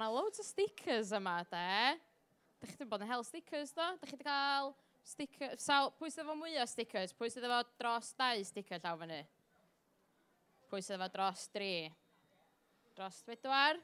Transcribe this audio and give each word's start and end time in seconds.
Mae 0.00 0.08
yna 0.08 0.16
loads 0.16 0.40
o 0.40 0.44
stickers 0.46 1.10
yma, 1.12 1.42
de. 1.50 1.96
Da 2.56 2.68
chi 2.70 2.72
wedi 2.72 2.86
bod 2.88 3.02
yn 3.04 3.10
hel 3.10 3.24
stickers, 3.26 3.74
do? 3.76 3.84
Da 4.00 4.06
chi 4.08 4.14
wedi 4.14 4.24
cael 4.24 4.70
sticker... 5.04 5.50
Sawl... 5.60 5.90
Pwy 5.98 6.08
sydd 6.08 6.22
efo 6.22 6.36
mwy 6.38 6.56
o 6.56 6.64
stickers? 6.70 7.12
Pwy 7.18 7.28
sydd 7.28 7.44
efo 7.44 7.58
dros 7.82 8.08
dau 8.16 8.40
sticker 8.48 8.80
llaw 8.80 8.96
fyny? 9.02 9.18
Pwy 10.70 10.80
sydd 10.86 10.96
efo 10.96 11.10
dros 11.18 11.42
dri? 11.52 11.74
Dros 12.96 13.18
bedwar? 13.28 13.82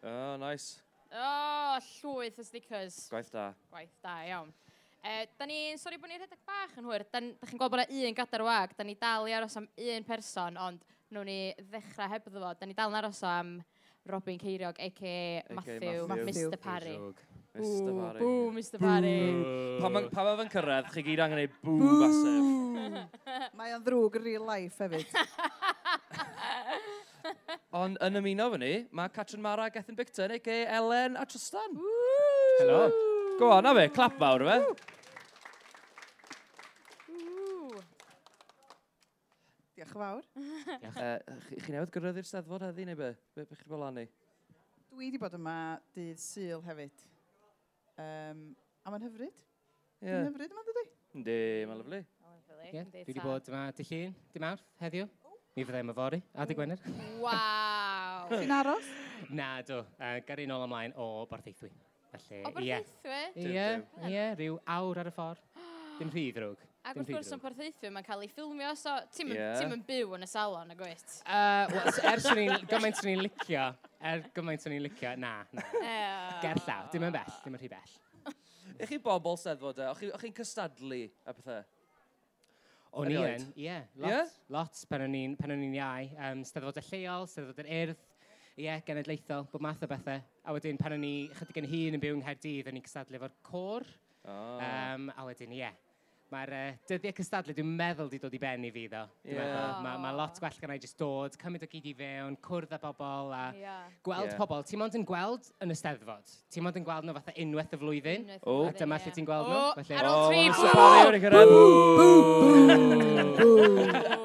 Oh, 0.00 0.38
nice. 0.40 0.80
O, 1.10 1.20
oh, 1.20 1.90
llwyth 1.98 2.40
o 2.40 2.48
stickers. 2.48 3.02
Gwaith 3.12 3.28
da. 3.36 3.50
Gwaith 3.74 4.00
da, 4.00 4.16
iawn. 4.30 4.56
E, 5.04 5.20
da 5.36 5.50
ni'n, 5.52 5.76
sori 5.84 6.00
bod 6.00 6.14
ni'n 6.14 6.24
rhedeg 6.24 6.40
bach 6.48 6.80
yn 6.80 6.88
hwyr, 6.88 7.04
da, 7.12 7.20
da 7.20 7.52
chi'n 7.52 7.60
gweld 7.60 7.76
bod 7.76 7.84
yna 7.84 8.08
un 8.08 8.20
gadar 8.22 8.48
wag, 8.48 8.72
da 8.80 8.88
ni 8.88 8.96
dal 9.04 9.28
i 9.28 9.36
aros 9.36 9.60
am 9.60 9.68
un 9.68 10.08
person, 10.08 10.56
ond 10.70 10.90
nhw'n 11.12 11.28
ni 11.28 11.38
ddechrau 11.60 12.08
hebddo 12.16 12.40
fo, 12.40 12.56
da 12.56 12.72
ni 12.72 12.80
dal 12.80 12.88
yn 12.88 13.02
aros 13.04 13.20
am 13.28 13.58
Robin 14.06 14.38
Ceiriog, 14.38 14.74
a.k.a. 14.78 15.42
Matthew, 15.54 16.06
Matthew, 16.06 16.50
Mr 16.50 16.60
Parry. 16.60 16.98
Mr 17.56 18.00
Parry. 18.00 18.20
Bw, 18.20 18.52
Mr 18.52 18.78
Parry. 18.78 19.44
Pa 19.80 19.88
mae 19.88 20.36
fe'n 20.40 20.50
cyrraedd, 20.52 20.90
chi 20.92 21.00
gyd 21.06 21.20
angen 21.24 21.40
ei 21.40 21.48
bw 21.62 21.72
masif. 22.02 22.44
Mae 23.58 23.72
o'n 23.72 23.84
ddrwg 23.86 24.14
real 24.20 24.44
life 24.44 24.76
hefyd. 24.84 25.08
Ond 27.80 27.96
yn 28.04 28.20
ymuno 28.20 28.50
fyny, 28.52 28.74
mae 28.92 29.08
Catrin 29.14 29.42
Mara, 29.42 29.70
Gethin 29.72 29.96
Bicton, 29.96 30.36
a.k.a. 30.36 30.68
Ellen 30.76 31.16
a 31.16 31.24
Tristan. 31.24 31.80
Hello. 32.60 32.90
Go 33.40 33.48
on, 33.56 33.64
na 33.64 33.72
fe, 33.74 33.88
clap 33.94 34.14
fawr 34.20 34.44
o 34.44 34.46
fe. 34.52 34.58
Diolch 39.94 40.26
yn 40.34 40.94
fawr. 40.94 41.22
uh, 41.30 41.40
chi 41.62 41.72
newydd 41.72 41.92
gyrraedd 41.94 42.18
i'r 42.18 42.26
steddfod 42.26 42.64
heddi 42.66 42.86
neu 42.88 42.98
be? 42.98 43.10
Be, 43.36 43.44
be 43.46 43.58
chi'n 43.58 43.70
bolani? 43.70 44.04
Dwi 44.90 45.06
wedi 45.06 45.20
bod 45.22 45.36
yma 45.38 45.56
dydd 45.94 46.20
syl 46.22 46.62
hefyd. 46.66 47.04
Um, 48.00 48.40
a 48.82 48.90
mae'n 48.90 49.06
hyfryd. 49.06 49.44
Ie. 50.02 50.08
Yeah. 50.08 50.24
Mae'n 50.24 50.32
hyfryd 50.32 50.54
yma, 50.54 50.64
dydy? 50.68 50.84
Yndi, 51.14 51.38
mae'n 51.70 51.82
lyflu. 51.82 52.02
Ie, 52.64 52.82
dwi 52.90 53.04
wedi 53.06 53.22
bod 53.22 53.52
yma 53.52 53.64
dy 53.76 53.86
llun, 53.90 54.18
dy 54.34 54.42
mawrth, 54.42 54.66
heddiw. 54.82 55.08
Mi 55.54 55.62
fyddai 55.62 55.84
yma 55.84 55.94
fori, 55.94 56.18
a 56.34 56.46
dy 56.50 56.58
Gwener. 56.58 56.80
Waw! 57.22 58.26
Ti'n 58.32 58.54
aros? 58.56 58.92
Na, 59.30 59.48
do. 59.62 59.84
Uh, 60.00 60.16
Garin 60.26 60.50
ôl 60.50 60.66
ymlaen 60.66 60.96
o 60.98 61.08
Bartheithwy. 61.30 61.70
Felly, 62.10 62.42
o 62.42 62.54
Bartheithwy? 62.56 63.20
Ie, 63.46 63.68
ie, 64.10 64.28
rhyw 64.34 64.58
awr 64.74 65.04
ar 65.04 65.12
y 65.12 65.14
ffordd. 65.14 65.50
Dim 66.00 66.10
rhy 66.10 66.32
ddrwg. 66.34 66.73
Ac 66.84 66.98
wrth 67.00 67.08
gwrs 67.08 67.30
yn 67.32 67.40
porthaethu, 67.40 67.88
mae'n 67.94 68.04
cael 68.04 68.22
ei 68.26 68.28
ffilmio, 68.28 68.70
so 68.76 68.92
ti'n 69.16 69.30
yeah. 69.32 69.56
ti 69.56 69.78
byw 69.88 70.10
yn 70.18 70.26
y 70.26 70.28
salon, 70.28 70.68
y 70.68 70.74
gwyt? 70.76 71.14
Uh, 71.24 71.64
well, 71.72 72.00
ers 72.10 72.26
o'n 72.28 72.40
i'n 72.42 72.66
gymaint 72.68 72.98
o'n 73.00 73.08
i'n 73.08 73.22
licio, 73.24 73.62
er 74.10 74.24
gymaint 74.36 74.66
o'n 74.68 74.74
i'n 74.76 74.82
licio, 74.84 75.12
na, 75.22 75.30
na. 75.56 75.64
Gerllaw, 76.42 76.90
dim 76.92 77.06
yn 77.08 77.14
bell, 77.14 77.30
dim 77.40 77.56
yn 77.56 77.62
rhy 77.62 77.70
bell. 77.72 77.94
Ych 78.74 78.90
chi 78.90 78.98
bobl 79.00 79.38
seddfod 79.40 79.80
e? 79.80 79.86
O'ch 79.94 80.02
chi'n 80.20 80.36
cystadlu 80.36 81.00
a 81.24 81.34
pethau? 81.38 81.62
O'n 83.00 83.10
i 83.10 83.16
yn, 83.16 83.46
ie. 83.58 83.78
Lot, 83.96 84.12
yeah? 84.12 84.34
lot 84.52 84.82
pen 84.90 85.06
o'n 85.06 85.16
i'n 85.16 85.78
iau. 85.78 86.10
Um, 86.28 86.44
Steddfod 86.46 86.82
y 86.82 86.84
lleol, 86.90 87.24
steddfod 87.32 87.64
yr 87.64 87.70
urdd, 87.78 88.04
ie, 88.58 88.68
yeah, 88.68 88.84
genedlaethol, 88.86 89.48
bod 89.50 89.64
math 89.64 89.82
o 89.82 89.88
bethau. 89.90 90.20
A 90.44 90.54
wedyn, 90.54 90.76
pan 90.78 90.98
o'n 90.98 91.08
i 91.08 91.14
chydig 91.40 91.64
yn 91.64 91.70
hun 91.72 91.98
yn 91.98 92.04
byw 92.04 92.18
yng 92.18 92.22
Nghaerdydd, 92.22 92.68
o'n 92.68 92.78
i'n 92.78 92.84
cystadlu 92.84 93.18
efo'r 93.18 93.34
cor. 93.48 93.88
Oh. 94.28 94.60
Um, 94.60 95.08
a 95.16 95.26
wedyn, 95.26 95.56
ie, 95.56 95.64
yeah, 95.64 95.80
Mae'r 96.34 96.50
uh, 96.50 96.72
dyddiau 96.90 97.14
cystadlu, 97.14 97.54
dwi'n 97.54 97.68
meddwl, 97.78 98.08
di 98.10 98.18
dod 98.18 98.34
i 98.34 98.40
ben 98.42 98.64
i 98.66 98.70
fi, 98.74 98.88
ddo. 98.90 99.04
Dwi'n 99.22 99.36
yeah. 99.38 99.52
meddwl, 99.52 99.84
mae 99.86 100.00
ma 100.02 100.10
lot 100.18 100.40
gwell 100.42 100.58
gan 100.64 100.74
i 100.74 100.78
just 100.82 100.98
dod, 100.98 101.36
cymryd 101.38 101.62
o 101.62 101.68
gyd 101.70 101.86
i 101.86 101.94
fewn, 102.00 102.34
cwrdd 102.42 102.74
â 102.74 102.80
bobl 102.82 103.30
a 103.36 103.44
yeah. 103.58 103.86
gweld 104.06 104.32
yeah. 104.32 104.38
pobl. 104.40 104.66
Ti'n 104.66 104.82
mond 104.82 104.98
yn 104.98 105.06
gweld 105.06 105.44
yn 105.62 105.70
y 105.70 105.78
steddfod. 105.78 106.26
Ti'n 106.50 106.66
mond 106.66 106.80
yn 106.80 106.86
gweld 106.88 107.06
nhw 107.06 107.14
fatha 107.20 107.36
unwaith 107.44 107.78
y 107.78 107.80
flwyddyn. 107.84 108.26
Unwaith 108.26 108.50
oh. 108.50 108.66
A 108.66 108.74
dyma 108.82 108.96
lle 108.98 109.14
ti'n 109.14 109.30
gweld 109.30 109.46
nhw. 109.52 109.62
Oh, 109.62 109.72
felly... 109.78 109.94
ar 110.00 110.06
ôl 110.10 110.22
tri, 110.26 110.40
eh? 110.42 110.52
bww! 111.30 111.94
Bww! 112.02 112.82
Bww! 113.38 114.22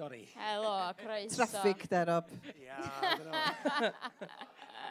Sorry. 0.00 0.28
Helo, 0.34 0.94
croeso. 0.96 1.36
Traffic, 1.36 1.88
derob. 1.88 2.24
Ia, 2.56 2.78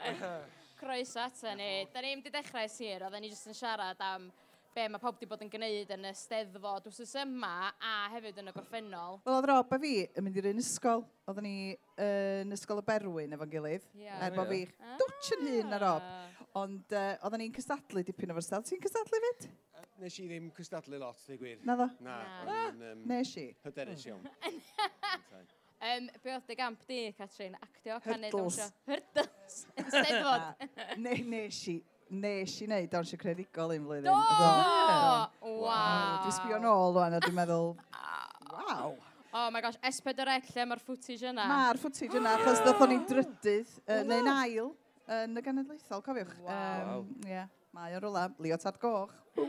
yeah, 0.06 0.40
Croeso 0.80 1.20
ato 1.20 1.52
ni. 1.60 1.88
Da 1.92 2.00
ni'n 2.04 2.22
wedi 2.22 2.32
dechrau 2.32 2.70
sir, 2.72 3.04
oedden 3.04 3.26
ni 3.26 3.34
jyst 3.34 3.50
yn 3.52 3.58
siarad 3.58 4.00
am 4.04 4.30
be 4.76 4.86
mae 4.88 5.02
pob 5.02 5.18
wedi 5.18 5.28
bod 5.28 5.42
yn 5.44 5.52
gwneud 5.52 5.92
yn 5.96 6.08
y 6.08 6.12
steddfod 6.16 6.88
wrth 6.88 7.16
yma 7.20 7.54
a 7.84 7.94
hefyd 8.14 8.40
yn 8.40 8.52
y 8.52 8.54
gorffennol. 8.56 9.20
Wel, 9.26 9.36
oedd 9.36 9.48
Rob 9.50 9.76
a 9.76 9.80
fi 9.84 9.94
yn 10.08 10.26
mynd 10.26 10.40
i'r 10.40 10.50
un 10.54 10.64
ysgol. 10.64 11.04
Oedden 11.28 11.48
ni 11.48 11.56
uh, 11.74 12.42
yn 12.46 12.56
ysgol 12.56 12.80
y 12.80 12.86
Berwyn 12.88 13.36
efo'n 13.36 13.52
gilydd. 13.52 13.90
Yeah. 14.00 14.24
Er 14.30 14.36
bod 14.38 14.52
fi 14.54 14.62
ah. 14.80 14.96
dwtch 15.02 15.34
yn 15.36 15.46
hun 15.50 15.74
na 15.74 15.82
Rob. 15.84 16.08
Ah. 16.08 16.48
Ond 16.64 16.96
uh, 16.96 17.12
oedden 17.28 17.44
ni'n 17.44 17.56
cystadlu 17.60 18.06
dipyn 18.08 18.36
o'r 18.36 18.46
stel. 18.46 18.64
Ti'n 18.70 18.84
cystadlu 18.88 19.24
fyd? 19.28 19.50
Nes 20.00 20.16
i 20.24 20.30
ddim 20.30 20.52
cystadlu 20.56 21.02
lot, 21.02 21.20
dwi 21.28 21.42
gwir. 21.42 21.64
Na 21.68 21.76
ddo? 21.76 21.92
Na. 22.06 22.20
Na. 22.48 22.60
Um, 22.72 23.08
Nes 23.10 23.36
i. 23.42 23.50
Hyderus 23.68 24.08
iawn. 24.08 24.24
Um, 25.80 26.10
be 26.20 26.34
oedd 26.36 26.44
dy 26.44 26.56
gamp 26.60 26.82
di, 26.90 27.14
Catrin? 27.16 27.54
Actio, 27.64 28.02
canu, 28.04 28.28
dawnsio? 28.34 28.66
Hurdles. 28.90 29.60
Yn 29.80 29.86
steddfod. 29.88 30.42
Ne, 31.00 31.14
nes 31.24 31.60
i, 31.72 31.76
nes 32.20 32.56
i 32.66 32.68
neud 32.68 32.90
dawnsio 32.92 33.16
credigol 33.22 33.72
un 33.78 33.86
flwyddyn. 33.86 34.10
Do! 34.10 34.16
Wow! 34.18 35.30
wow. 35.62 36.18
Dwi'n 36.26 36.36
sbio 36.36 36.58
nôl 36.66 36.92
rwan 36.98 37.16
a 37.16 37.22
dwi'n 37.24 37.38
meddwl, 37.38 37.72
waw. 38.52 38.92
Oh 39.30 39.46
my 39.56 39.62
gosh, 39.64 39.78
S4C, 39.86 40.20
lle 40.50 40.66
mae'r 40.68 40.84
footage 40.84 41.32
yna? 41.32 41.46
Mae'r 41.48 41.80
footage 41.80 42.20
yna, 42.20 42.36
achos 42.42 42.60
ddoth 42.66 42.84
o'n 42.84 42.96
i'n 42.98 43.08
drydydd, 43.14 43.72
uh, 43.86 44.02
neu'n 44.10 44.30
ail, 44.34 44.68
yn 45.16 45.40
y 45.40 45.42
genedlaethol, 45.48 46.04
cofiwch. 46.04 46.36
Waw. 46.44 46.98
Um, 46.98 47.08
yeah, 47.30 47.48
mae 47.78 47.96
o'n 47.96 48.04
rwla, 48.04 48.24
leotard 48.44 48.84
goch. 48.84 49.16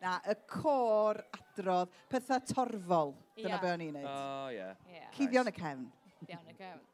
Na, 0.00 0.16
y 0.24 0.32
cor 0.48 1.20
adrodd, 1.36 1.92
pethau 2.08 2.40
torfol. 2.54 3.12
Dyna 3.36 3.58
be 3.60 3.68
o'n 3.68 3.82
i'n 3.84 3.96
neud. 3.98 4.06
O, 4.08 4.52
ie. 4.54 5.00
Cuddio 5.16 5.42
yn 5.44 5.50
y 5.50 5.54
cefn. 5.56 5.88
Iawn, 6.26 6.46
y 6.48 6.54
cefn. 6.56 6.84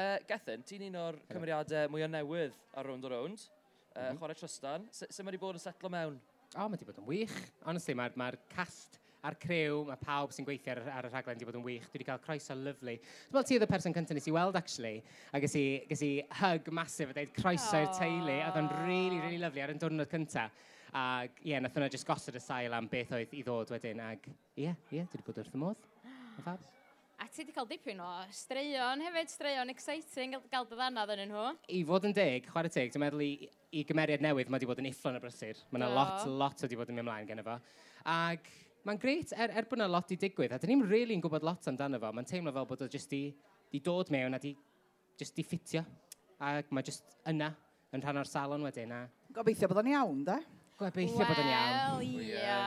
Uh, 0.00 0.16
Gethin, 0.28 0.62
ti'n 0.64 0.86
un 0.86 0.94
o'r 1.02 1.18
cymeriadau 1.28 1.90
mwy 1.92 2.06
o 2.06 2.08
newydd 2.08 2.54
ar 2.78 2.86
Round 2.88 3.04
o 3.04 3.10
Round. 3.12 3.42
Uh. 3.90 4.14
Chwarae 4.16 4.38
Trystan. 4.38 4.86
Sut 4.94 5.12
mae 5.20 5.34
wedi 5.34 5.42
bod 5.42 5.58
yn 5.58 5.62
setlo 5.62 5.90
mewn? 5.92 6.16
O, 6.54 6.62
mae 6.62 6.78
wedi 6.78 6.88
bod 6.88 7.02
yn 7.02 7.08
wych. 7.10 7.36
Honestly, 7.66 7.96
mae'r 7.98 8.16
ma 8.16 8.30
cast 8.54 8.96
a'r 9.26 9.36
crew, 9.42 9.82
mae 9.90 10.00
pawb 10.00 10.32
sy'n 10.32 10.46
gweithio 10.46 10.72
ar, 10.72 10.80
ar 10.96 11.08
y 11.08 11.12
rhaglen 11.12 11.36
wedi 11.36 11.48
bod 11.50 11.58
yn 11.60 11.66
wych. 11.66 11.84
Dwi 11.90 11.98
wedi 11.98 12.08
cael 12.08 12.22
croeso 12.24 12.56
lyflu. 12.56 12.96
Dwi'n 12.96 13.34
meddwl 13.34 13.48
ti 13.50 13.58
oedd 13.58 13.66
y 13.66 13.70
person 13.74 13.96
cyntaf 13.98 14.16
nes 14.16 14.30
i 14.30 14.34
weld, 14.38 14.56
actually. 14.56 14.96
A 15.36 15.42
ges 15.44 15.58
i, 15.60 15.64
ges 15.90 16.04
i 16.06 16.12
hug 16.40 16.72
masif 16.80 17.12
a 17.12 17.18
dweud 17.18 17.36
croeso 17.36 17.84
i'r 17.84 17.92
teulu. 17.98 18.38
Oedd 18.46 18.60
o'n 18.62 18.72
really, 18.86 19.20
really 19.20 19.42
lyflu 19.42 19.66
ar 19.66 19.74
yn 19.74 19.82
diwrnod 19.82 20.14
cyntaf. 20.14 20.56
Ac 20.90 21.38
ie, 21.44 21.52
yeah, 21.52 21.62
nath 21.62 21.76
hwnna 21.76 21.90
just 21.92 22.06
gosod 22.08 22.34
y 22.34 22.42
sail 22.42 22.74
am 22.74 22.88
beth 22.90 23.12
oedd 23.14 23.34
i 23.38 23.44
ddod 23.46 23.70
wedyn. 23.70 24.02
Ac 24.02 24.26
ie, 24.26 24.66
yeah, 24.66 24.78
ie, 24.90 24.98
yeah, 24.98 25.08
dwi 25.10 25.20
wedi 25.20 25.26
bod 25.28 25.42
wrth 25.42 25.56
y 25.56 25.60
modd. 25.62 25.88
Fab. 26.42 26.64
A 27.20 27.26
ti 27.28 27.42
wedi 27.42 27.52
cael 27.52 27.68
dipyn 27.68 27.98
o 28.00 28.08
straeon 28.32 29.02
hefyd, 29.04 29.28
straeon 29.28 29.70
exciting, 29.70 30.34
gael 30.50 30.66
dy 30.66 30.78
ddannad 30.78 31.10
yn 31.14 31.26
nhw. 31.28 31.42
I 31.68 31.82
fod 31.86 32.08
yn 32.08 32.14
deg, 32.16 32.48
chwarae 32.48 32.72
teg, 32.72 32.90
dwi'n 32.94 33.04
meddwl 33.04 33.24
i, 33.26 33.30
i 33.76 33.84
gymeriad 33.86 34.24
newydd 34.24 34.48
mae 34.48 34.56
wedi 34.56 34.70
bod 34.70 34.80
yn 34.80 34.88
effro'n 34.88 35.18
y 35.18 35.22
brysur. 35.22 35.60
Mae 35.68 35.82
yna 35.82 35.90
lot, 35.94 36.24
lot 36.42 36.64
wedi 36.64 36.78
bod 36.80 36.90
yn 36.90 36.96
mynd 36.96 37.04
ymlaen 37.04 37.28
gen 37.28 37.42
efo. 37.42 37.58
Ac 38.08 38.48
mae'n 38.88 39.00
greit 39.02 39.34
er, 39.36 39.52
er 39.52 39.68
bod 39.68 39.78
yna 39.78 39.90
lot 39.92 40.10
i 40.10 40.18
digwydd, 40.18 40.54
a 40.56 40.58
dyn 40.62 40.72
ni'n 40.72 40.86
really 40.88 41.14
yn 41.14 41.22
gwybod 41.22 41.44
lot 41.44 41.68
amdano 41.70 42.00
fo. 42.00 42.10
Mae'n 42.16 42.30
teimlo 42.30 42.54
fel 42.56 42.70
bod 42.72 42.86
o 42.86 42.88
jyst 42.90 43.12
di, 43.12 43.26
di 43.70 43.82
dod 43.84 44.10
mewn 44.16 44.38
a 44.38 44.40
di, 44.40 44.54
jyst 45.20 45.36
di 45.36 45.44
ffitio. 45.44 45.84
Ac 46.40 46.72
mae 46.72 46.88
jyst 46.88 47.20
yna 47.28 47.52
yn 47.92 48.00
rhan 48.00 48.22
o'r 48.22 48.32
salon 48.32 48.64
wedyn. 48.64 48.96
A... 48.96 49.04
Gobeithio 49.36 49.68
bod 49.68 49.82
o'n 49.82 49.92
iawn, 49.92 50.24
da? 50.24 50.40
Gobeithio 50.80 51.20
well, 51.20 51.28
bod 51.28 51.42
yn 51.42 51.50
iawn. 51.50 51.74
Wel, 51.76 52.06
ia. 52.32 52.60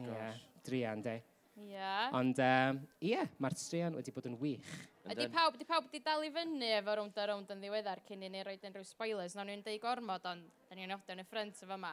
Ia, 0.00 0.28
drian, 0.64 1.02
de. 1.04 1.18
Ia. 1.66 1.96
Ond, 2.16 2.38
ehm, 2.40 2.78
um, 2.78 2.86
ia, 3.04 3.26
mae'r 3.44 3.56
straeon 3.60 3.98
wedi 3.98 4.14
bod 4.14 4.28
yn 4.30 4.38
wych. 4.40 4.70
Ydy 5.12 5.26
pawb, 5.34 5.58
di 5.60 5.66
pawb 5.68 5.84
wedi 5.90 6.00
dal 6.04 6.24
i 6.24 6.30
fyny 6.32 6.70
efo 6.78 6.94
rownd 6.96 7.18
a 7.20 7.26
rownd 7.28 7.52
yn 7.52 7.60
ddiweddar 7.60 8.00
cyn 8.08 8.24
i 8.24 8.30
ni 8.32 8.40
roed 8.46 8.64
unrhyw 8.70 8.86
spoilers. 8.88 9.36
Nawr 9.36 9.50
ni'n 9.50 9.64
deud 9.66 9.82
gormod, 9.82 10.24
ond 10.32 10.48
da 10.70 10.78
ni'n 10.78 10.96
odio 10.96 11.12
yn 11.12 11.20
y 11.20 11.26
ffrind 11.28 11.60
efo 11.60 11.76
yma. 11.76 11.92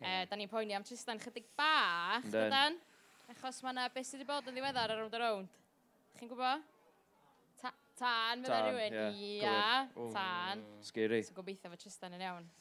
Yeah. 0.00 0.24
E, 0.24 0.26
da 0.32 0.40
ni'n 0.40 0.50
poeni 0.50 0.74
am 0.74 0.84
Tristan 0.88 1.22
chydig 1.22 1.46
bach, 1.58 2.26
dydan. 2.26 2.80
Achos 3.30 3.62
mae 3.62 3.76
yna 3.76 3.86
beth 3.94 4.10
sydd 4.10 4.24
wedi 4.24 4.30
bod 4.32 4.50
yn 4.50 4.58
ddiweddar 4.58 4.96
ar 4.96 5.02
rownd 5.04 5.14
a 5.14 5.22
rownd. 5.22 5.62
Chi'n 6.18 6.34
gwybod? 6.34 6.66
Ta 7.62 7.76
tan, 7.94 8.42
fydda 8.42 8.62
rhywun. 8.66 9.00
Ia, 9.22 9.58
tan. 10.16 10.66
Scary. 10.90 11.22
So 11.22 11.38
gobeithio 11.38 11.70
fo 11.70 11.78
Tristan 11.86 12.18
yn 12.18 12.26
iawn. 12.26 12.54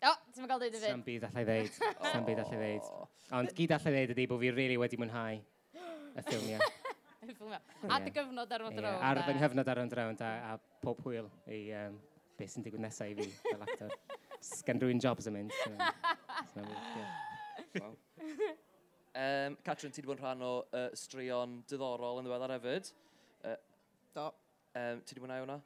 O, 0.00 0.12
ti'n 0.32 0.46
gael 0.48 0.60
dweud 0.62 0.76
y 0.76 0.80
fyd. 0.80 0.90
Sam 0.94 1.02
byd 1.04 1.24
allai 1.28 1.42
ddeud. 1.44 1.74
Sa'n 2.10 2.24
byd 2.24 2.38
allai 2.40 2.58
ddeud. 2.60 2.86
Ond 3.36 3.50
gyd 3.58 3.74
allai 3.76 3.92
ddeud 3.96 4.12
ydy 4.14 4.24
bod 4.30 4.40
fi 4.40 4.52
really 4.54 4.78
wedi 4.80 4.98
mwynhau 5.00 5.40
y 5.40 6.24
ffilmiau. 6.24 6.62
A 7.90 7.98
dy 8.00 8.12
gyfnod 8.16 8.52
ar 8.56 8.64
y 8.64 8.70
drawn. 8.78 9.02
Ar 9.04 9.20
fy 9.26 9.34
nghyfnod 9.36 9.68
ar 9.68 9.82
y 9.82 9.84
drawn 9.92 10.16
a, 10.24 10.30
a 10.54 10.80
pob 10.80 11.02
hwyl 11.04 11.28
i 11.52 11.58
um, 11.76 11.98
beth 12.38 12.54
sy'n 12.54 12.64
digwydd 12.64 12.80
nesaf 12.86 13.12
i 13.12 13.16
fi 13.18 13.26
fel 13.44 13.66
actor. 13.66 13.92
Gan 14.66 14.80
rwy'n 14.80 15.02
jobs 15.04 15.28
yn 15.28 15.36
mynd. 15.36 15.52
So, 15.60 16.64
so, 17.76 17.90
um, 19.12 19.58
Catrin, 19.68 19.92
ti 19.92 20.00
wedi 20.00 20.08
bod 20.08 20.16
yn 20.16 20.24
rhan 20.24 20.46
o 20.48 20.54
uh, 20.64 20.86
straeon 20.96 21.58
diddorol 21.68 22.22
yn 22.22 22.28
ddiweddar 22.28 22.56
hefyd. 22.56 22.88
Uh, 23.44 23.58
Do. 24.16 24.30
Um, 24.80 25.04
ti 25.04 25.12
wedi 25.14 25.22
mwynhau 25.26 25.44
hwnna? 25.44 25.60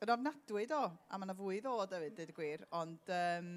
yn 0.00 0.12
ofnadwy 0.14 0.64
do, 0.68 0.80
a 0.88 1.18
mae 1.18 1.28
yna 1.28 1.36
fwy 1.36 1.58
ddo, 1.60 1.74
David, 1.90 2.14
dweud 2.16 2.32
y 2.32 2.36
gwir, 2.36 2.62
ond 2.76 3.10
um, 3.12 3.50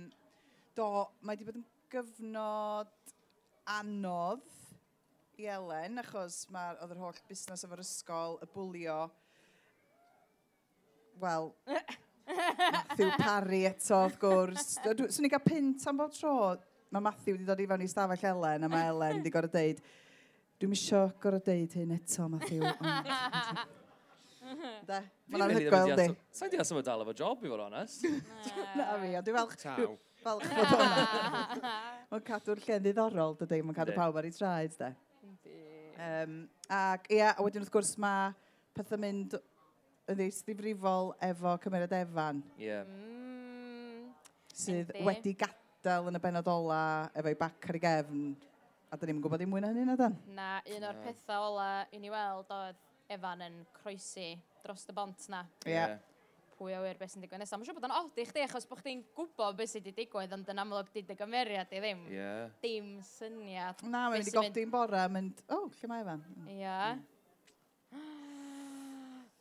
do, 0.76 0.88
mae 1.24 1.38
wedi 1.38 1.48
bod 1.48 1.60
yn 1.60 1.66
gyfnod 1.94 3.14
anodd 3.72 4.44
i 5.40 5.48
Elen, 5.54 6.02
achos 6.02 6.42
mae, 6.54 6.76
oedd 6.84 6.92
yr 6.96 7.00
holl 7.00 7.22
busnes 7.30 7.64
efo'r 7.64 7.84
ysgol, 7.84 8.36
y 8.44 8.50
bwlio, 8.52 8.98
wel, 11.24 11.54
Matthew 12.28 13.14
Parry 13.20 13.62
eto, 13.70 14.02
wrth 14.04 14.20
gwrs. 14.20 14.74
Swn 14.84 15.28
i'n 15.28 15.32
cael 15.34 15.46
pint 15.46 15.88
am 15.92 16.00
bob 16.00 16.14
tro. 16.16 16.36
Mae 16.94 17.04
Matthew 17.04 17.38
wedi 17.38 17.48
dod 17.48 17.62
i 17.64 17.68
fewn 17.70 17.84
i 17.84 17.90
stafell 17.92 18.28
Elen, 18.34 18.68
a 18.68 18.72
mae 18.72 18.90
Elen 18.92 19.22
wedi 19.22 19.32
gorau 19.34 19.52
deud, 19.52 19.80
dwi'n 20.60 20.76
misio 20.76 21.06
gorau 21.24 21.44
deud 21.44 21.80
hyn 21.80 21.96
eto, 21.96 22.28
Matthew. 22.32 22.68
Da. 24.88 25.00
Mae'n 25.32 25.46
anhygoel, 25.48 25.94
di. 26.00 26.08
Sa'n 26.36 26.52
di 26.52 26.60
asym 26.62 26.80
o 26.80 26.84
dal 26.86 27.04
efo 27.06 27.14
job, 27.18 27.44
i 27.46 27.52
fod 27.52 27.64
honest. 27.66 28.06
Na 28.78 28.98
fi, 29.02 29.14
a 29.18 29.24
dwi'n 29.24 29.38
falch... 29.40 29.58
Taw. 29.64 29.96
Falch 30.24 30.46
bod 30.58 30.70
hwnna. 30.74 31.74
Mae'n 32.12 32.28
cadw'r 32.28 32.62
lle'n 32.66 32.84
ddiddorol, 32.86 33.36
dydy. 33.42 33.62
Mae'n 33.64 33.78
cadw 33.80 33.96
pawb 33.98 34.20
ar 34.22 34.28
ei 34.30 34.36
traed, 34.36 34.78
da. 34.80 34.94
Um, 36.04 36.38
ac, 36.74 37.06
ia, 37.14 37.32
a 37.32 37.44
wedyn 37.46 37.64
wrth 37.64 37.72
gwrs 37.74 37.94
mae 38.02 38.32
pethau 38.76 39.00
mynd 39.00 39.36
yn 40.10 40.18
ddisdifrifol 40.20 41.14
efo 41.24 41.54
cymeriad 41.64 41.94
Efan. 42.02 42.42
Ie. 42.60 42.80
Mm, 42.84 44.08
sydd 44.54 44.92
wedi 45.06 45.36
gadael 45.40 46.10
yn 46.12 46.20
y 46.20 46.24
benod 46.24 46.50
ola 46.52 46.82
efo'i 47.16 47.38
bac 47.40 47.70
ar 47.70 47.80
ei 47.80 47.84
gefn. 47.84 48.26
A 48.92 48.98
dyn 49.00 49.14
ni'n 49.14 49.22
gwybod 49.24 49.42
i 49.42 49.48
mwy 49.50 49.62
na 49.64 49.72
hynny 49.72 49.88
na 49.88 49.96
dan? 49.98 50.18
Na, 50.36 50.50
un 50.70 50.90
o'r 50.90 51.00
pethau 51.06 51.48
ola 51.54 51.70
i 51.96 52.02
ni 52.02 52.12
weld 52.14 52.52
oedd 52.54 52.82
Evan 53.14 53.46
yn 53.46 53.62
croesi 53.78 54.34
dros 54.64 54.88
y 54.90 54.96
bont 54.96 55.30
na. 55.32 55.44
Ie. 55.68 55.76
Yeah. 55.76 56.00
Pwy 56.54 56.76
a 56.78 56.82
wir 56.84 57.00
beth 57.00 57.16
sy'n 57.16 57.24
digwydd 57.24 57.42
nesaf. 57.42 57.58
Mae'n 57.60 57.68
siŵr 57.68 57.80
bod 57.80 57.88
o'n 57.90 58.12
i 58.22 58.26
chdi 58.30 58.44
achos 58.46 58.68
bod 58.70 58.82
chdi'n 58.84 59.02
gwybod 59.18 59.58
beth 59.58 59.72
sy'n 59.74 59.88
digwydd, 59.90 60.36
ond 60.38 60.52
yn 60.54 60.62
amlwg 60.64 60.92
di 60.94 61.04
dy 61.08 61.18
gymeriad 61.20 61.74
i 61.74 61.82
ddim. 61.82 62.06
Ie. 62.12 62.20
Yeah. 62.20 62.52
Dim 62.64 62.92
syniad. 63.08 63.82
Na, 63.84 64.06
mae'n 64.12 64.22
mynd 64.22 64.30
i 64.32 64.36
godi'n 64.38 64.74
bora, 64.74 65.08
mynd, 65.12 65.42
o, 65.48 65.64
oh, 65.64 65.80
lle 65.80 65.90
mae 65.92 66.06
Efan? 66.06 66.24
Mm. 66.30 66.52
Ie. 66.54 66.60
Yeah. 66.62 67.02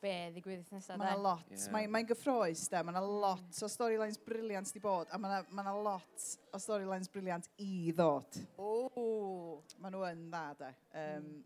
Be 0.03 0.15
ddigwydd 0.35 0.73
nesaf, 0.75 0.97
da? 0.97 0.99
Mae'n 1.05 1.23
lot. 1.23 1.47
Yeah. 1.53 1.69
Mae'n 1.77 1.93
mae 1.95 2.09
gyffroes, 2.09 2.65
da. 2.73 2.81
Mae'n 2.89 2.99
lot 3.23 3.63
o 3.63 3.71
storylines 3.71 4.19
briliant 4.25 4.73
di 4.75 4.83
bod, 4.83 5.13
a 5.13 5.21
mae'n 5.21 5.47
ma, 5.53 5.69
ma 5.69 5.77
lot 5.79 6.27
o 6.51 6.63
storylines 6.65 7.13
briliant 7.13 7.47
i 7.63 7.93
ddod. 7.95 8.41
O! 8.59 9.61
Mae 9.79 9.95
nhw 9.95 10.09
yn 10.09 10.27
dda, 10.33 10.47
da. 10.59 10.73
Um, 10.91 11.29
mm. 11.29 11.43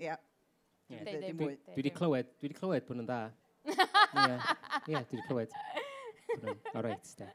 Yeah. 0.00 0.20
Dwi 0.90 1.76
wedi 1.76 1.92
clywed, 1.94 2.32
dwi 2.40 2.48
wedi 2.48 2.56
clywed 2.58 2.86
bod 2.88 2.98
nhw'n 2.98 3.06
dda. 3.06 3.20
Ie, 3.70 4.40
dwi 4.88 4.96
wedi 4.96 5.22
clywed. 5.28 5.54
O 6.74 6.82
reit, 6.82 7.12
da. 7.20 7.28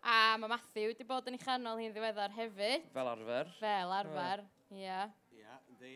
A 0.00 0.14
mae 0.40 0.48
Matthew 0.48 0.88
wedi 0.88 1.04
bod 1.04 1.28
yn 1.28 1.36
ei 1.36 1.42
chanol 1.42 1.80
hi'n 1.82 1.92
ddiweddar 1.92 2.32
hefyd. 2.32 2.86
Fel 2.94 3.10
arfer. 3.10 3.52
Fel 3.60 3.92
arfer, 3.92 4.44
ie. 4.72 4.96
Ie, 5.36 5.58
ynddi. 5.74 5.92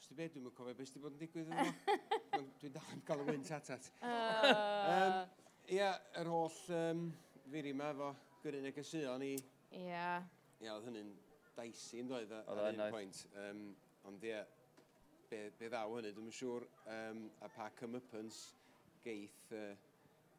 Os 0.00 0.08
ti 0.08 0.16
beth, 0.16 0.32
dwi'n 0.38 0.56
cofio 0.56 0.72
beth 0.78 0.88
sydd 0.88 1.04
bod 1.04 1.18
yn 1.18 1.20
digwydd 1.20 1.52
yma. 1.52 1.66
Dwi'n 2.62 2.74
dal 2.78 2.96
yn 2.96 3.04
cael 3.08 3.24
y 3.26 3.28
wynt 3.28 3.52
at 3.58 3.70
at. 3.76 3.90
Ie, 5.68 5.92
yr 6.22 6.32
holl 6.32 6.58
um, 6.80 7.06
firi 7.52 7.76
yma 7.76 7.92
efo 7.92 8.12
gyrun 8.44 8.70
y 8.70 8.72
gysuon 8.76 9.24
i... 9.26 9.34
Ie. 9.76 10.10
Ie, 10.62 10.70
oedd 10.72 10.88
hynny'n 10.88 11.12
dicey 11.58 12.00
yn 12.00 12.08
dweud 12.08 12.32
ar 12.38 12.62
un 12.70 12.84
pwynt. 12.94 13.26
Um, 13.42 13.66
ond 14.08 14.24
ie, 14.24 14.40
be, 15.30 15.42
be 15.58 15.70
ddaw 15.72 15.96
hynny, 15.96 16.12
dwi'n 16.16 16.32
siŵr 16.34 16.66
um, 16.92 17.26
a 17.42 17.50
pa 17.52 17.68
cymypans 17.80 18.40
geith 19.04 19.52
uh, 19.56 19.72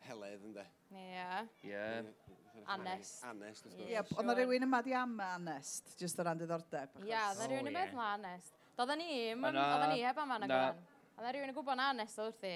heledd 0.07 0.45
ynddo. 0.47 0.65
Ie. 0.91 1.03
Yeah. 1.13 1.51
Ie. 1.63 1.71
Yeah. 1.71 2.67
Anest. 2.73 3.19
Anest, 3.27 3.67
wrth 3.67 3.75
gwrs. 3.77 3.91
Ie, 3.91 3.99
ond 4.17 4.29
mae 4.29 4.37
rhywun 4.39 4.65
yma 4.67 4.81
di 4.85 4.95
am 4.97 5.17
anest, 5.23 5.93
jyst 5.99 6.19
o 6.19 6.25
ran 6.25 6.39
diddordeb. 6.39 6.95
Ie, 7.03 7.11
yeah, 7.11 7.33
dda 7.37 7.49
rhywun 7.49 7.67
yn 7.67 7.73
yma 7.73 7.83
meddwl 7.83 8.05
anest. 8.05 8.55
Doedden 8.77 9.01
ni, 9.01 9.11
oedden 9.35 9.91
ni 9.93 10.01
heb 10.05 10.23
am 10.23 10.33
anna 10.37 10.49
gwan. 10.51 10.81
A 11.17 11.29
rhywun 11.29 11.51
yn 11.51 11.57
gwybod 11.57 11.83
anest 11.87 12.23
oedd 12.23 12.39
ti. 12.41 12.55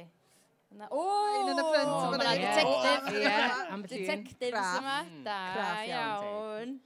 O! 0.87 1.01
Un 1.41 1.51
yn 1.51 1.59
y 1.59 1.63
ffrant. 1.67 1.89
O, 1.91 2.11
mae'na 2.13 2.33
detective. 2.39 3.13
Ie, 3.19 3.35
am 3.75 3.83
beth 3.83 3.93
detectives 3.93 4.73
yma. 4.79 4.97
Da, 5.25 5.39
hmm. 5.57 5.91
iawn. 5.91 6.79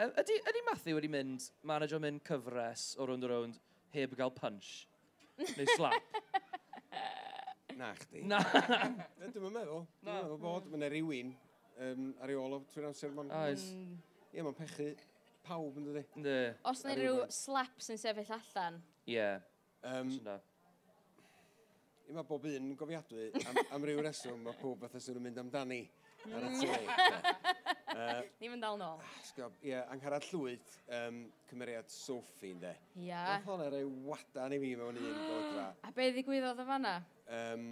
Ydy 0.00 0.62
Matthew 0.66 0.96
wedi 0.96 1.10
mynd, 1.12 1.50
manager 1.68 2.00
mynd 2.02 2.22
cyfres 2.26 2.86
o 2.98 3.06
round 3.08 3.26
o 3.26 3.30
round, 3.30 3.58
heb 3.94 4.16
gael 4.18 4.32
punch. 4.34 4.70
Neu 5.40 5.68
slap. 5.76 6.02
Na, 7.80 7.94
chdi. 7.96 8.24
Na. 8.28 8.40
Dwi'n 8.44 9.54
meddwl. 9.54 9.86
Dwi'n 10.02 10.10
meddwl 10.10 10.40
bod 10.42 10.66
yna 10.76 10.90
rhywun 10.92 11.32
um, 11.80 12.10
ar 12.20 12.32
ei 12.32 12.36
ôl 12.36 12.58
o 12.58 12.60
trwy'r 12.72 12.90
amser. 12.90 13.14
Oes. 13.14 13.64
Ie, 14.34 14.42
mae'n 14.42 14.56
pechu 14.58 14.90
pawb 15.46 15.78
yn 15.80 15.88
dydi. 15.88 16.04
Ne. 16.20 16.36
Os 16.68 16.84
na 16.84 16.96
rhyw 16.98 17.24
slap 17.32 17.80
sy'n 17.82 18.00
sefyll 18.00 18.34
allan. 18.36 18.80
Ie. 19.06 19.16
Yeah. 19.16 19.40
Um, 19.86 20.12
Ie, 22.10 22.14
mae 22.16 22.26
bob 22.26 22.44
un 22.50 22.56
yn 22.58 22.76
gofiadwy 22.78 23.30
am, 23.46 23.62
am 23.76 23.84
ryw 23.86 24.02
reswm, 24.04 24.42
mae 24.44 24.58
pob 24.60 24.82
beth 24.82 24.98
sy'n 25.00 25.22
mynd 25.22 25.40
amdani 25.40 25.84
ar 26.28 26.46
y 26.46 26.52
tai. 26.60 28.24
Ni 28.40 28.50
mynd 28.52 28.64
dal 28.64 28.78
nôl. 28.80 29.00
Ie, 29.66 29.76
angharad 29.92 30.26
llwyd, 30.30 30.72
um, 30.96 31.22
cymeriad 31.50 31.90
Sophie, 31.92 32.54
ynddo. 32.54 32.72
Ia. 32.94 33.04
Yeah. 33.06 33.28
Nath 33.34 33.48
hwnna 33.50 33.68
rei 33.74 33.86
wadan 34.08 34.56
i 34.56 34.60
fi 34.62 34.74
mewn 34.80 35.00
un 35.00 35.22
godra. 35.30 35.68
A 35.86 35.92
be 35.96 36.10
ddigwyddodd 36.14 36.62
y 36.62 36.66
fanna? 36.68 36.96
Um, 37.38 37.70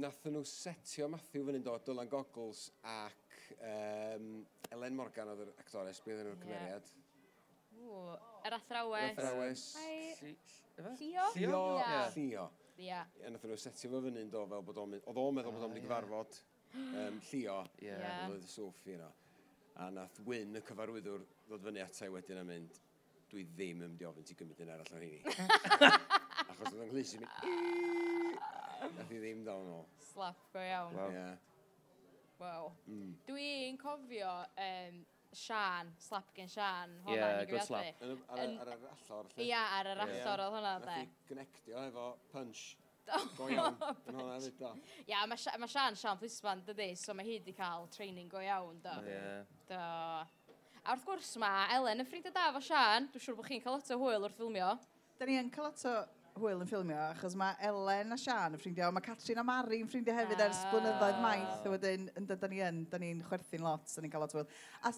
Nathon 0.00 0.36
nhw 0.36 0.44
setio 0.46 1.08
Matthew 1.10 1.42
fan 1.46 1.58
yn 1.58 1.66
dod, 1.66 1.82
Dylan 1.86 2.10
Goggles 2.10 2.68
ac 2.86 3.40
um, 3.58 4.28
Ellen 4.70 4.98
Morgan 4.98 5.32
oedd 5.32 5.42
yr 5.48 5.54
actores, 5.58 5.98
bydd 6.04 6.22
nhw'r 6.22 6.38
cymeriad. 6.44 6.92
Yeah. 6.94 7.06
Ww, 7.80 8.14
yr 8.46 8.56
athrawes. 8.60 9.16
Yr 9.16 9.26
athrawes. 9.26 9.64
Llio? 11.00 11.26
Llio. 11.34 11.64
Llio. 12.14 12.46
Ia. 12.80 13.02
Nath 13.32 13.44
nhw 13.48 13.58
setio 13.60 13.90
fo 13.92 14.00
fyny'n 14.06 14.30
dod 14.32 14.48
fel 14.52 14.62
bod 14.64 14.78
o'n... 14.80 14.94
Oedd 15.00 15.18
o'n 15.20 15.36
meddwl 15.36 15.56
bod 15.56 15.66
o'n 15.66 15.74
mynd 15.74 15.82
i 15.82 15.84
gyfarfod 15.84 16.38
um, 16.74 17.18
Llio, 17.30 17.56
yeah. 17.82 18.28
oedd 18.30 18.44
y 18.44 18.50
Sophie 18.50 18.96
yna. 18.96 19.10
A 19.80 19.88
nath 19.94 20.18
Wyn, 20.26 20.56
y 20.58 20.62
cyfarwyddwr, 20.66 21.22
ddod 21.46 21.62
fyny 21.64 21.82
atai 21.84 22.10
wedyn 22.12 22.40
a 22.42 22.46
mynd, 22.46 22.80
dwi 23.30 23.44
ddim 23.52 23.84
yn 23.84 23.92
mynd 23.92 24.02
i 24.02 24.08
ofyn 24.08 24.26
ti 24.26 24.36
gymryd 24.38 24.64
yn 24.64 24.72
arall 24.74 24.96
ar 24.96 25.04
hynny. 25.04 25.20
Achos 26.50 26.72
oedd 26.72 26.82
ynglys 26.86 27.14
i 27.16 27.22
mynd, 27.22 28.42
nath 28.96 29.14
i 29.14 29.22
ddim 29.22 29.46
dal 29.46 29.64
yn 29.64 29.72
ôl. 29.78 29.86
Slap 30.10 30.50
go 30.54 30.66
iawn. 30.66 30.98
Wow. 30.98 31.14
Yeah. 31.14 31.38
Wow. 32.40 32.68
Mm. 32.88 33.14
Dwi'n 33.28 33.80
cofio 33.80 34.34
um, 34.66 35.00
Sian, 35.36 35.94
slap 36.02 36.30
gen 36.34 36.50
Sian, 36.50 36.96
hwnna 37.06 37.18
yeah, 37.20 37.42
good 37.48 37.66
slap. 37.66 38.02
Ar, 38.02 38.14
ar, 38.34 38.40
ar, 38.40 38.50
ar, 38.50 38.54
ar, 38.58 38.70
ar, 38.70 38.74
ar, 38.74 38.74
ar, 38.74 39.58
ar, 39.80 39.90
ar, 39.90 39.96
ar, 39.96 40.06
ar, 40.20 40.30
ar, 40.30 40.40
ar, 40.40 40.64
ar, 40.64 41.90
ar, 41.94 42.44
ar, 42.44 42.54
o. 43.16 43.22
Go 43.38 43.48
iawn. 43.52 43.78
yn 44.10 44.18
na, 44.18 44.38
nid 44.42 44.62
o. 44.66 44.72
Ia, 45.06 45.24
mae 45.30 45.40
Sian, 45.40 45.60
ma 45.62 45.68
Sian 45.70 45.98
Sian 45.98 46.20
Plisman, 46.20 46.62
dydy, 46.68 46.92
so 46.98 47.16
mae 47.16 47.26
hi 47.26 47.38
wedi 47.38 47.56
cael 47.56 47.88
training 47.94 48.30
go 48.30 48.42
iawn, 48.44 48.78
do. 48.84 48.94
Ie. 49.08 49.24
Do. 49.70 49.82
A 50.80 50.94
wrth 50.94 51.04
gwrs 51.08 51.34
mae 51.42 51.66
Elen 51.76 52.00
yn 52.02 52.08
ffrindiau 52.08 52.34
da 52.36 52.48
fo 52.54 52.62
Sian, 52.64 53.10
dwi'n 53.12 53.26
siŵr 53.26 53.36
bod 53.40 53.50
chi'n 53.50 53.62
cael 53.64 53.76
lot 53.76 53.92
o 53.92 54.00
hwyl 54.00 54.24
wrth 54.28 54.38
ffilmio. 54.38 54.72
Da 55.20 55.28
ni 55.28 55.36
yn 55.40 55.52
cael 55.52 55.68
lot 55.68 55.84
o 55.90 55.94
hwyl 56.40 56.62
yn 56.62 56.70
ffilmio, 56.70 56.98
achos 57.10 57.34
mae 57.38 57.56
Elen 57.68 58.14
a 58.14 58.18
Sian 58.20 58.56
yn 58.56 58.62
ffrindiau, 58.62 58.94
mae 58.94 59.04
Catrin 59.04 59.42
a 59.42 59.44
Mari 59.44 59.82
yn 59.82 59.90
ffrindiau 59.90 60.16
hefyd 60.16 60.40
ers 60.46 60.62
ah. 60.62 60.70
blynyddoedd 60.72 61.20
maith, 61.24 61.66
a 61.66 61.72
wedyn, 61.74 62.06
yn 62.16 62.28
dod 62.28 62.46
ni 62.52 62.62
yn, 62.64 62.84
da 62.90 63.00
ni'n 63.02 63.24
chwerthu'n 63.28 63.64
lot, 63.66 63.88
da 63.92 64.04
ni'n 64.04 64.14
cael 64.14 64.24
lot 64.24 64.36
o 64.36 64.40
hwyl. 64.40 64.54
A 64.86 64.92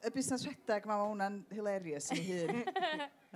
y 0.00 0.10
busnes 0.14 0.44
rhedeg 0.46 0.86
mae 0.88 1.02
hwnna'n 1.04 1.38
hilarious 1.52 2.10
yn 2.14 2.22
hun. 2.28 2.60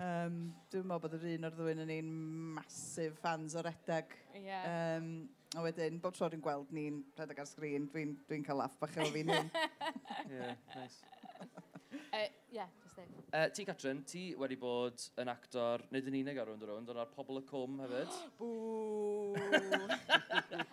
um, 0.00 0.36
dwi'n 0.72 0.86
meddwl 0.88 1.02
bod 1.04 1.16
yr 1.18 1.26
un 1.34 1.48
o'r 1.48 1.56
ddwy'n 1.58 1.82
yn 1.84 1.92
un 1.98 2.12
masif 2.58 3.18
fans 3.22 3.56
o 3.58 3.64
rhedeg. 3.64 4.14
Yeah. 4.38 4.68
Um, 4.98 5.10
a 5.54 5.64
wedyn, 5.64 6.00
bob 6.02 6.16
tro 6.16 6.30
dwi'n 6.32 6.42
gweld 6.44 6.72
ni'n 6.74 7.02
rhedeg 7.18 7.42
ar 7.42 7.50
sgrin, 7.50 7.88
dwi'n 7.92 8.16
dwi, 8.24 8.40
cael 8.46 8.62
laff 8.62 8.78
bach 8.80 8.96
efo 8.96 9.10
fi'n 9.14 9.34
hyn. 9.34 9.52
yeah, 10.32 10.56
nice. 10.74 11.02
uh, 12.10 12.26
Yeah, 12.54 12.66
just 12.84 12.94
there. 12.94 13.06
Uh, 13.34 13.48
ti, 13.50 13.64
Catrin, 13.66 14.04
ti 14.06 14.20
wedi 14.38 14.54
bod 14.54 15.02
yn 15.18 15.30
actor, 15.32 15.82
nid 15.90 16.06
yn 16.06 16.20
unig 16.20 16.36
ar 16.38 16.46
rownd 16.46 16.62
o 16.62 16.68
rownd, 16.68 16.92
ond 16.92 17.00
ar 17.02 17.08
Pobl 17.10 17.40
y 17.40 17.42
Cwm 17.48 17.80
hefyd. 17.82 18.12
Bww! 18.38 19.34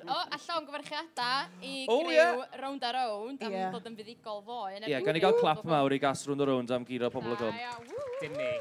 o, 0.06 0.20
a 0.22 0.38
llawn 0.44 0.68
gyfarchiadau 0.68 1.50
i 1.66 1.74
griw 1.90 1.96
oh, 1.96 2.14
yeah. 2.14 2.44
round 2.62 2.86
a 2.86 2.94
round 3.00 3.42
am 3.48 3.58
yeah. 3.58 3.74
bod 3.74 3.90
yn 3.90 3.98
fuddigol 3.98 4.46
foi. 4.46 4.76
Ie, 4.78 4.92
yeah, 4.94 5.02
gan 5.02 5.18
i 5.18 5.26
gael 5.26 5.40
clap 5.42 5.66
mawr 5.66 5.98
i 5.98 6.00
gas 6.06 6.22
round 6.30 6.46
o 6.46 6.50
round 6.52 6.76
am 6.78 6.86
giro 6.86 7.10
Pobl 7.10 7.34
y 7.34 7.42
Cwm. 7.42 7.90
Dim 8.22 8.38
ni. 8.38 8.54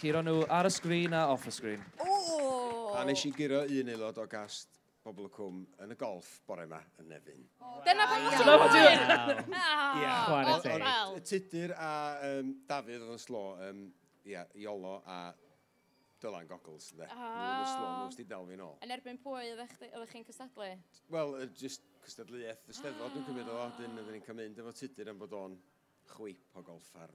Ciro 0.00 0.24
nhw 0.24 0.48
ar 0.48 0.70
y 0.70 0.72
sgrin 0.72 1.20
a 1.20 1.26
off 1.34 1.44
y 1.50 1.52
sgrin. 1.52 1.84
O! 2.00 2.94
A 2.96 3.04
nes 3.04 3.28
i 3.28 3.34
giro 3.36 3.66
un 3.68 3.92
aelod 3.92 4.24
o 4.24 4.28
gast 4.30 4.77
pobl 5.08 5.28
y 5.28 5.32
cwm 5.32 5.60
yn 5.84 5.94
y 5.94 5.96
golf 5.98 6.28
bore 6.48 6.66
yma 6.68 6.78
yn 7.00 7.08
nefyn. 7.08 7.44
Dyna 7.86 8.06
pan 8.10 8.24
mwyn 8.26 8.40
Dyna 8.42 8.56
pan 8.60 8.78
Ie, 8.78 10.08
Chwarae 10.28 10.56
teg. 10.64 10.86
Y 11.16 11.22
tudur 11.30 11.74
a 11.80 11.92
um, 12.28 12.54
Dafydd 12.68 13.04
oedd 13.06 13.14
yn 13.16 13.22
slo, 13.22 13.44
um, 13.64 13.84
ia, 14.28 14.44
Iolo 14.60 14.98
a 15.08 15.20
Dylan 16.20 16.48
Goggles, 16.50 16.90
ynde? 16.92 17.06
Oh. 17.08 17.22
Ah. 17.22 17.38
Nw'n 17.38 17.64
yslo, 17.64 17.88
nw'n 17.94 18.14
sti 18.16 18.26
dal 18.28 18.46
fi 18.50 18.58
nôl. 18.58 18.76
Yn 18.84 18.94
erbyn 18.98 19.20
pwy 19.22 19.52
oeddech 19.54 20.12
chi'n 20.12 20.26
cystadlu? 20.28 20.70
Wel, 21.14 21.34
uh, 21.38 21.48
just 21.56 21.86
cystadluaeth, 22.04 22.64
y 22.68 22.76
steddfod 22.76 23.14
dwi'n 23.14 23.24
ah. 23.24 23.28
cymryd 23.30 23.52
o, 23.54 23.58
dyn 23.78 24.00
oedden 24.02 24.16
ni'n 24.16 24.26
cymryd 24.26 24.62
efo 24.64 24.74
tudur 24.82 25.12
am 25.12 25.22
bod 25.22 25.36
o'n 25.38 25.56
chwip 26.08 26.58
o 26.58 26.64
golffar. 26.66 27.14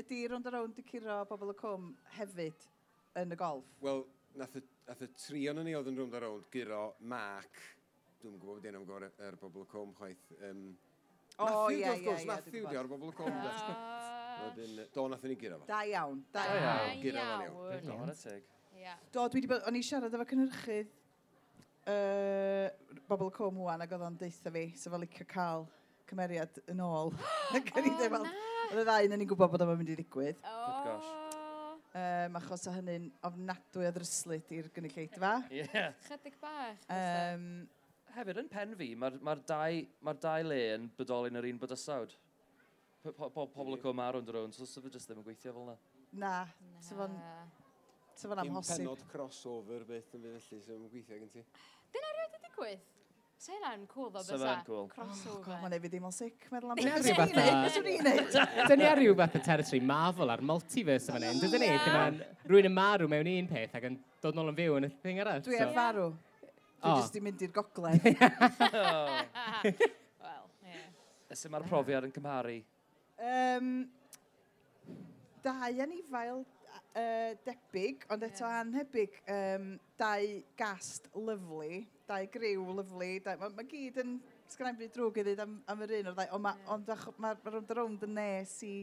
Ydy 0.00 0.22
rond 0.30 0.48
ar 0.48 0.58
rownd 0.60 0.78
y 0.80 0.86
curo 0.86 1.18
bobl 1.28 1.52
y 1.52 1.58
cwm 1.60 1.90
hefyd 2.18 2.68
yn 3.20 3.34
y 3.34 3.40
golf? 3.40 3.68
Wel, 3.84 4.04
nath 4.38 4.56
y 4.60 4.64
tri 5.18 5.44
o'n 5.50 5.62
ni 5.64 5.74
oedd 5.76 5.90
yn 5.90 5.98
rwnd 5.98 6.16
ar 6.18 6.26
rownd, 6.26 6.48
Gyro, 6.52 6.82
Mark, 7.10 7.60
dwi'n 8.22 8.34
gwybod 8.40 8.62
bod 8.62 8.68
un 8.70 8.78
am 8.80 8.88
gwr 8.88 9.06
yr 9.10 9.38
bobl 9.40 9.64
y 9.64 9.68
cwm 9.70 9.94
chwaith. 9.98 10.26
Um, 10.48 10.64
o, 11.36 11.46
ie, 11.70 11.84
ie, 11.84 11.94
ie. 12.02 12.26
Matthew 12.28 12.66
di 12.70 12.80
ar 12.80 12.90
bobl 12.90 13.12
y 13.12 13.16
cwm. 13.18 13.38
Ah. 13.50 14.10
Wedyn, 14.44 14.82
do, 14.94 15.06
nath 15.12 15.24
ni 15.28 15.38
Gyro. 15.38 15.60
fo. 15.62 15.68
Da 15.70 15.84
iawn, 15.88 16.20
da 16.34 16.44
iawn. 16.50 17.00
Gyro, 17.04 17.24
fan 17.30 17.46
iawn. 17.46 17.86
Do, 17.86 17.98
na 18.10 18.16
teg. 18.18 18.50
Do, 19.14 19.28
dwi 19.30 19.40
wedi 19.40 19.50
bod, 19.54 19.62
o'n 19.68 19.78
i 19.78 19.82
siarad 19.86 20.14
efo 20.16 20.26
cynhyrchydd 20.32 20.90
uh, 21.88 22.66
bobl 23.08 23.30
y 23.30 23.36
cwm 23.38 23.62
wwan 23.62 23.84
ac 23.84 23.94
oedd 23.94 24.06
o'n 24.08 24.18
deitha 24.20 24.52
fi, 24.52 24.66
sef 24.80 24.96
o 24.96 25.00
licio 25.00 25.26
cael 25.30 25.68
cymeriad 26.10 26.60
yn 26.72 26.82
ôl. 26.84 27.14
Ac 27.56 27.70
o'n 27.78 27.88
i 27.88 27.94
ddim 27.94 28.18
fel, 28.18 28.26
oedd 28.70 28.82
y 28.82 28.86
ddau 28.88 29.08
yn 29.08 29.16
ni'n 29.18 29.30
gwybod 29.30 29.54
bod 29.54 29.64
o'n 29.64 29.72
mynd 29.78 29.94
i 29.94 29.98
ddigwydd. 30.00 30.42
O, 30.50 30.73
um, 32.24 32.36
achos 32.40 32.66
o 32.70 32.74
hynny'n 32.74 33.08
ofnadwy 33.28 33.88
o 33.88 33.94
ddryslyd 33.94 34.52
i'r 34.58 34.68
gynulleidfa. 34.74 35.32
Ie. 35.50 35.64
Yeah. 35.64 35.96
Chydig 36.08 36.36
bach. 36.42 36.84
Um, 36.92 37.48
Hefyd, 38.14 38.38
yn 38.44 38.50
pen 38.50 38.76
fi, 38.78 38.92
mae'r 38.98 39.16
ma 39.26 39.34
dau, 39.34 39.80
ma 40.06 40.14
dau 40.22 40.46
le 40.46 40.60
yn 40.76 40.86
bodoli'n 40.98 41.40
yr 41.40 41.48
un 41.50 41.58
bodysawd. 41.62 42.14
Po, 43.04 43.28
po, 43.28 43.48
pobl 43.50 43.74
y 43.74 43.80
cwm 43.82 44.00
ar 44.04 44.20
ond 44.20 44.28
drwy'n, 44.30 44.54
so 44.54 44.68
sef 44.68 44.86
jyst 44.86 45.10
ddim 45.10 45.18
yn 45.20 45.26
gweithio 45.26 45.52
fel 45.52 45.66
yna. 45.66 45.74
Na, 46.22 46.34
tyfon... 46.86 47.18
Tyfon 48.14 48.44
amhosib. 48.44 48.78
Dim 48.78 48.86
penod 48.86 49.02
crossover 49.10 49.82
beth 49.88 50.14
yn 50.14 50.22
fydd 50.22 50.46
felly, 50.46 50.60
sef 50.62 50.76
yn 50.76 50.86
gweithio 50.92 51.18
gen 51.24 51.32
ti. 51.34 51.42
Dyna 51.96 52.12
rhaid 52.14 52.38
i 52.38 52.42
digwydd? 52.46 52.86
Sa 53.38 53.52
hynna'n 53.52 53.86
cool 53.90 54.08
ddo, 54.10 54.18
bysa? 54.22 54.30
Se 54.30 54.36
hynna'n 54.38 54.64
cool. 54.66 54.84
Oh, 54.84 54.88
Crossover. 54.94 55.58
Mae'n 55.62 55.74
efo 55.76 55.88
ddim 55.92 56.04
o 56.08 56.10
sic, 56.14 56.36
meddwl 56.52 56.70
am 56.72 56.76
beth. 56.78 56.84
Swn 57.74 57.86
i'n 57.92 58.02
neud. 58.06 58.30
Dyn 58.70 58.78
ni 58.80 58.86
ar 58.88 58.98
rhyw 59.00 59.14
beth 59.18 59.34
y 59.36 59.38
territory 59.44 59.80
Marvel 59.84 60.28
a'r 60.32 60.42
multiverse 60.48 61.08
fan 61.12 61.22
hyn, 61.26 61.38
dydyn 61.42 61.60
ni? 61.64 61.68
Dyma 61.84 62.04
rwy'n 62.48 62.68
yn 62.70 62.76
marw 62.78 63.06
mewn 63.10 63.28
un 63.34 63.46
peth 63.50 63.74
ac 63.80 63.84
yn 63.90 63.96
dod 64.24 64.34
nôl 64.38 64.48
yn 64.52 64.58
fyw 64.60 64.72
yn 64.78 64.84
y 64.88 64.90
thing 65.02 65.18
arall. 65.24 65.42
Dwi 65.44 65.56
ar 65.60 65.72
farw. 65.76 66.06
Dwi 66.84 66.90
jyst 67.00 67.16
i 67.18 67.20
mynd 67.26 67.40
i'r 67.44 67.52
gogledd. 67.58 68.04
Wel, 70.24 70.44
ie. 70.70 70.82
Ysyn 71.34 71.50
mae'r 71.52 71.66
profiad 71.68 72.04
yn 72.08 72.14
cymharu? 72.16 72.56
Um, 73.24 73.68
dau 75.44 75.72
anifail 75.84 76.38
uh, 76.94 77.34
debyg, 77.46 78.06
ond 78.12 78.26
eto 78.26 78.46
yeah. 78.46 78.60
anhebyg, 78.62 79.18
um, 79.34 79.68
dau 79.98 80.30
gast 80.58 81.08
lyflu, 81.14 81.82
dau 82.08 82.28
griw 82.34 82.64
lyflu, 82.78 83.10
mae 83.26 83.52
ma 83.56 83.66
gyd 83.70 84.00
yn 84.04 84.16
sgrannu 84.52 84.82
byd 84.82 84.94
drwg 84.94 85.20
i 85.20 85.26
ddweud 85.26 85.44
am, 85.44 85.56
am 85.70 85.84
yr 85.86 85.96
un 86.00 86.10
o'r 86.12 86.18
ddau, 86.18 86.30
ond 86.36 86.50
yeah. 86.50 86.72
ond 86.76 86.90
mae'r 86.92 87.06
ma, 87.18 87.34
ma 87.34 87.54
round 87.56 87.74
around 87.74 88.06
yn 88.08 88.16
nes 88.18 88.56
i 88.66 88.74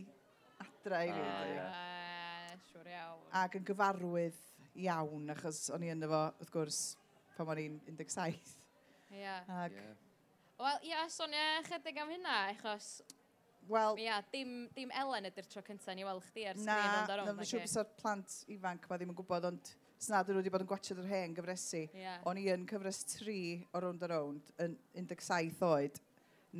adra 0.65 1.03
i 1.07 1.13
fi. 1.15 1.25
Uh, 1.25 1.51
yeah. 1.55 2.55
Siwr 2.71 2.91
iawn. 2.95 3.25
Ac 3.41 3.57
yn 3.59 3.67
gyfarwydd 3.71 4.41
iawn, 4.87 5.31
achos 5.35 5.65
o'n 5.75 5.87
i 5.87 5.91
yn 5.93 6.07
efo, 6.07 6.23
wrth 6.41 6.53
gwrs, 6.53 6.81
pan 7.37 7.53
o'n 7.53 7.63
i'n 7.65 7.79
17. 7.87 8.55
Ie. 9.11 9.21
Yeah. 9.23 9.43
Ac... 9.63 9.75
Yeah. 9.75 9.99
Wel, 10.61 10.75
ia, 10.85 10.91
yeah, 10.91 11.07
sonia 11.09 11.45
chydig 11.65 11.97
am 11.97 12.11
hynna, 12.13 12.35
achos 12.51 12.99
Wel... 13.69 13.99
Ia, 14.03 14.17
dim, 14.33 14.55
dim 14.75 14.91
Elen 15.01 15.29
ydy'r 15.29 15.47
tro 15.51 15.61
cyntaf 15.65 15.95
ni 15.95 16.05
weld 16.07 16.25
chdi 16.29 16.47
ar 16.49 16.57
sgrin 16.57 16.95
ond 16.97 17.13
ar 17.13 17.23
ond. 17.23 17.31
Na, 17.31 17.35
na, 17.37 17.47
siw 17.47 17.61
bys 17.61 17.77
o'r 17.81 17.91
plant 17.99 18.37
ifanc 18.51 18.87
ma 18.89 18.97
ddim 18.97 19.13
yn 19.13 19.17
gwybod, 19.19 19.47
ond 19.51 19.73
snad 20.01 20.29
nhw 20.29 20.39
wedi 20.39 20.51
bod 20.53 20.65
yn 20.65 20.69
gwachod 20.71 21.03
yr 21.03 21.11
hen 21.11 21.35
gyfresu. 21.37 21.83
Yeah. 21.93 22.23
O'n 22.27 22.39
i 22.41 22.47
yn 22.53 22.65
cyfres 22.69 23.03
3 23.13 23.37
o 23.71 23.83
rownd 23.83 24.03
a 24.05 24.09
round 24.11 24.49
yn 24.63 24.75
17 24.97 25.61
oed 25.67 26.01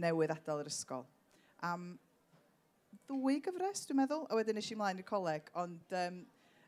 newydd 0.03 0.36
adael 0.36 0.62
yr 0.63 0.70
ysgol. 0.72 1.08
Am 1.65 1.91
ddwy 3.10 3.41
gyfres, 3.43 3.86
dwi'n 3.88 4.01
meddwl, 4.03 4.27
a 4.29 4.38
wedyn 4.38 4.62
eisiau 4.62 4.79
mlaen 4.79 5.01
i'r 5.01 5.08
coleg, 5.08 5.50
ond 5.60 5.98
um, 5.98 6.22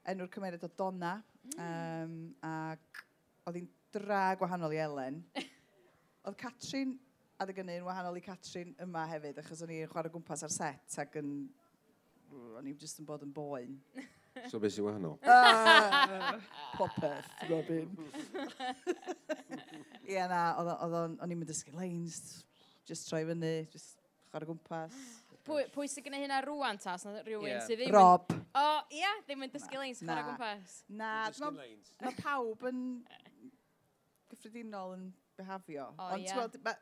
enw'r 0.10 0.32
cymeriad 0.34 0.66
o 0.66 0.72
Donna, 0.80 1.16
mm. 1.54 1.62
um, 1.68 2.18
ac 2.50 3.04
oedd 3.48 3.62
hi'n 3.62 3.70
dra 3.94 4.26
gwahanol 4.40 4.76
i 4.76 4.82
Elen. 4.84 5.22
oedd 6.26 6.40
Catrin 6.40 6.98
adeg 7.44 7.62
yn 7.64 7.72
un 7.76 7.86
wahanol 7.88 8.18
i 8.20 8.24
Catrin 8.24 8.74
yma 8.84 9.06
hefyd, 9.12 9.40
achos 9.44 9.62
o'n 9.66 9.72
i'n 9.76 9.90
chwarae 9.92 10.12
gwmpas 10.14 10.46
ar 10.48 10.54
set 10.54 11.00
ac 11.04 11.20
yn... 11.22 11.32
O'n 12.34 12.66
i'n 12.66 12.78
just 12.82 12.98
yn 13.02 13.08
bod 13.08 13.26
yn 13.26 13.34
boen. 13.36 13.78
So 14.50 14.58
beth 14.58 14.74
sy'n 14.74 14.88
wahanol? 14.88 15.20
Uh, 15.22 16.40
popeth, 16.74 17.28
Robin. 17.52 17.92
Ie, 20.08 20.16
yeah, 20.16 20.26
na, 20.26 20.40
o'n 20.58 21.30
i'n 21.30 21.38
mynd 21.38 21.52
dysgu 21.52 21.76
lanes, 21.78 22.42
just 22.90 23.06
troi 23.12 23.22
fyny, 23.30 23.68
just 23.70 24.02
chwarae 24.32 24.50
gwmpas. 24.50 24.96
Pwy, 25.46 25.68
pwy 25.76 25.92
sy'n 25.92 26.08
gwneud 26.08 26.26
hynna 26.26 26.40
rwan 26.48 26.82
ta, 26.82 26.96
os 26.98 27.06
rhywun 27.28 27.52
yeah. 27.52 27.62
sydd 27.68 27.84
ddim... 27.84 27.94
Rob. 27.94 28.34
O, 28.34 28.64
oh, 28.64 28.80
ie, 28.90 29.04
yeah, 29.04 29.22
ddim 29.28 29.46
yn 29.46 29.54
dysgu 29.54 29.78
lanes, 29.78 30.02
chwarae 30.02 30.26
gwmpas. 30.32 30.80
Na, 30.90 31.12
mae 31.44 31.78
ma 32.08 32.16
pawb 32.24 32.66
yn 32.72 32.82
gyffredinol 34.34 34.98
yn 34.98 35.12
behafio. 35.38 35.92
Oh, 35.98 36.16
Ond 36.16 36.26
yeah 36.26 36.74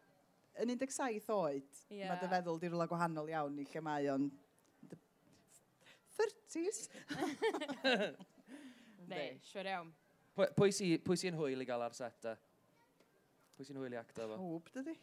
yn 0.60 0.74
17 0.76 1.32
oed, 1.36 1.82
yeah. 1.90 2.12
mae 2.12 2.20
dy 2.22 2.30
feddwl 2.32 2.60
di 2.60 2.72
rwla 2.72 2.88
gwahanol 2.92 3.30
iawn 3.32 3.60
i 3.62 3.66
lle 3.72 3.84
mae 3.86 4.10
o'n 4.12 4.28
30s. 6.18 6.90
Ne, 9.12 9.24
siwr 9.48 9.68
iawn. 9.72 9.94
Pwy 10.56 10.72
sy'n 11.20 11.38
hwyl 11.38 11.64
i 11.64 11.68
gael 11.68 11.84
ar 11.84 11.96
set 11.96 12.28
e? 12.32 12.36
Pwy 13.58 13.68
sy'n 13.68 13.80
hwyl 13.82 13.96
i 13.96 14.00
acta 14.00 14.28
fo? 14.30 14.38
Hwb, 14.40 14.70
dydy. 14.76 14.96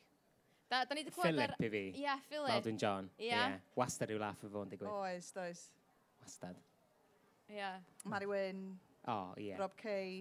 Da, 0.68 0.82
da 0.84 0.96
ni 0.96 1.02
wedi 1.04 1.12
clywed 1.16 1.40
ar... 1.40 1.54
Philip 1.56 1.64
i 1.64 1.68
fi. 1.72 1.82
Ie, 1.96 2.02
yeah, 2.04 2.24
Philip. 2.28 2.52
Baldwin 2.52 2.80
John. 2.80 3.08
Ie. 3.16 3.30
Yeah. 3.30 3.54
Yeah. 3.54 3.76
Wastad 3.76 4.12
yw 4.12 4.20
laff 4.20 4.42
o 4.44 4.50
fo'n 4.52 4.72
digwydd. 4.72 4.90
Oes, 4.92 5.30
does. 5.36 5.62
Wastad. 6.20 6.58
Ie. 7.48 7.56
Yeah. 7.56 7.78
Mary 8.04 8.28
Wyn. 8.28 8.62
O, 9.06 9.14
oh, 9.14 9.30
ie. 9.38 9.50
Yeah. 9.50 9.62
Rob 9.62 9.76
Kay. 9.80 10.20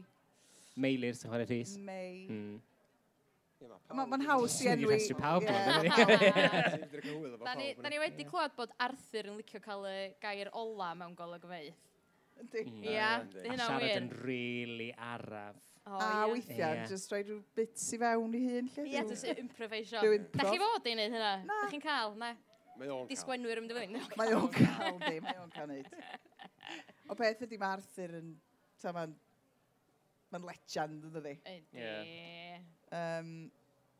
Meilir 0.79 1.17
sy'n 1.19 1.31
chwarae 1.33 1.49
Rhys. 1.49 1.75
May. 1.83 2.27
Mm. 2.31 2.59
Mae'n 3.57 4.09
ma 4.11 4.17
haws 4.27 4.55
i 4.61 4.69
enwi... 4.69 4.97
Swn 5.01 5.15
i 5.15 5.21
pawb. 5.21 5.45
Da 7.43 7.53
ni 7.91 8.01
wedi 8.01 8.25
clywed 8.27 8.53
bod 8.57 8.73
Arthur 8.83 9.31
yn 9.31 9.37
licio 9.39 9.61
cael 9.63 9.85
y 9.89 9.95
gair 10.21 10.51
ola 10.53 10.91
mewn 10.97 11.15
golwg 11.17 11.45
feith. 11.49 11.79
Ia, 12.37 13.23
mm, 13.23 13.31
dy 13.33 13.45
hynna 13.47 13.55
wir. 13.55 13.63
siarad 13.63 13.95
yn 14.03 14.11
rili 14.21 14.91
araf. 14.93 15.57
Oh, 15.87 15.97
a 16.03 16.27
weithiau, 16.27 16.75
yeah. 16.75 16.85
just 16.91 17.13
rhaid 17.13 17.29
rhyw 17.31 17.39
bits 17.55 17.85
i 17.95 17.99
fewn 18.01 18.33
i 18.35 18.41
hun, 18.43 18.67
lle? 18.75 18.83
Ie, 18.91 19.03
just 19.07 19.29
improvisio. 19.31 20.03
Da 20.35 20.49
chi 20.51 20.59
fod 20.61 20.89
i 20.91 20.93
wneud 20.93 21.15
hynna? 21.15 21.31
Na. 21.47 21.61
Da 21.63 21.69
chi'n 21.71 21.83
cael, 21.85 22.17
na? 22.19 22.33
Mae 22.77 22.91
o'n 22.91 23.05
cael. 23.05 23.11
Disgwenwyr 23.13 23.63
ymdyfyn. 23.63 23.95
Mae 24.19 24.35
o'n 24.37 24.49
cael, 24.53 24.99
di. 25.05 25.21
mae 25.23 25.39
o'n 25.41 25.53
cael 25.55 25.71
neud. 25.71 25.87
O 27.07 27.17
beth 27.17 27.45
ydy 27.47 27.57
mae 27.61 27.79
Arthur 27.79 28.17
yn... 28.19 28.33
Mae'n 28.83 29.15
ma 30.35 30.43
legend, 30.43 31.07
ydy? 31.23 31.37
Ydy. 31.55 32.67
Um, 32.95 33.31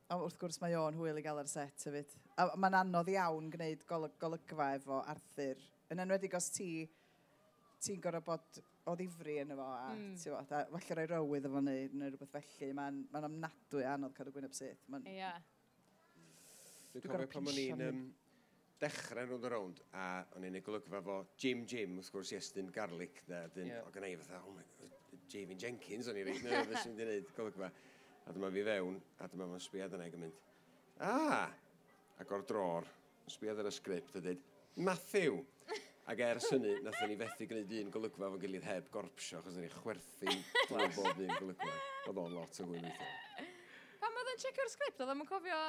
a 0.08 0.16
wrth 0.22 0.38
gwrs 0.40 0.62
mae 0.64 0.76
o'n 0.80 0.96
hwyl 0.96 1.20
i 1.20 1.24
gael 1.26 1.42
ar 1.42 1.50
set 1.52 1.84
hefyd. 1.90 2.14
A 2.40 2.48
mae'n 2.56 2.78
anodd 2.80 3.10
iawn 3.12 3.50
gwneud 3.52 3.84
golygfa 3.90 4.70
efo 4.78 5.02
Arthur. 5.04 5.60
Yn 5.92 6.04
enwedig 6.04 6.36
os 6.38 6.48
ti, 6.56 6.70
ti'n 7.84 8.00
gorau 8.04 8.24
bod 8.24 8.62
o 8.88 8.94
ddifri 8.96 9.42
yn 9.42 9.52
efo, 9.56 9.66
a, 9.68 9.90
mm. 9.96 10.14
bod, 10.22 10.54
a 10.56 10.62
falle 10.72 10.96
roi 11.00 11.08
rywydd 11.12 11.50
efo 11.50 11.64
neu, 11.64 11.90
neu 11.92 12.14
rhywbeth 12.14 12.32
felly, 12.56 12.72
mae'n 12.78 13.02
ma, 13.12 13.24
amnadwy 13.28 13.84
anodd 13.88 14.16
cadw 14.16 14.32
gwyneb 14.36 14.56
syth. 14.56 14.86
Ie. 15.02 15.18
Yeah. 15.18 15.42
Dwi'n 16.94 17.12
cofio 17.12 17.28
pan 17.34 17.52
o'n 17.52 17.60
i'n 17.66 17.84
um, 17.90 18.00
dechrau 18.80 19.26
yn 19.26 19.34
rwnd 19.34 19.50
o 19.50 19.52
rownd, 19.52 19.84
a 19.92 20.06
o'n 20.38 20.48
i'n 20.48 20.56
ei 20.58 20.64
golygfa 20.64 21.04
fo 21.04 21.18
Jim 21.42 21.66
Jim, 21.68 22.00
wrth 22.00 22.14
gwrs, 22.16 22.32
Iestyn 22.38 22.72
Garlic, 22.74 23.20
na, 23.28 23.44
dyn, 23.54 23.74
yeah. 23.74 23.84
o 23.84 23.92
gynnau 23.92 24.16
fatha, 24.24 24.40
oh 24.48 24.56
my 24.56 24.64
god, 24.80 24.96
Javin 25.28 25.60
Jenkins, 25.60 26.08
o'n 26.08 26.22
i'n 26.22 26.30
reit 26.30 26.48
nervous 26.48 26.88
yn 26.88 26.96
gwneud 26.96 27.36
golygfa. 27.36 27.72
A 28.28 28.34
dyma 28.36 28.50
fi 28.52 28.64
fewn, 28.68 28.98
a 29.24 29.28
dyma 29.32 29.46
mae'n 29.48 29.62
sbiad 29.64 29.94
yna 29.96 30.08
i 30.10 30.12
gymaint. 30.12 30.40
Ah! 31.00 31.48
Ac 32.20 32.32
o'r 32.36 32.44
dror, 32.50 32.88
yn 33.24 33.32
sbiad 33.32 33.62
ar 33.62 33.70
y 33.70 33.72
sgript 33.72 34.18
a 34.20 34.22
dweud, 34.24 34.42
Matthew! 34.84 35.38
Ac 36.12 36.22
ers 36.24 36.48
hynny, 36.52 36.74
nath 36.84 37.00
ni 37.08 37.16
fethu 37.20 37.48
gwneud 37.48 37.72
un 37.82 37.90
golygfa 37.92 38.30
fo'n 38.32 38.42
gilydd 38.42 38.68
heb 38.68 38.90
gorpsio, 38.92 39.40
achos 39.42 39.56
ni 39.60 39.70
chwerthu 39.74 40.36
glwb 40.70 40.94
bob 40.96 41.22
un 41.24 41.34
golygfa. 41.34 41.72
Oedd 42.08 42.22
o'n 42.24 42.36
lot 42.36 42.60
o 42.64 42.68
gwyn 42.68 42.88
weithio. 42.88 43.48
Pan 44.04 44.20
oedd 44.22 44.34
yn 44.34 44.44
checio'r 44.44 44.72
sgript, 44.76 45.04
oedd 45.04 45.14
o'n 45.16 45.24
cofio 45.28 45.64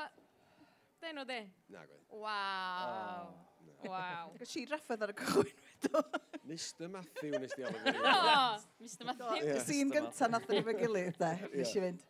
den 1.03 1.23
o 1.23 1.27
di? 1.31 1.41
Na 1.75 1.87
gwaith. 1.87 2.05
Waw. 2.25 2.85
Oh. 2.91 3.89
Waw. 3.89 4.35
Ac 4.35 4.47
si 4.51 4.65
raffodd 4.71 5.07
ar 5.07 5.15
y 5.15 5.19
cychwyn 5.23 5.51
wedo. 5.55 6.05
Mr 6.49 6.91
Matthew 6.91 7.39
nes 7.39 7.55
di 7.55 7.67
alw. 7.71 8.63
Mr 8.83 9.11
Matthew. 9.11 9.51
Y 9.55 9.59
sîn 9.67 9.95
gyntaf 9.95 10.31
nath 10.35 10.51
o'n 10.51 10.59
i 10.59 10.65
fy 10.67 10.79
gilydd, 10.83 11.19
de. 11.23 11.35
Nes 11.55 11.75
i 11.75 11.83
fynd. 11.87 12.07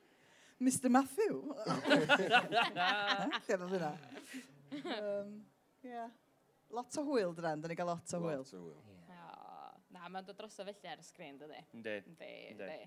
Mr 0.58 0.90
Matthew. 0.90 1.42
Lle 1.86 3.40
fydd 3.46 3.76
yna? 3.78 3.92
Um, 4.78 5.34
yeah. 5.86 6.08
Lot 6.74 6.96
o 6.98 7.04
hwyl 7.06 7.34
dran, 7.36 7.62
da 7.62 7.70
ni 7.70 7.76
gael 7.78 7.92
lot 7.92 8.14
o 8.14 8.20
hwyl. 8.24 8.42
Lot 8.42 8.54
o 8.56 8.62
hwyl. 8.64 8.80
Yeah. 9.08 9.68
Na, 9.94 10.08
mae'n 10.10 10.26
dod 10.26 10.36
dros 10.40 10.58
o 10.58 10.66
felly 10.66 10.90
ar 10.90 10.98
y 11.00 11.06
sgrin, 11.06 11.38
dydy? 11.40 11.62
Yndi. 11.78 11.94
Yndi, 12.10 12.32
yndi. 12.52 12.80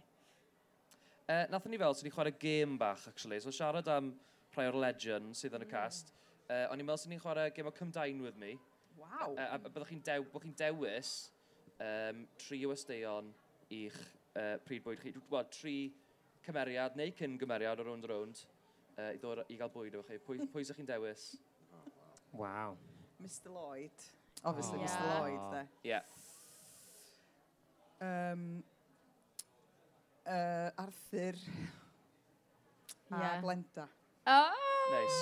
Uh, 1.31 1.45
Nathon 1.53 1.71
ni 1.71 1.79
fel, 1.79 1.95
sy'n 1.95 2.09
ni 2.09 2.13
chwarae 2.13 2.35
gêm 2.43 2.75
bach, 2.81 3.07
actually. 3.09 3.39
So 3.39 3.53
siarad 3.55 3.87
am 3.93 4.11
rhai 4.55 4.67
o'r 4.67 4.77
legend 4.83 5.37
sydd 5.39 5.55
yn 5.55 5.63
y 5.63 5.69
mm. 5.69 5.71
cast. 5.71 6.11
Uh, 6.51 6.65
o'n 6.67 6.83
i'n 6.83 6.85
meddwl 6.85 6.99
sy'n 7.05 7.15
ni'n 7.15 7.23
chwarae 7.23 7.53
gêm 7.55 7.71
o 7.71 7.73
Come 7.77 7.95
Dine 7.95 8.25
With 8.25 8.37
Me. 8.41 8.57
Waw. 8.99 9.31
Uh, 9.31 9.47
a 9.47 9.59
byddwch 9.63 9.93
chi'n 9.93 10.03
dew, 10.11 10.27
chi 10.43 10.51
dewis 10.59 11.13
um, 11.79 12.25
tri 12.41 12.61
o 12.67 12.75
ysteion 12.75 13.31
i'ch 13.71 13.99
uh, 14.35 14.57
pryd 14.67 14.83
bwyd 14.83 14.99
chi. 15.01 15.15
Wel, 15.31 15.47
tri 15.55 15.75
cymeriad 16.45 16.97
neu 16.99 17.13
cyn 17.17 17.37
gymeriad 17.41 17.79
o 17.81 17.85
rownd 17.87 18.07
rownd 18.09 18.43
uh, 18.97 19.11
i 19.11 19.19
ddod 19.21 19.43
i 19.47 19.57
gael 19.59 19.71
bwyd 19.73 19.97
efo 19.99 20.07
chi. 20.07 20.19
Pwy, 20.25 20.47
pwy 20.53 20.65
ydych 20.65 20.81
chi'n 20.81 20.89
dewis? 20.89 21.27
Wow. 22.33 22.77
Mr 23.21 23.53
Lloyd. 23.53 24.09
Obviously 24.43 24.79
oh. 24.79 24.83
Mr 24.85 25.01
yeah. 25.05 25.19
Lloyd, 25.19 25.43
de. 25.53 25.63
Yeah. 25.89 26.03
Um, 28.01 28.63
uh, 30.25 30.69
Arthur 30.77 31.35
a 33.11 33.19
yeah. 33.19 33.41
Glenda. 33.41 33.87
Oh! 34.25 34.87
Nice. 34.91 35.19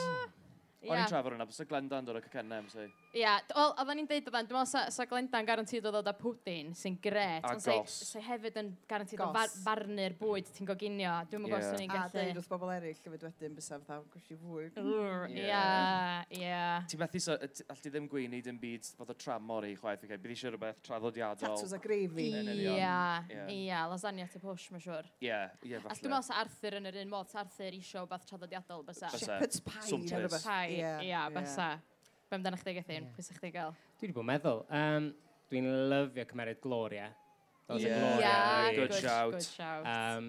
Yeah. 0.79 0.93
O'n 0.93 1.01
i'n 1.01 1.09
trafod 1.11 1.33
hwnna, 1.35 1.43
bys 1.49 1.59
y 1.59 1.65
Glenda'n 1.67 2.05
dod 2.07 2.15
o 2.15 2.21
Cycennem, 2.23 2.69
so... 2.71 2.85
Ia, 3.09 3.21
yeah, 3.23 3.37
wel, 3.57 3.71
oedden 3.81 3.97
ni'n 3.97 4.07
deud 4.09 4.27
o 4.29 4.31
fan, 4.33 4.45
dwi'n 4.45 4.59
meddwl 4.59 4.69
sa, 4.69 4.81
sa 4.93 5.05
Glenda'n 5.09 5.47
garantid 5.47 5.85
o 5.89 5.89
ddod 5.89 6.09
â 6.11 6.13
pwdin, 6.13 6.75
sy'n 6.77 6.93
gret. 7.01 7.41
A 7.41 7.55
sa, 7.57 7.73
gos. 7.79 7.95
Sa 8.05 8.21
hefyd 8.21 8.59
yn 8.61 8.67
garantid 8.89 9.23
o 9.25 9.29
far, 9.33 9.49
farnu'r 9.63 10.13
bwyd 10.19 10.51
ti'n 10.53 10.69
goginio. 10.69 11.15
Dwi'n 11.31 11.41
meddwl 11.41 11.57
yeah. 11.57 11.79
ni'n 11.81 11.89
gallu... 11.89 12.05
A 12.05 12.13
dweud 12.13 12.37
wrth 12.37 12.51
bobl 12.51 12.73
eraill, 12.75 13.01
lyfyd 13.01 13.25
wedyn 13.25 13.57
bysaf 13.57 13.81
ddaw 13.87 14.05
gwrs 14.13 14.29
i 14.29 14.37
fwy. 14.43 14.67
Ia, 15.41 15.63
ia. 16.37 16.61
Ti'n 16.85 17.01
methu, 17.01 17.23
so, 17.25 17.39
all 17.73 17.81
ti 17.81 17.89
ddim 17.89 18.05
gweini 18.13 18.43
dim 18.45 18.61
byd 18.61 18.93
fod 19.01 19.09
o 19.09 19.17
tram 19.25 19.49
mor 19.49 19.65
i 19.65 19.73
chwaith, 19.73 20.05
okay? 20.05 20.21
bydd 20.21 20.37
eisiau 20.37 20.53
rhywbeth 20.53 20.85
traddodiadol. 20.85 21.57
Tatws 21.57 21.73
a 21.73 21.81
gravy. 21.81 22.29
Ia, 22.61 22.95
ia, 23.49 23.83
lasagna 23.89 24.29
to 24.29 24.45
push, 24.45 24.69
mae'n 24.69 24.85
siwr. 24.85 25.09
Ia, 25.25 25.47
ia, 25.65 25.81
falle. 25.81 25.97
A 25.97 25.97
dwi'n 25.97 26.13
meddwl 26.13 26.29
sa 26.29 26.43
Arthur 26.45 26.77
yn 26.77 26.93
yr 26.93 27.01
un 27.07 27.15
modd, 27.17 27.33
sa 27.33 27.41
Arthur 27.41 27.73
eisiau 27.73 28.05
beth 28.13 28.29
traddodiadol, 28.29 28.85
bysa. 28.85 29.09
Shepherd's 29.17 29.65
pie. 29.65 30.83
Ia, 31.09 31.25
bysa. 31.33 31.73
Be 32.29 32.37
amdano 32.37 32.57
chdi 32.61 32.75
Gethin? 32.77 33.05
Yeah. 33.07 33.13
Pwy 33.15 33.23
sy'ch 33.25 33.37
chdi 33.39 33.49
gael? 33.55 33.71
Dwi 33.97 34.05
wedi 34.05 34.13
bod 34.13 34.21
yn 34.21 34.27
meddwl. 34.29 34.59
Um, 34.79 35.05
Dwi'n 35.49 35.69
lyfio 35.89 36.25
cymeriad 36.29 36.59
Gloria. 36.61 37.07
That 37.65 37.73
was 37.73 37.83
yeah. 37.83 37.95
a 37.95 38.01
Gloria. 38.03 38.19
Yeah, 38.21 38.59
really. 38.61 38.75
good, 38.75 38.91
good 38.91 39.01
shout. 39.01 39.31
Good 39.33 39.47
shout. 39.47 39.87
Um, 39.89 40.27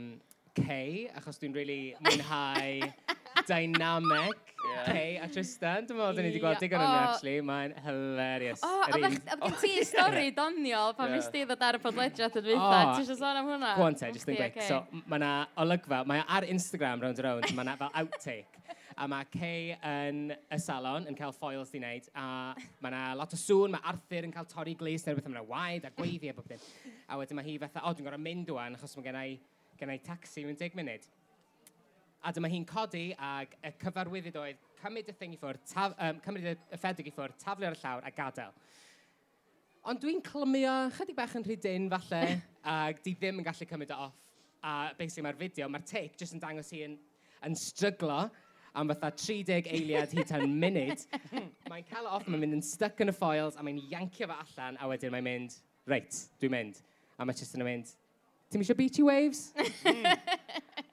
Kay, 0.57 1.11
achos 1.15 1.37
dwi'n 1.43 1.53
really 1.55 1.95
mwynhau 2.01 2.89
dynamic 3.51 4.55
yeah. 4.71 4.89
Kay 4.89 5.21
a 5.21 5.29
Tristan. 5.29 5.85
Dwi'n 5.91 6.01
meddwl, 6.01 6.17
dyn 6.17 6.25
ni 6.25 6.33
wedi 6.33 6.43
gweld 6.47 6.65
digon 6.65 6.87
yn 6.87 6.97
actually. 7.03 7.37
Mae'n 7.53 7.77
hilarious. 7.85 8.65
O, 8.65 8.73
a 8.81 9.05
gen 9.05 9.21
ti 9.61 9.77
stori 9.93 10.33
doniol 10.41 10.97
pan 10.97 11.13
mis 11.13 11.29
ti 11.33 11.45
ddod 11.45 11.69
ar 11.69 11.79
y 11.83 11.85
podlediad 11.85 12.41
yn 12.41 12.49
fwytha. 12.49 12.83
Ti 12.95 13.05
eisiau 13.05 13.21
sôn 13.21 13.43
am 13.43 13.53
hwnna? 13.53 13.77
Go 13.77 13.85
on 13.91 14.01
te, 14.01 14.09
just 14.17 14.33
yn 14.33 14.41
gweud. 14.41 14.57
So, 14.65 14.81
mae 15.05 15.21
yna 15.21 15.35
olygfa, 15.67 16.01
mae 16.09 16.25
ar 16.25 16.49
Instagram 16.49 17.05
round 17.05 17.21
and 17.21 17.29
round, 17.29 17.53
mae 17.53 17.69
yna 17.69 17.77
fel 17.85 17.93
outtake. 18.05 18.49
a 19.01 19.07
mae 19.09 19.25
Kay 19.33 19.71
yn 19.87 20.19
y 20.37 20.57
salon 20.61 21.07
yn 21.09 21.17
cael 21.17 21.33
foils 21.33 21.71
di 21.73 21.81
wneud, 21.81 22.09
a 22.13 22.25
mae 22.85 22.91
yna 22.91 23.15
lot 23.17 23.33
o 23.33 23.39
sŵn, 23.41 23.73
mae 23.73 23.87
Arthur 23.89 24.27
yn 24.29 24.35
cael 24.35 24.49
torri 24.51 24.75
glis, 24.77 25.07
neu 25.07 25.15
rhywbeth 25.15 25.31
yma 25.31 25.45
waed 25.49 25.87
a 25.89 25.91
gweiddi 25.97 26.29
a 26.29 26.35
bob 26.37 26.51
dim. 26.51 26.61
A 27.09 27.17
wedyn 27.17 27.39
mae 27.39 27.47
hi 27.47 27.55
fatha, 27.63 27.81
o, 27.89 27.95
dwi'n 27.97 28.11
gorau 28.11 28.21
mynd 28.21 28.53
wan, 28.53 28.77
achos 28.77 28.93
mae 28.99 29.07
gennau, 29.07 29.39
gennau 29.81 30.03
taxi 30.05 30.45
mewn 30.45 30.59
10 30.61 30.77
munud. 30.77 31.07
A 32.21 32.35
dyma 32.37 32.51
hi'n 32.53 32.67
codi, 32.69 33.07
ac 33.17 33.55
y 33.65 33.73
cyfarwyddyd 33.81 34.37
oedd 34.43 34.61
cymryd 34.83 35.09
y 35.09 35.17
thing 35.23 35.33
i 35.33 35.41
ffwrdd, 35.41 35.65
taf, 35.73 35.97
um, 35.97 36.21
cymryd 36.27 36.51
y 36.53 36.81
ffedig 36.83 37.09
i 37.09 37.15
ffwrdd, 37.17 37.41
taflu 37.41 37.71
ar 37.71 37.79
y 37.79 37.81
llawr 37.81 38.05
a 38.05 38.13
gadael. 38.19 38.53
Ond 39.89 40.05
dwi'n 40.05 40.21
clymio 40.27 40.77
chydig 40.99 41.17
bach 41.17 41.39
yn 41.41 41.49
rhydyn 41.49 41.89
falle, 41.95 42.21
ac 42.77 43.01
di 43.07 43.17
ddim 43.17 43.41
yn 43.41 43.49
gallu 43.49 43.71
cymryd 43.73 43.97
o 43.97 44.03
off. 44.11 44.21
A 44.61 44.93
basically 44.99 45.25
mae'r 45.25 45.41
fideo, 45.41 45.73
mae'r 45.73 45.89
take, 45.89 46.21
jyst 46.21 46.37
yn 46.37 46.45
dangos 46.45 46.69
hi 46.77 46.85
yn, 46.85 47.01
yn 47.49 47.57
stryglo, 47.57 48.27
am 48.75 48.91
fatha 48.93 49.11
30 49.11 49.71
eiliad 49.71 50.13
hyd 50.15 50.29
tan 50.31 50.45
munud. 50.63 51.03
mae'n 51.71 51.87
cael 51.89 52.07
off, 52.11 52.29
mae'n 52.29 52.45
mynd 52.45 52.59
yn 52.61 52.65
stuck 52.65 53.01
yn 53.03 53.13
y 53.13 53.17
foils, 53.17 53.59
a 53.59 53.65
mae'n 53.67 53.81
yancio 53.91 54.29
fe 54.31 54.37
allan, 54.45 54.79
a 54.81 54.91
wedyn 54.91 55.15
mae'n 55.15 55.27
mynd, 55.27 55.57
reit, 55.91 56.23
dwi'n 56.43 56.55
mynd. 56.55 56.85
A 57.19 57.27
mae 57.27 57.37
Tristan 57.37 57.65
yn 57.65 57.69
mynd, 57.69 57.95
ti'n 58.51 58.65
eisiau 58.65 58.79
beachy 58.79 59.07
waves? 59.07 59.51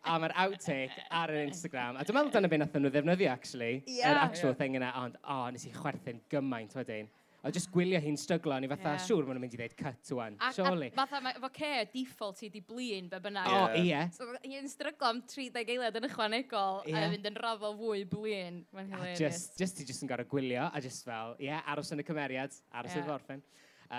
a 0.08 0.18
mae'r 0.22 0.36
outtake 0.46 1.06
ar 1.12 1.34
yr 1.34 1.46
Instagram. 1.46 2.00
A 2.00 2.06
dwi'n 2.08 2.18
meddwl 2.18 2.34
dyna 2.38 2.52
beth 2.52 2.64
nath 2.64 2.78
nhw 2.80 2.92
ddefnyddio, 2.94 3.30
actually. 3.32 3.84
Yeah. 3.86 4.14
Yr 4.14 4.22
actual 4.24 4.54
yeah. 4.54 4.60
thing 4.62 4.78
yna, 4.80 4.92
ond, 5.04 5.18
o, 5.24 5.38
oh, 5.38 5.48
nes 5.54 5.68
i 5.68 5.74
chwerthu'n 5.76 6.22
gymaint 6.32 6.76
wedyn. 6.78 7.10
A 7.46 7.52
just 7.54 7.70
gwylio 7.72 8.00
hi'n 8.02 8.18
styglo, 8.18 8.56
ni 8.60 8.68
fatha, 8.68 8.96
yeah. 8.96 9.04
siŵr 9.06 9.28
maen 9.28 9.38
nhw'n 9.38 9.44
mynd 9.44 9.54
i 9.54 9.60
ddeud 9.60 9.74
cut 9.78 10.10
wan, 10.18 10.38
surely. 10.56 10.88
A, 10.90 11.04
fatha, 11.06 11.34
efo 11.38 11.50
ce, 11.54 11.70
default 11.92 12.42
i 12.44 12.50
di 12.52 12.62
blin, 12.66 13.10
be 13.12 13.20
bynnag. 13.22 13.50
O, 13.54 13.60
oh, 13.68 13.76
ie. 13.78 14.00
So, 14.16 14.26
i'n 14.42 14.66
stryglo 14.72 15.12
am 15.12 15.20
30 15.22 15.62
eiliad 15.62 16.00
yn 16.00 16.08
ychwanegol, 16.10 16.82
yeah. 16.90 17.06
a 17.06 17.12
fynd 17.14 17.30
yn 17.30 17.38
raddol 17.44 17.78
fwy 17.78 18.02
blin. 18.10 18.64
Mae'n 18.74 18.90
hilarious. 18.96 19.22
Just, 19.22 19.54
just, 19.62 19.78
ti 19.78 19.86
just 19.88 20.02
yn 20.04 20.10
gorau 20.10 20.26
gwylio, 20.32 20.66
a 20.66 20.82
just 20.84 21.06
fel, 21.06 21.36
ie, 21.38 21.52
yeah, 21.52 21.62
aros 21.70 21.94
yn 21.94 22.02
y 22.02 22.08
cymeriad, 22.08 22.58
aros 22.74 22.96
yeah. 22.96 23.04
i'r 23.04 23.12
gorffen. 23.12 23.46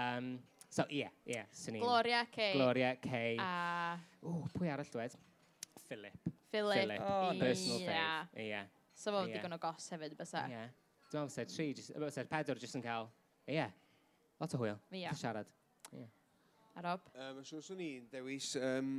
Um, 0.01 0.33
so, 0.66 0.88
ie, 0.90 1.05
yeah, 1.31 1.46
ie. 1.46 1.79
Gloria 1.79 2.24
Kay. 2.35 2.57
Gloria 2.59 2.90
Kay. 3.05 3.38
A... 3.38 3.94
O, 4.27 4.40
pwy 4.57 4.74
arall 4.74 4.90
dwed? 4.96 5.14
Philip. 5.87 6.35
Philip. 6.51 6.83
Philip. 6.83 7.07
Oh, 7.07 7.31
personal 7.38 7.87
yeah. 7.87 7.94
fave. 7.94 8.42
Ie. 8.42 8.51
Yeah. 8.51 8.74
So, 8.98 9.14
fo 9.14 9.22
yeah. 9.22 9.38
digon 9.38 9.55
o 9.55 9.62
gos 9.62 9.88
hefyd, 9.94 10.18
bysa. 10.18 10.44
Ie. 10.51 10.59
Yeah. 10.59 10.77
Dwi'n 11.09 11.24
meddwl 11.24 11.33
sef 11.33 11.55
tri, 11.55 11.70
dwi'n 11.72 11.94
meddwl 11.94 12.12
sef 12.12 12.29
pedwar 12.29 12.59
jyst 12.61 12.77
yn 12.77 12.83
cael 12.85 13.07
Ie. 13.49 13.55
Yeah. 13.55 13.71
Lot 14.41 14.55
o 14.55 14.59
hwyl. 14.61 14.79
Ie. 14.93 15.01
Yeah. 15.07 15.17
siarad. 15.17 15.49
Ie. 15.93 16.03
Yeah. 16.05 16.11
A 16.77 16.83
Rob? 16.85 17.01
Um, 17.17 17.41
os 17.41 17.53
oes 17.57 17.71
i'n 17.75 18.05
dewis 18.13 18.53
um, 18.61 18.91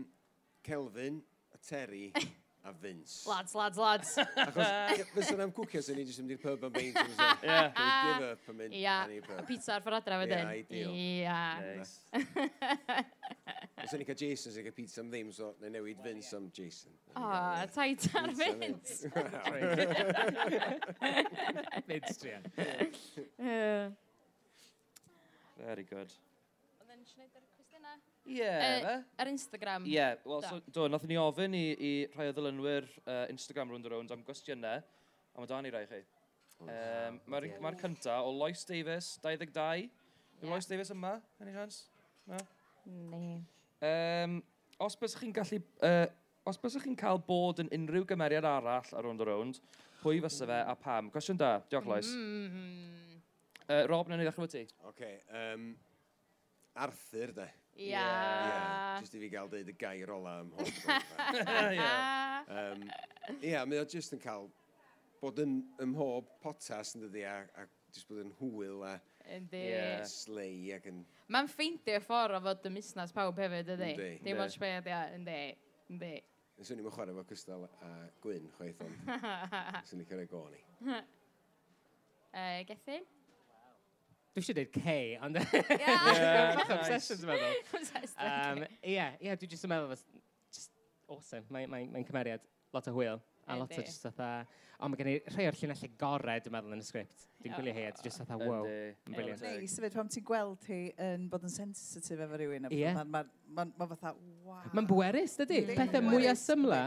Kelvin, 0.65 1.21
a 1.53 1.57
Terry 1.63 2.09
a 2.65 2.73
Vince. 2.73 3.27
Lads, 3.29 3.53
lads, 3.55 3.77
lads. 3.77 4.17
Achos 4.17 5.05
fysa'n 5.13 5.45
am 5.45 5.53
cwcio 5.55 5.79
sy'n 5.85 5.95
ni 5.95 6.03
jyst 6.07 6.19
yn 6.19 6.27
mynd 6.27 6.35
i'r 6.35 6.41
pub 6.43 6.65
am 6.67 6.73
beint. 6.75 6.97
Ie. 7.05 7.05
Give 7.45 8.31
up 8.33 8.49
am 8.51 8.59
mynd. 8.63 8.75
Ie. 8.75 9.21
A 9.37 9.45
pizza 9.47 9.77
ar 9.77 9.85
ffordd 9.85 10.01
adra 10.01 10.19
fydyn. 10.23 10.49
Ie, 10.49 10.65
ideal. 10.65 10.91
Ie. 10.97 11.39
Os 13.85 13.93
o'n 13.93 14.01
i'n 14.01 14.09
cael 14.09 14.21
Jason 14.25 14.57
sy'n 14.57 14.65
cael 14.67 14.77
pizza 14.81 15.05
am 15.05 15.13
ddim, 15.13 15.31
so 15.37 15.53
na 15.61 15.71
newid 15.77 16.03
Vince 16.03 16.33
am 16.35 16.49
Jason. 16.57 16.97
O, 17.13 17.23
tait 17.77 18.09
ar 18.17 18.35
Vince. 18.41 19.13
Nid 21.87 22.11
strian. 22.17 22.43
Very 25.59 25.83
good. 25.83 26.13
Oedd 26.79 26.93
yn 26.95 27.01
siarad 27.07 27.35
ar 27.35 27.43
cwestiynau? 27.55 27.97
Ie. 28.29 28.37
Yeah. 28.37 28.85
Uh, 28.85 29.01
ar 29.19 29.31
Instagram? 29.31 29.87
Ie. 29.87 29.95
Yeah. 29.97 30.21
Wel, 30.25 30.45
so, 30.45 30.59
do, 30.75 30.87
nath 30.91 31.05
ni 31.09 31.17
ofyn 31.19 31.57
i, 31.57 31.65
i 31.75 31.91
rhai 32.13 32.29
o 32.31 32.35
ddilynwyr 32.35 32.87
uh, 33.03 33.25
Instagram 33.33 33.73
rwy'n 33.73 33.89
around 33.89 34.13
am 34.15 34.23
gwestiynau, 34.27 34.79
a 35.33 35.41
mae 35.41 35.51
da 35.51 35.59
ni 35.63 35.73
rai 35.75 35.83
chi. 35.89 36.01
Um, 36.59 37.19
Mae'r 37.31 37.53
ma 37.63 37.71
cynta 37.79 38.17
o 38.27 38.31
Lois 38.35 38.65
Davis, 38.67 39.13
22. 39.23 39.85
Yw 39.85 40.47
yeah. 40.47 40.53
Lois 40.53 40.67
Davis 40.67 40.91
yma? 40.95 41.17
Any 41.43 41.55
chance? 41.55 41.83
No? 42.27 42.39
Ne. 42.85 43.35
Um, 43.89 44.39
os 44.87 44.97
bys 44.99 45.15
chi'n 45.19 45.35
gallu... 45.35 45.61
Uh, 45.83 46.07
os 46.47 46.59
bys 46.59 46.79
chi'n 46.81 46.97
cael 46.99 47.19
bod 47.23 47.61
yn 47.63 47.69
unrhyw 47.75 48.07
gymeriad 48.09 48.47
arall 48.47 48.95
ar 48.95 49.05
round 49.05 49.23
around, 49.23 49.59
pwy 50.01 50.23
fysa 50.23 50.47
fe 50.49 50.63
a 50.63 50.75
pam? 50.79 51.11
Cwestiwn 51.13 51.39
da. 51.39 51.57
Diolch, 51.71 51.87
Lois. 51.87 52.11
Mm 52.15 52.49
-hmm. 52.49 53.08
Uh, 53.69 53.83
Rob, 53.89 54.09
na'n 54.09 54.17
ni 54.17 54.25
ddechrau 54.25 54.47
fo 54.47 54.51
ti? 54.51 54.63
Oce. 54.65 54.87
Okay, 54.89 55.19
um, 55.29 55.67
Arthur, 56.75 57.33
de. 57.37 57.45
Ia. 57.79 57.89
Yeah. 57.91 58.47
Yeah, 58.49 58.99
just 59.03 59.13
i 59.15 59.21
fi 59.21 59.29
gael 59.31 59.51
deud 59.51 59.69
y 59.69 59.75
gair 59.79 60.09
ola 60.11 60.39
am 60.41 60.49
hwn. 60.57 60.71
Ia. 61.77 61.91
Um, 62.49 62.87
Ia, 63.45 63.61
mae 63.69 63.83
o 63.83 63.85
just 63.87 64.15
yn 64.17 64.23
cael 64.23 64.49
bod 65.21 65.39
yn 65.43 65.59
ymhob 65.83 66.27
potas 66.41 66.95
yn 66.97 67.05
dydi 67.05 67.23
a, 67.29 67.35
a 67.61 67.67
just 67.93 68.09
bod 68.09 68.23
yn 68.23 68.33
hwyl 68.39 68.83
a 68.89 68.95
Yndi. 69.29 69.61
Yeah. 69.69 70.01
slei 70.09 70.71
ac 70.73 70.87
yn... 70.89 71.03
Mae'n 71.29 71.49
ffeindio 71.51 71.99
ffordd 72.01 72.39
o 72.39 72.41
fod 72.47 72.65
y 72.65 72.73
misnas 72.73 73.13
pawb 73.13 73.37
hefyd, 73.37 73.69
ydy? 73.75 73.91
Yndi. 73.93 74.09
Dim 74.25 74.41
ond 74.41 74.53
sped, 74.55 74.89
ia, 74.89 75.03
yndi. 75.13 75.37
Yndi. 75.93 76.11
Yn 76.59 76.67
swn 76.67 76.81
i'n 76.81 76.89
chwarae 76.91 77.13
fo 77.15 77.23
cystal 77.29 77.67
a 77.69 77.91
gwyn, 78.25 78.49
chwaith 78.57 78.81
ond. 78.83 79.13
Swn 79.91 80.01
i'n 80.01 80.09
cael 80.09 80.25
ei 80.25 80.31
goni. 80.31 80.59
uh, 80.89 82.59
Gethin? 82.67 83.05
Dwi 84.29 84.43
eisiau 84.43 84.55
dweud 84.59 84.71
K, 84.75 84.95
ond... 85.25 85.39
Bach 86.59 86.71
obsessions, 86.75 87.25
meddwl. 87.25 87.55
um, 88.27 88.63
ie, 88.85 88.93
yeah, 88.93 89.35
dwi 89.39 89.49
jyst 89.49 89.65
yn 89.65 89.71
meddwl, 89.73 89.97
just 90.53 90.69
awesome. 91.09 91.47
Mae'n 91.49 91.71
mae, 91.71 91.87
mae 91.89 92.05
cymeriad 92.05 92.45
lot 92.75 92.89
o 92.91 92.93
hwyl. 92.93 93.23
A 93.49 93.57
lot 93.57 93.73
o 93.73 93.81
just 93.81 94.05
fatha... 94.05 94.45
O, 94.79 94.87
mae 94.87 94.95
gen 94.95 95.09
i 95.11 95.13
rhai 95.33 95.47
o'r 95.49 95.57
llunellau 95.59 95.89
gorau, 95.99 96.39
dwi'n 96.45 96.53
meddwl, 96.55 96.75
yn 96.77 96.83
y 96.83 96.85
sgript. 96.87 97.25
Dwi'n 97.41 97.55
gwylio 97.57 97.73
hi, 97.75 97.87
a 97.89 98.05
just 98.05 98.21
fatha, 98.21 98.37
wow, 98.39 98.69
yn 98.69 99.17
briliant. 99.17 99.41
Neis, 99.43 99.73
sefyd, 99.75 99.97
pam 99.97 100.13
ti'n 100.13 100.23
gweld 100.29 100.69
hi 100.69 100.79
yn 101.09 101.25
bod 101.33 101.43
yn 101.49 101.51
sensitif 101.51 102.21
efo 102.23 102.39
rhywun. 102.39 102.69
Ie. 102.69 102.93
Mae'n 102.93 103.73
fatha, 103.89 104.13
wow. 104.45 104.61
Mae'n 104.71 104.87
bwerus, 104.87 105.35
dydy? 105.41 105.65
Pethau 105.73 106.05
mwy 106.05 106.29
o 106.31 106.37
symla. 106.39 106.79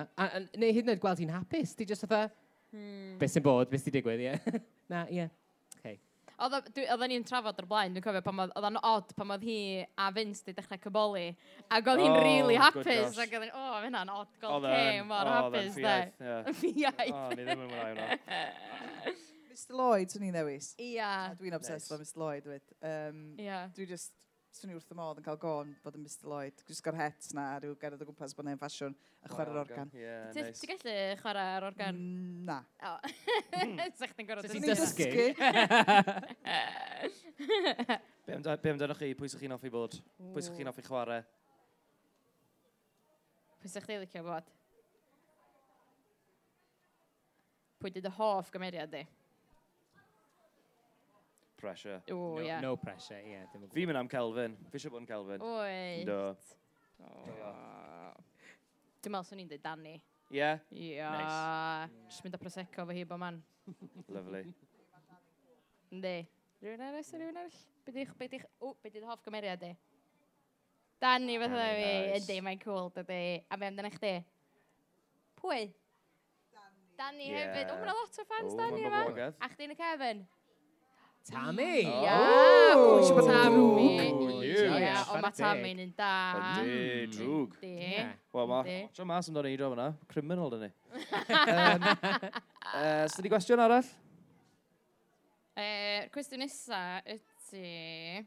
Neu 0.55 0.72
hyd 0.72 0.87
yn 0.87 0.94
oed 0.94 1.02
gweld 1.02 1.20
hi'n 1.20 1.35
hapus. 1.35 1.74
Di 1.76 1.90
just 1.90 2.07
fatha, 2.07 2.31
beth 3.20 3.35
sy'n 3.35 3.44
bod, 3.44 3.68
beth 3.74 3.85
sy'n 3.85 3.98
digwydd, 3.98 4.24
ie. 4.24 4.61
Na, 4.94 5.05
ie. 5.12 5.28
Oedden 6.42 7.11
ni'n 7.12 7.26
trafod 7.26 7.59
o'r 7.62 7.68
blaen, 7.70 7.94
dwi'n 7.94 8.05
cofio, 8.05 8.22
pan 8.26 8.44
oedd 8.44 8.66
o'n 8.68 8.78
odd 8.88 9.12
pan 9.18 9.35
oedd 9.35 9.44
hi 9.46 9.59
a 10.00 10.09
Vince 10.14 10.46
di 10.46 10.55
dechrau 10.57 10.81
cyboli. 10.83 11.26
Ac 11.68 11.90
oedd 11.92 12.02
hi'n 12.02 12.16
oh, 12.16 12.22
really 12.24 12.59
hapus. 12.59 13.18
Ac 13.18 13.37
oedd 13.37 13.46
hi'n, 13.46 13.52
o, 13.55 13.66
mae 13.76 13.87
hynna'n 13.88 14.14
odd 14.16 14.33
gold 14.42 14.66
came, 14.66 15.07
mor 15.11 15.31
hapus. 15.37 15.78
Oedd 15.78 16.57
ffiaeth. 16.59 17.12
O, 17.22 17.28
ni 17.37 17.44
ddim 17.44 17.62
yn 17.66 17.68
mwynhau 17.68 17.92
hwnna. 17.92 19.14
Mr 19.52 19.76
Lloyd, 19.76 20.11
swn 20.11 20.26
i'n 20.26 20.35
ddewis. 20.35 20.72
Ia. 20.81 20.90
Yeah. 20.96 21.24
Dwi'n 21.38 21.57
obsessed 21.59 21.90
nice. 21.90 22.00
Yes. 22.00 22.12
Mr 22.14 22.22
Lloyd, 22.24 22.46
dwi. 22.46 22.59
Um, 22.88 23.24
yeah. 23.38 23.68
Dwi 23.76 23.87
just 23.90 24.12
swn 24.52 24.72
i 24.72 24.74
wrth 24.76 24.90
y 24.92 24.96
modd 24.98 25.18
yn 25.20 25.24
cael 25.24 25.38
gôn 25.40 25.70
bod 25.84 25.94
yn 25.96 26.02
Mr 26.04 26.26
Lloyd. 26.28 26.58
Jyst 26.68 26.82
gael 26.84 26.98
het 26.98 27.28
na, 27.36 27.44
rhyw 27.62 27.72
gerdd 27.80 28.02
o 28.04 28.06
gwmpas 28.08 28.34
bod 28.36 28.48
e'n 28.50 28.58
ffasiwn 28.60 28.94
a 29.24 29.30
chwarae'r 29.32 29.60
organ. 29.62 29.92
Ie, 29.96 30.02
Yeah, 30.02 30.26
nice. 30.36 30.60
Ti'n 30.60 30.70
gallu 30.74 30.96
chwarae'r 31.22 31.66
organ? 31.70 31.96
Mm, 31.96 32.42
na. 32.50 32.58
O. 32.84 32.92
Sa'ch 34.00 34.12
chi'n 34.16 34.28
gorfod 34.28 34.52
dysgu? 34.52 34.66
dysgu. 34.72 35.08
Be 38.28 38.74
amdano 38.74 38.98
chi? 38.98 39.14
Pwy 39.16 39.32
sy'ch 39.32 39.40
chi'n 39.46 39.56
offi 39.56 39.72
bod? 39.72 39.96
Pwy 40.34 40.44
sy'ch 40.44 40.60
chi'n 40.60 40.70
offi 40.72 40.84
chwarae? 40.84 41.24
Pwy 43.62 43.72
sy'ch 43.72 43.88
chi'n 43.88 44.04
licio 44.04 44.22
bod? 44.28 44.52
Pwy 47.80 47.96
dy 47.96 48.04
dy 48.04 48.12
hoff 48.20 48.52
gymeriad 48.52 48.92
di? 48.92 49.02
pressure. 51.62 52.01
O, 52.11 52.14
no, 52.14 52.40
ie. 52.42 52.48
Yeah. 52.48 52.61
No 52.64 52.75
pressure, 52.77 53.20
ie. 53.22 53.37
Yeah, 53.37 53.46
fi 53.72 53.87
mynd 53.87 54.01
am 54.01 54.11
Kelvin. 54.11 54.59
Fi 54.72 54.81
eisiau 54.81 54.94
bod 54.94 55.05
yn 55.05 55.09
Kelvin. 55.11 55.44
Oed. 55.46 56.11
Do. 56.11 56.18
Dwi'n 59.03 59.14
meddwl 59.14 59.29
swn 59.31 59.42
i'n 59.44 59.48
dweud 59.51 59.64
Danny. 59.64 59.94
Ie? 59.96 60.38
Yeah. 60.38 60.61
Ie. 60.75 60.92
Nice. 60.98 62.03
Just 62.11 62.27
mynd 62.27 62.38
â 62.38 62.42
Prosecco 62.42 62.87
fo 62.88 62.96
hi 62.96 63.07
bo 63.09 63.18
man. 63.22 63.40
Lovely. 64.12 64.44
Yndi. 65.92 66.16
Rwy'n 66.62 66.85
arall, 66.87 67.09
rwy'n 67.18 67.40
arall. 67.42 67.62
Be 67.87 67.94
di'ch, 67.96 68.12
be 68.18 68.29
di'ch, 68.31 68.46
o, 68.62 68.77
be 68.83 68.92
di'ch 68.94 69.07
hoff 69.09 69.25
gymeriad 69.27 69.62
di? 69.62 69.72
Danny 71.03 71.38
fath 71.42 71.57
o 71.59 71.62
fi. 71.79 71.94
Yndi, 72.18 72.37
mae'n 72.46 72.61
cool, 72.62 72.92
dydy. 72.94 73.22
A 73.51 73.59
fe 73.59 73.70
amdana 73.70 73.90
chdi? 73.90 74.12
Pwy? 75.40 75.64
Danny 76.98 77.33
yeah. 77.33 77.51
hefyd. 77.51 77.72
O, 77.72 77.81
mae'n 77.83 77.98
lot 77.98 78.20
o 78.22 78.27
fans 78.31 78.55
Danny 78.61 78.87
yma. 78.87 79.33
A 79.42 79.51
chdi'n 79.51 79.75
y 79.75 79.79
Kevin? 79.81 80.22
Tammy! 81.28 81.85
Ia, 81.87 82.16
gwrs 82.74 83.11
oh, 83.12 83.16
bod 83.16 83.28
Tammy. 83.28 83.96
Ia, 84.48 84.94
ond 85.12 85.22
mae 85.22 85.35
Tammy'n 85.37 85.82
un 85.85 85.92
da. 85.96 86.12
Yndi, 86.61 86.78
drwg. 87.14 87.56
Wel, 87.62 88.48
mae 88.50 88.76
John 88.96 89.11
Mas 89.11 89.30
yn 89.30 89.37
dod 89.37 89.46
i 89.46 89.52
eidro 89.54 89.70
fyna. 89.72 89.88
Criminal, 90.11 90.50
dyn 90.52 90.66
ni. 90.66 90.70
um, 90.98 91.87
uh, 91.87 93.04
Sdi 93.12 93.26
di 93.26 93.32
gwestiwn 93.32 93.62
arall? 93.62 93.90
Er, 95.58 96.08
cwestiwn 96.14 96.42
nesa 96.42 96.82
ydy... 97.06 98.24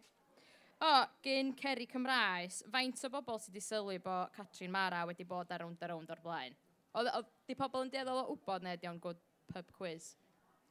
O, 0.85 0.89
gyn 1.23 1.53
Ceri 1.57 1.87
Cymraes, 1.89 2.59
faint 2.71 2.99
o 3.07 3.09
bobl 3.09 3.39
sydd 3.39 3.55
wedi 3.55 3.63
sylwi 3.63 3.95
bod 4.03 4.33
Catrin 4.35 4.73
Mara 4.73 5.05
wedi 5.07 5.23
bod 5.27 5.51
ar 5.55 5.63
rownd 5.63 5.81
a 5.81 5.89
rownd 5.89 6.11
o'r 6.11 6.21
blaen? 6.21 6.55
Oedd 6.95 7.11
di 7.47 7.55
pobl 7.57 7.85
yn 7.85 7.91
deddol 7.93 8.21
o 8.21 8.25
wybod 8.33 8.63
neu 8.65 8.75
ydy 8.75 8.89
o'n 8.91 8.99
gwrdd 9.03 9.21
pub 9.53 9.71
quiz? 9.79 10.11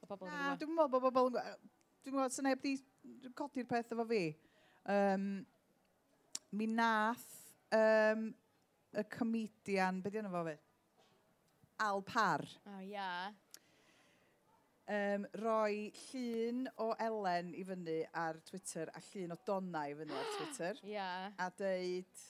O, 0.02 0.06
pobl 0.06 0.28
Na, 0.28 0.52
dwi'n 0.60 0.76
meddwl 0.76 0.92
bod 0.92 1.06
pobl 1.08 1.30
yn 1.30 1.38
gwybod 1.38 1.73
dwi'n 2.04 2.18
gwybod, 2.18 2.32
sy'n 2.34 2.44
neb 2.44 2.60
di 2.60 2.74
codi'r 3.32 3.64
peth 3.68 3.92
efo 3.94 4.04
fi. 4.04 4.24
Um, 4.92 5.28
mi 6.52 6.66
nath 6.68 7.24
um, 7.72 8.26
y 8.92 9.04
comedian, 9.14 10.02
beth 10.04 10.18
yna 10.20 10.32
fo 10.34 10.42
fe? 10.44 10.58
Al 11.86 12.04
Par. 12.04 12.44
O, 12.44 12.74
oh, 12.74 12.82
ia. 12.84 13.08
Um, 14.84 15.24
roi 15.40 15.88
llun 16.10 16.66
o 16.84 16.90
Elen 17.00 17.54
i 17.56 17.64
fyny 17.64 18.02
ar 18.20 18.36
Twitter 18.44 18.92
a 18.92 19.00
llun 19.08 19.32
o 19.32 19.40
Donna 19.48 19.86
i 19.88 19.96
fyny 19.96 20.12
ar 20.12 20.30
Twitter. 20.36 20.84
Ia. 20.84 20.92
yeah. 20.92 21.26
A 21.40 21.48
deud, 21.56 22.24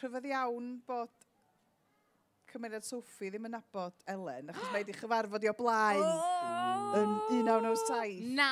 rhyfedd 0.00 0.32
iawn 0.32 0.78
bod 0.88 1.27
cymeriad 2.52 2.84
Sophie 2.86 3.30
ddim 3.32 3.46
yn 3.48 3.54
nabod 3.56 3.96
Ellen, 4.08 4.48
achos 4.52 4.70
mae 4.72 4.82
wedi 4.82 4.94
chyfarfod 4.96 5.44
i 5.46 5.50
o 5.50 5.54
blaen 5.58 6.00
yn 6.98 7.10
1997. 7.36 8.22
Na! 8.38 8.48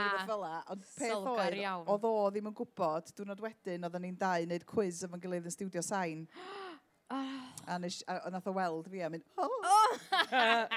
Neu 0.00 0.24
fela, 0.28 0.52
ond 0.70 0.84
peth 0.86 1.10
Solgar 1.12 1.48
oedd, 1.50 1.58
iawn. 1.62 1.84
oedd 1.94 2.06
o 2.10 2.12
ddim 2.30 2.50
yn 2.52 2.56
gwybod, 2.60 3.10
diwrnod 3.18 3.42
wedyn, 3.44 3.86
oedden 3.88 4.06
ni'n 4.06 4.18
dau 4.20 4.46
wneud 4.46 4.66
quiz 4.70 5.02
efo'n 5.08 5.22
gilydd 5.24 5.48
yn 5.50 5.56
studio 5.58 5.82
sain. 5.86 6.26
Ah. 7.10 7.48
a, 7.66 7.76
nes, 7.82 7.96
a, 8.06 8.20
a 8.28 8.30
nath 8.30 8.44
o 8.46 8.52
weld 8.54 8.86
fi 8.92 9.00
a 9.02 9.08
mynd, 9.10 9.24
oh! 9.34 9.48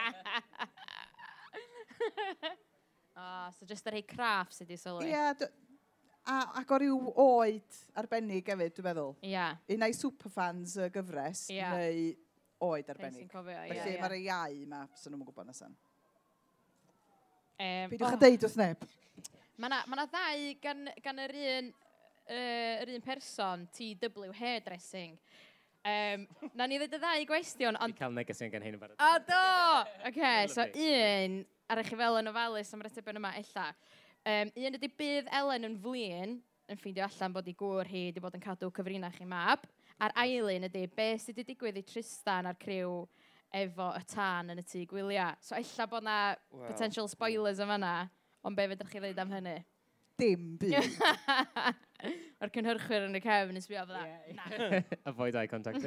Oh, 3.16 3.50
so 3.60 3.66
just 3.70 3.86
yr 3.92 4.00
ei 4.00 4.06
craff 4.10 4.50
sydd 4.56 4.72
wedi 4.72 4.80
sylwi. 4.82 5.12
Ie, 5.12 5.28
d- 5.38 5.50
a, 6.26 6.40
ac 6.64 6.72
o 6.74 6.80
ryw 6.82 7.12
oed 7.22 7.78
arbennig 8.02 8.50
hefyd, 8.50 8.74
dwi'n 8.80 8.88
meddwl. 8.90 9.14
Ia. 9.30 9.46
Un 9.76 9.86
ai 9.86 9.92
superfans 9.94 10.74
y 10.82 10.90
gyfres, 10.96 11.44
Ie. 11.54 11.62
neu 11.70 12.02
oed 12.62 12.90
arbennig. 12.94 13.30
Cofio, 13.32 13.58
ie, 13.66 13.78
Felly 13.78 13.96
ie. 13.96 14.02
mae'r 14.02 14.18
iau 14.20 14.60
yma, 14.64 14.84
sy'n 15.00 15.16
nhw'n 15.16 15.26
gwybod 15.28 15.50
nesan. 15.50 15.74
Um, 17.54 17.90
Peidiwch 17.94 18.18
a 18.18 18.20
deud 18.20 18.46
wrth 18.48 18.60
neb. 18.60 18.86
Mae 19.62 19.70
yna 19.70 19.80
ma 19.88 19.98
'na 20.00 20.06
ddau 20.10 20.46
gan, 20.64 20.86
gan 21.06 21.24
yr 21.24 21.36
un, 21.40 21.74
uh, 22.26 22.84
yr 22.84 22.94
un 22.96 23.04
person, 23.06 23.68
TW 23.78 24.32
Hairdressing. 24.40 25.18
Um, 25.84 26.24
na 26.56 26.66
ni 26.68 26.78
ddweud 26.80 26.96
y 26.96 27.00
ddau 27.02 27.26
gwestiwn, 27.28 27.76
Fi 27.76 27.84
ond... 27.86 27.98
cael 27.98 28.16
negeseuon 28.16 28.54
gan 28.54 28.64
hyn 28.64 28.78
yn 28.78 28.82
barod. 28.82 28.96
O, 29.04 29.12
do! 29.28 29.44
Ok, 30.08 30.16
okay, 30.16 30.48
so 30.48 30.64
un, 30.64 31.42
ar 31.68 31.82
eich 31.82 31.92
fel 31.92 32.20
yn 32.22 32.32
ofalus 32.32 32.72
am 32.72 32.84
yr 32.86 32.90
atebion 32.90 33.20
yma, 33.20 33.34
ella. 33.42 33.68
Um, 34.24 34.54
un 34.56 34.78
ydy 34.80 34.88
bydd 34.96 35.28
Ellen 35.36 35.68
yn 35.68 35.74
flin, 35.84 36.38
yn 36.72 36.80
ffeindio 36.80 37.04
allan 37.04 37.34
bod 37.36 37.50
ei 37.52 37.56
gŵr 37.60 37.90
hi 37.92 38.06
wedi 38.08 38.24
bod 38.24 38.38
yn 38.38 38.44
cadw 38.46 38.70
cyfrinach 38.72 39.20
i 39.20 39.28
mab. 39.28 39.66
A'r 40.02 40.16
ail 40.24 40.50
un 40.56 40.68
ydy, 40.70 40.88
be 40.96 41.10
sydd 41.22 41.38
wedi 41.38 41.54
digwydd 41.54 41.78
i 41.80 41.84
Tristan 41.88 42.50
a'r 42.50 42.58
criw 42.62 43.04
efo 43.54 43.92
y 43.94 44.02
tân 44.10 44.50
yn 44.54 44.62
y 44.62 44.66
tŷ 44.66 44.86
gwyliau. 44.90 45.36
So, 45.44 45.56
ella 45.60 45.88
bod 45.92 46.08
na 46.08 46.18
well. 46.50 46.66
potential 46.72 47.08
spoilers 47.12 47.62
yn 47.62 47.70
fanna, 47.70 47.94
ond 48.44 48.58
be 48.58 48.66
fydych 48.74 48.92
chi 48.92 49.02
ddweud 49.04 49.22
am 49.24 49.34
hynny? 49.36 49.56
Dim 50.20 50.50
byd. 50.62 50.74
Mae'r 52.40 52.52
cynhyrchwyr 52.54 53.08
yn 53.08 53.18
y 53.18 53.22
cefn 53.24 53.58
yn 53.58 53.64
sbio 53.66 53.86
fydda. 53.90 54.82
Avoid 55.12 55.38
eye 55.40 55.48
contact. 55.52 55.86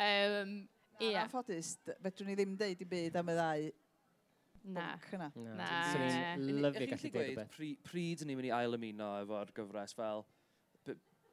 um, 0.00 0.56
Ia. 1.00 1.22
Yn 1.24 1.30
ffodus, 1.32 1.76
fedrwn 2.04 2.28
ni 2.32 2.36
ddim 2.36 2.56
deud 2.60 2.82
i 2.84 2.88
byd 2.88 3.20
am 3.20 3.30
y 3.32 3.38
ddau 3.38 3.70
Na. 4.60 4.98
Na. 5.16 5.30
Na. 5.56 5.68
Swn 5.88 6.02
i'n 6.44 6.58
lyfio 6.60 6.84
gallu 6.90 7.10
dweud 7.14 7.30
y 7.30 7.36
beth. 7.38 7.54
Pryd 7.88 8.24
ni'n 8.28 8.36
mynd 8.36 8.48
i 8.50 8.52
ail 8.52 8.76
ymuno 8.76 9.08
efo'r 9.22 9.52
gyfres 9.56 9.94
fel 9.96 10.20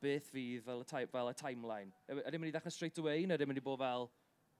beth 0.04 0.30
fydd 0.34 0.64
fel 0.66 0.84
y, 0.84 1.08
fel 1.12 1.32
y 1.32 1.36
timeline? 1.40 1.94
Ydy'n 2.12 2.42
mynd 2.42 2.52
i 2.52 2.56
ddechrau 2.56 2.74
straight 2.74 3.02
away, 3.02 3.26
neu 3.26 3.40
ydy'n 3.40 3.50
mynd 3.52 3.62
i 3.62 3.66
bod 3.66 3.82
fel 3.82 4.08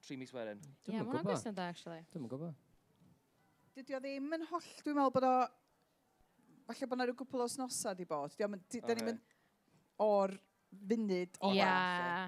tri 0.06 0.18
mis 0.20 0.34
wedyn? 0.34 0.62
Ie, 0.88 0.96
yeah, 0.96 1.06
mae'n 1.06 1.26
gwestiwn 1.28 1.56
da, 1.58 1.70
actually. 1.74 2.04
Dwi'n 2.14 2.26
yn 2.26 2.32
gwybod. 2.32 2.66
Dydy 3.78 3.98
o 3.98 4.02
ddim 4.04 4.36
yn 4.38 4.46
holl, 4.52 4.70
dwi'n 4.84 4.98
meddwl 4.98 5.16
bod 5.18 5.28
o... 5.30 5.34
Falle 6.68 6.90
bod 6.90 6.98
yna 6.98 7.08
rhyw 7.08 7.18
gwpl 7.22 7.46
o 7.46 7.48
snosa 7.52 7.94
di 7.96 8.06
bod. 8.10 8.34
Dwi'n 8.36 8.58
okay. 8.58 8.98
mynd 9.06 9.36
o'r 10.04 10.34
funud 10.90 11.40
o'r 11.48 11.56
yeah. 11.56 12.28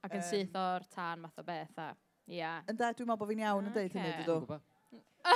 Ac 0.00 0.14
yn 0.16 0.22
um, 0.22 0.28
syth 0.28 0.54
o'r 0.56 0.86
tan 0.94 1.24
math 1.24 1.40
o 1.40 1.44
beth 1.46 1.80
a. 1.82 1.90
Ia. 2.30 2.52
Yn 2.70 2.78
da, 2.78 2.92
dwi'n 2.94 3.08
meddwl 3.10 3.24
bod 3.24 3.32
fi'n 3.32 3.42
iawn 3.44 3.70
yn 3.70 3.74
deud 3.74 3.96
hynny, 3.96 4.12
dydw. 4.20 4.36
Dwi'n 4.36 4.46
gwybod. 4.46 4.68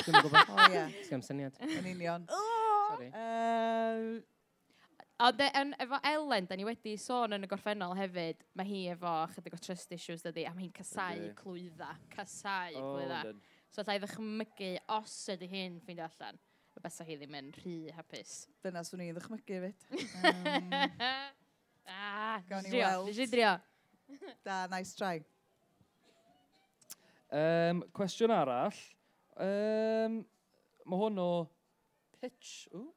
Dwi'n 0.06 0.20
gwybod. 0.26 0.52
O, 0.54 0.68
ie. 0.70 0.84
Sgam 1.08 1.24
syniad. 1.26 1.58
Yn 1.66 1.90
union. 1.90 2.28
Sorry. 2.30 3.10
O, 5.22 5.30
de, 5.30 5.44
en, 5.54 5.74
efo 5.78 5.98
Ellen, 6.02 6.46
da 6.50 6.56
ni 6.58 6.64
wedi 6.66 6.96
sôn 6.98 7.36
yn 7.36 7.46
y 7.46 7.48
gorffennol 7.50 7.92
hefyd, 7.94 8.40
mae 8.58 8.66
hi 8.66 8.78
efo 8.90 9.10
chydig 9.30 9.54
o 9.54 9.58
trust 9.62 9.92
issues 9.94 10.24
dydy, 10.24 10.42
a 10.48 10.50
mae 10.56 10.64
hi'n 10.64 10.72
casau 10.74 11.20
Ydy. 11.20 11.28
clwydda, 11.38 11.90
casau 12.10 12.78
oh, 12.80 12.88
clwydda. 12.88 13.20
Then. 13.28 13.36
So 13.70 13.84
allai 13.84 14.00
ddychmygu 14.02 14.70
os 14.96 15.12
ydy 15.30 15.46
hyn 15.52 15.76
ffeindio 15.84 16.08
allan, 16.08 16.40
y 16.74 16.82
besa 16.82 17.06
hi 17.06 17.14
ddim 17.20 17.36
yn 17.38 17.52
rhy 17.60 17.76
hapus. 17.94 18.32
Dyna 18.66 18.82
swn 18.88 19.04
i'n 19.04 19.14
ddychmygu 19.14 19.60
fyd. 19.62 19.84
Um, 20.32 20.74
ah, 21.94 22.42
gawn 22.48 22.66
ni 22.66 22.80
weld. 22.80 23.06
Nes 23.12 23.20
i 23.22 23.28
drio. 23.30 23.52
Da, 24.42 24.64
nice 24.72 24.98
try. 24.98 25.20
Um, 27.30 27.84
cwestiwn 27.94 28.34
arall. 28.34 28.82
Um, 29.38 30.18
mae 30.82 31.04
hwn 31.04 31.22
o 31.22 31.28
pitch. 32.18 32.66
Ooh, 32.74 32.90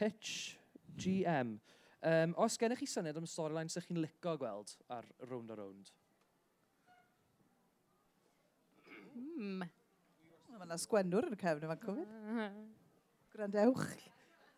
pitch 0.00 0.56
GM. 1.00 1.56
Um, 2.00 2.34
os 2.40 2.56
gennych 2.56 2.80
chi 2.80 2.88
syniad 2.88 3.18
am 3.20 3.26
storyline 3.28 3.68
sy'ch 3.72 3.86
chi'n 3.88 4.00
licio 4.00 4.36
gweld 4.40 4.70
ar 4.88 5.04
Round 5.28 5.50
a 5.52 5.56
Round? 5.58 5.90
Mm. 9.16 9.60
Mae 9.60 10.66
yna 10.66 10.76
sgwennwr 10.80 11.28
yn 11.28 11.36
y 11.36 11.40
cefn 11.40 11.66
yma'n 11.68 11.82
cofyn. 11.84 12.08
Grandewch. 13.34 14.00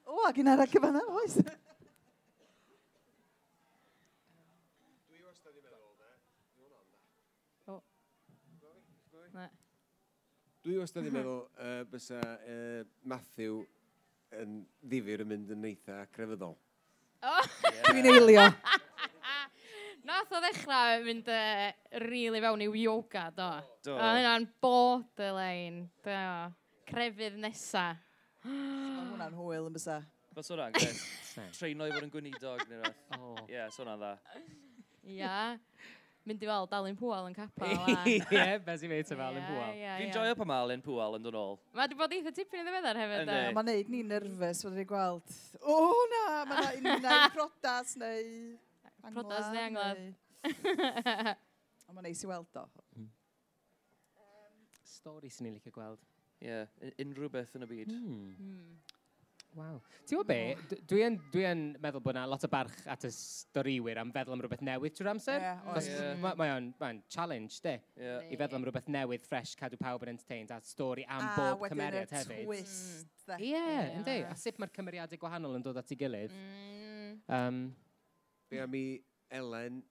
O, 0.07 0.23
ac 0.29 0.39
un 0.43 0.51
arall 0.53 0.79
yma, 0.79 1.03
oes. 1.19 1.37
Dwi 5.11 5.21
wastad 5.27 5.55
i 5.59 5.61
Dwi 10.63 10.79
wastad 10.79 11.07
i 11.07 11.13
meddwl, 11.15 11.41
uh, 11.59 11.83
bysa 11.91 12.23
uh, 12.23 12.83
Matthew 13.03 13.65
yn 14.41 14.63
ddifur 14.83 15.25
yn 15.25 15.31
mynd 15.33 15.53
yn 15.55 15.67
eitha 15.69 16.03
crefyddol. 16.15 16.57
Dwi'n 17.89 18.09
eilio. 18.11 18.47
Nath 20.09 20.33
o 20.35 20.41
ddechrau 20.43 21.05
mynd 21.07 21.29
uh, 21.31 21.69
really 22.09 22.41
fewn 22.43 22.65
i 22.65 22.71
yoga, 22.83 23.29
do. 23.37 23.51
Do. 23.87 23.95
A 23.95 24.17
hynna'n 24.17 24.49
borderline, 24.63 25.85
do. 26.03 26.17
Crefydd 26.91 27.39
nesa. 27.43 27.93
Mae 28.43 29.07
hwnna'n 29.13 29.37
hwyl 29.39 29.69
yn 29.69 29.77
bysa. 29.77 30.01
Fel 30.35 30.47
sôn 30.49 30.65
o'n. 30.65 30.75
Treino 31.55 31.87
i 31.87 31.95
fod 31.95 32.09
yn 32.09 32.13
gweinidog 32.13 32.65
neu 32.67 32.83
rhaid. 32.83 32.99
Ie, 33.53 33.69
so 33.71 33.85
hwnna'n 33.85 34.03
dda. 34.03 34.43
Ia 35.15 35.37
mynd 36.29 36.43
i 36.45 36.49
weld 36.49 36.71
Dalyn 36.71 36.97
Pwal 36.99 37.29
yn 37.31 37.37
capa. 37.37 37.69
Ie, 38.13 38.19
beth 38.63 38.85
i'n 38.87 38.93
meddwl 38.93 39.19
Dalyn 39.19 39.47
Pwal. 39.49 39.73
Fi'n 39.99 40.13
joio 40.15 40.37
pa 40.39 40.47
Malyn 40.49 40.85
Pŵal 40.85 41.19
yn 41.19 41.25
dod 41.27 41.39
ôl. 41.39 41.57
Mae 41.73 41.87
wedi 41.87 41.99
bod 41.99 42.15
eitha 42.17 42.35
tipyn 42.37 42.63
i 42.63 42.67
ddiweddar 42.67 43.01
hefyd. 43.03 43.33
Mae'n 43.57 43.69
neud 43.71 43.91
ni 43.93 44.03
nerfus 44.07 44.63
wedi 44.69 44.87
gweld, 44.89 45.35
o 45.63 45.79
na, 46.13 46.23
mae'n 46.53 46.87
neud 46.87 47.35
prodas 47.35 47.97
neu... 48.03 48.29
Prodas 49.09 49.51
neu 49.51 49.67
anglad. 49.67 50.05
Ond 50.47 51.95
mae'n 51.97 52.07
neis 52.07 52.23
i 52.23 52.31
weld 52.31 52.63
o. 52.63 52.67
Hmm. 52.95 53.11
Stori 54.87 55.33
sy'n 55.33 55.49
ni'n 55.49 55.59
licio 55.59 55.75
gweld. 55.75 56.03
Ie, 56.43 56.63
unrhyw 57.03 57.31
beth 57.31 57.57
yn 57.59 57.67
y 57.67 57.71
byd. 57.71 57.91
Hmm. 57.91 58.31
Hmm. 58.39 58.92
Waw. 59.53 59.77
Ti'n 60.09 60.17
gwybod 60.17 60.29
be? 60.31 60.77
Dwi 60.89 61.03
yn, 61.05 61.17
dwi 61.33 61.43
yn 61.45 61.63
meddwl 61.83 62.01
bod 62.05 62.17
yna 62.17 62.25
lot 62.31 62.45
o 62.47 62.49
barch 62.51 62.87
at 62.89 63.05
y 63.05 63.11
storiwyr 63.13 64.01
am 64.01 64.13
feddwl 64.15 64.37
am 64.37 64.43
rhywbeth 64.45 64.65
newydd 64.65 64.97
trwy'r 64.97 65.11
amser. 65.13 65.45
Yeah, 65.45 65.61
oh, 65.69 65.83
yeah. 65.85 66.15
Mae 66.23 66.39
ma 66.41 66.49
o'n 66.55 66.71
ma 66.81 66.91
challenge, 67.13 67.59
de? 67.65 67.75
Yeah. 68.01 68.25
I 68.33 68.39
feddwl 68.41 68.59
am 68.59 68.67
rhywbeth 68.67 68.89
newydd, 68.97 69.27
fresh, 69.29 69.53
cadw 69.61 69.77
pawb 69.81 70.07
yn 70.07 70.15
entertained, 70.15 70.55
a 70.57 70.61
stori 70.65 71.05
am 71.05 71.27
a, 71.27 71.33
bob 71.37 71.67
cymeriad 71.69 72.17
hefyd. 72.17 72.43
A 72.47 72.49
wedyn 72.49 72.65
y 72.65 72.65
twist. 72.65 73.27
Mm. 73.29 73.45
Ie, 73.51 73.63
yndi. 74.01 74.19
A 74.31 74.37
sut 74.41 74.61
mae'r 74.63 74.73
cymeriadau 74.79 75.21
gwahanol 75.21 75.61
yn 75.61 75.67
dod 75.69 75.81
at 75.83 75.93
ei 75.93 76.01
gilydd. 76.01 76.37
Mm. 76.39 77.17
Um, 77.39 77.65
be 78.49 78.65
am 78.65 78.79
i 78.81 78.87
Elen 79.33 79.83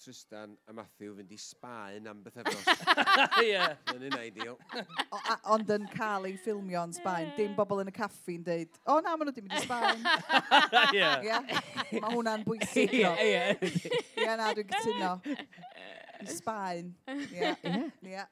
Tristan 0.00 0.54
a 0.66 0.72
Matthew 0.72 1.12
fynd 1.18 1.32
i 1.34 1.36
Sbaen 1.36 2.06
am 2.08 2.22
beth 2.24 2.38
efnos. 2.40 2.64
Ie. 3.44 3.60
Yn 3.92 4.06
un 4.08 4.16
ideal. 4.22 4.56
O- 5.12 5.20
a- 5.34 5.36
Ond 5.52 5.68
yn 5.74 5.84
cael 5.92 6.24
ei 6.30 6.38
ffilmio 6.40 6.80
yn 6.88 6.94
Sbaen. 6.96 7.34
Dim 7.36 7.52
bobl 7.58 7.82
yn 7.84 7.90
y 7.92 7.94
caffi'n 7.98 8.42
deud, 8.46 8.78
o 8.88 8.96
na, 9.04 9.12
maen 9.20 9.28
nhw 9.28 9.36
di 9.36 9.44
mynd 9.44 9.58
i 9.58 9.62
Sbaen. 9.66 10.00
Ie. 10.96 11.10
Ie. 11.28 12.00
Mae 12.00 12.14
hwnna'n 12.16 12.46
bwysig. 12.48 12.96
Ie, 12.96 13.12
Ie. 13.26 13.44
ie. 13.60 13.94
Ie, 14.24 14.30
na, 14.40 14.48
dwi'n 14.56 14.72
cytuno. 14.72 15.12
I 16.24 16.28
Sbaen. 16.32 16.94
Ie. 17.12 17.52
Ie. 17.52 17.80
Ie. 18.14 18.24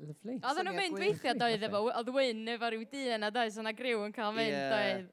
Lovely. 0.00 0.38
Oedden 0.40 0.64
nhw'n 0.64 0.72
Syniad 0.72 0.76
mynd 0.80 0.94
gwych. 0.96 1.02
weithio 1.04 1.32
doedd 1.36 1.64
efo, 1.68 1.80
oedd 1.92 2.08
Wyn 2.16 2.38
efo 2.54 2.68
rhyw 2.72 2.86
dyn 2.88 3.26
a 3.26 3.28
doedd, 3.34 3.52
so 3.52 3.60
na 3.66 3.74
griw 3.76 4.00
yn 4.06 4.14
cael 4.16 4.32
mynd 4.32 4.56
Ie. 4.56 4.62
doedd. 4.72 5.10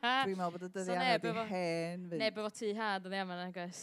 Dwi'n 0.00 0.38
meddwl 0.38 0.54
bod 0.54 0.64
y 0.64 0.70
So 0.70 0.72
dyddiau 0.78 1.02
neb 1.02 1.26
yna 1.28 1.34
efo- 1.34 1.48
hen. 1.52 2.06
fynd. 2.08 2.20
Neb 2.24 2.40
efo 2.40 2.52
tu 2.56 2.70
had 2.78 3.04
oedd 3.10 3.18
i 3.18 3.20
yna, 3.26 3.50
gos. 3.52 3.82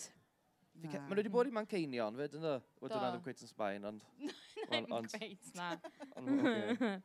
Na. 0.76 0.92
Maen 0.92 1.10
nhw 1.10 1.20
wedi 1.22 1.32
bod 1.34 1.50
i 1.50 1.54
Manceinion, 1.56 2.18
fe, 2.20 2.28
dyn 2.34 2.44
nhw? 2.44 2.56
Wel, 2.84 2.96
nhw'n 2.96 3.20
ddim 3.24 3.46
yn 3.48 3.52
Sbaen, 3.52 3.88
ond... 3.92 4.06
Ddim 4.66 4.90
gweith, 4.92 5.52
na. 5.58 5.76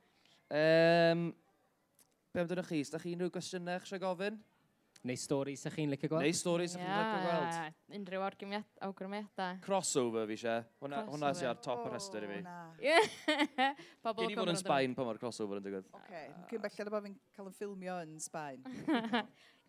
Um, 0.50 1.28
be 2.34 2.42
amdano 2.42 2.64
chi? 2.66 2.80
Ydych 2.82 3.04
chi 3.04 3.12
unrhyw 3.14 3.30
gwestiynau 3.30 3.76
eich 3.76 3.84
eisiau 3.86 4.00
gofyn? 4.02 4.40
Neu 5.06 5.16
stori 5.16 5.54
sy'ch 5.56 5.76
chi'n 5.78 5.92
licio 5.94 6.10
gweld? 6.10 6.26
Neu 6.26 6.34
stori 6.36 6.66
sy'ch 6.68 6.82
chi'n 6.82 6.98
licio 6.98 7.20
gweld? 7.22 7.76
Unrhyw 7.96 8.24
awgrymiadau. 8.26 9.60
Crossover 9.64 10.26
fi 10.26 10.34
eisiau. 10.34 10.66
Hwna, 10.82 11.04
hwnna 11.06 11.30
sy'n 11.38 11.52
ar 11.52 11.62
top 11.64 11.86
y 11.86 11.92
rhestr 11.92 12.26
i 12.26 12.32
fi. 12.32 12.40
Na. 12.44 12.56
Pobl 14.04 14.26
Gyd 14.26 14.34
i 14.34 14.40
fod 14.40 14.52
yn 14.52 14.58
Sbaen 14.60 14.98
pa 14.98 15.06
mae'r 15.06 15.22
crossover 15.22 15.62
yn 15.62 15.68
digwydd. 15.68 15.86
Oce, 15.96 16.24
cyn 16.50 16.64
bellad 16.66 16.90
o 16.90 16.94
bod 16.96 17.06
fi'n 17.06 17.16
cael 17.38 17.48
yn 17.48 17.56
ffilmio 17.56 17.96
yn 18.02 18.18
Sbaen 18.26 18.66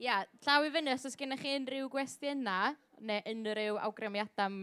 ia, 0.01 0.21
llaw 0.45 0.65
i 0.65 0.71
fyny 0.73 0.93
os 0.95 1.05
oes 1.05 1.17
gennych 1.17 1.41
chi 1.43 1.53
unrhyw 1.59 1.89
gwestiynau 1.93 2.73
neu 3.05 3.21
unrhyw 3.29 3.77
awgrymiadau 3.85 4.47
am 4.47 4.57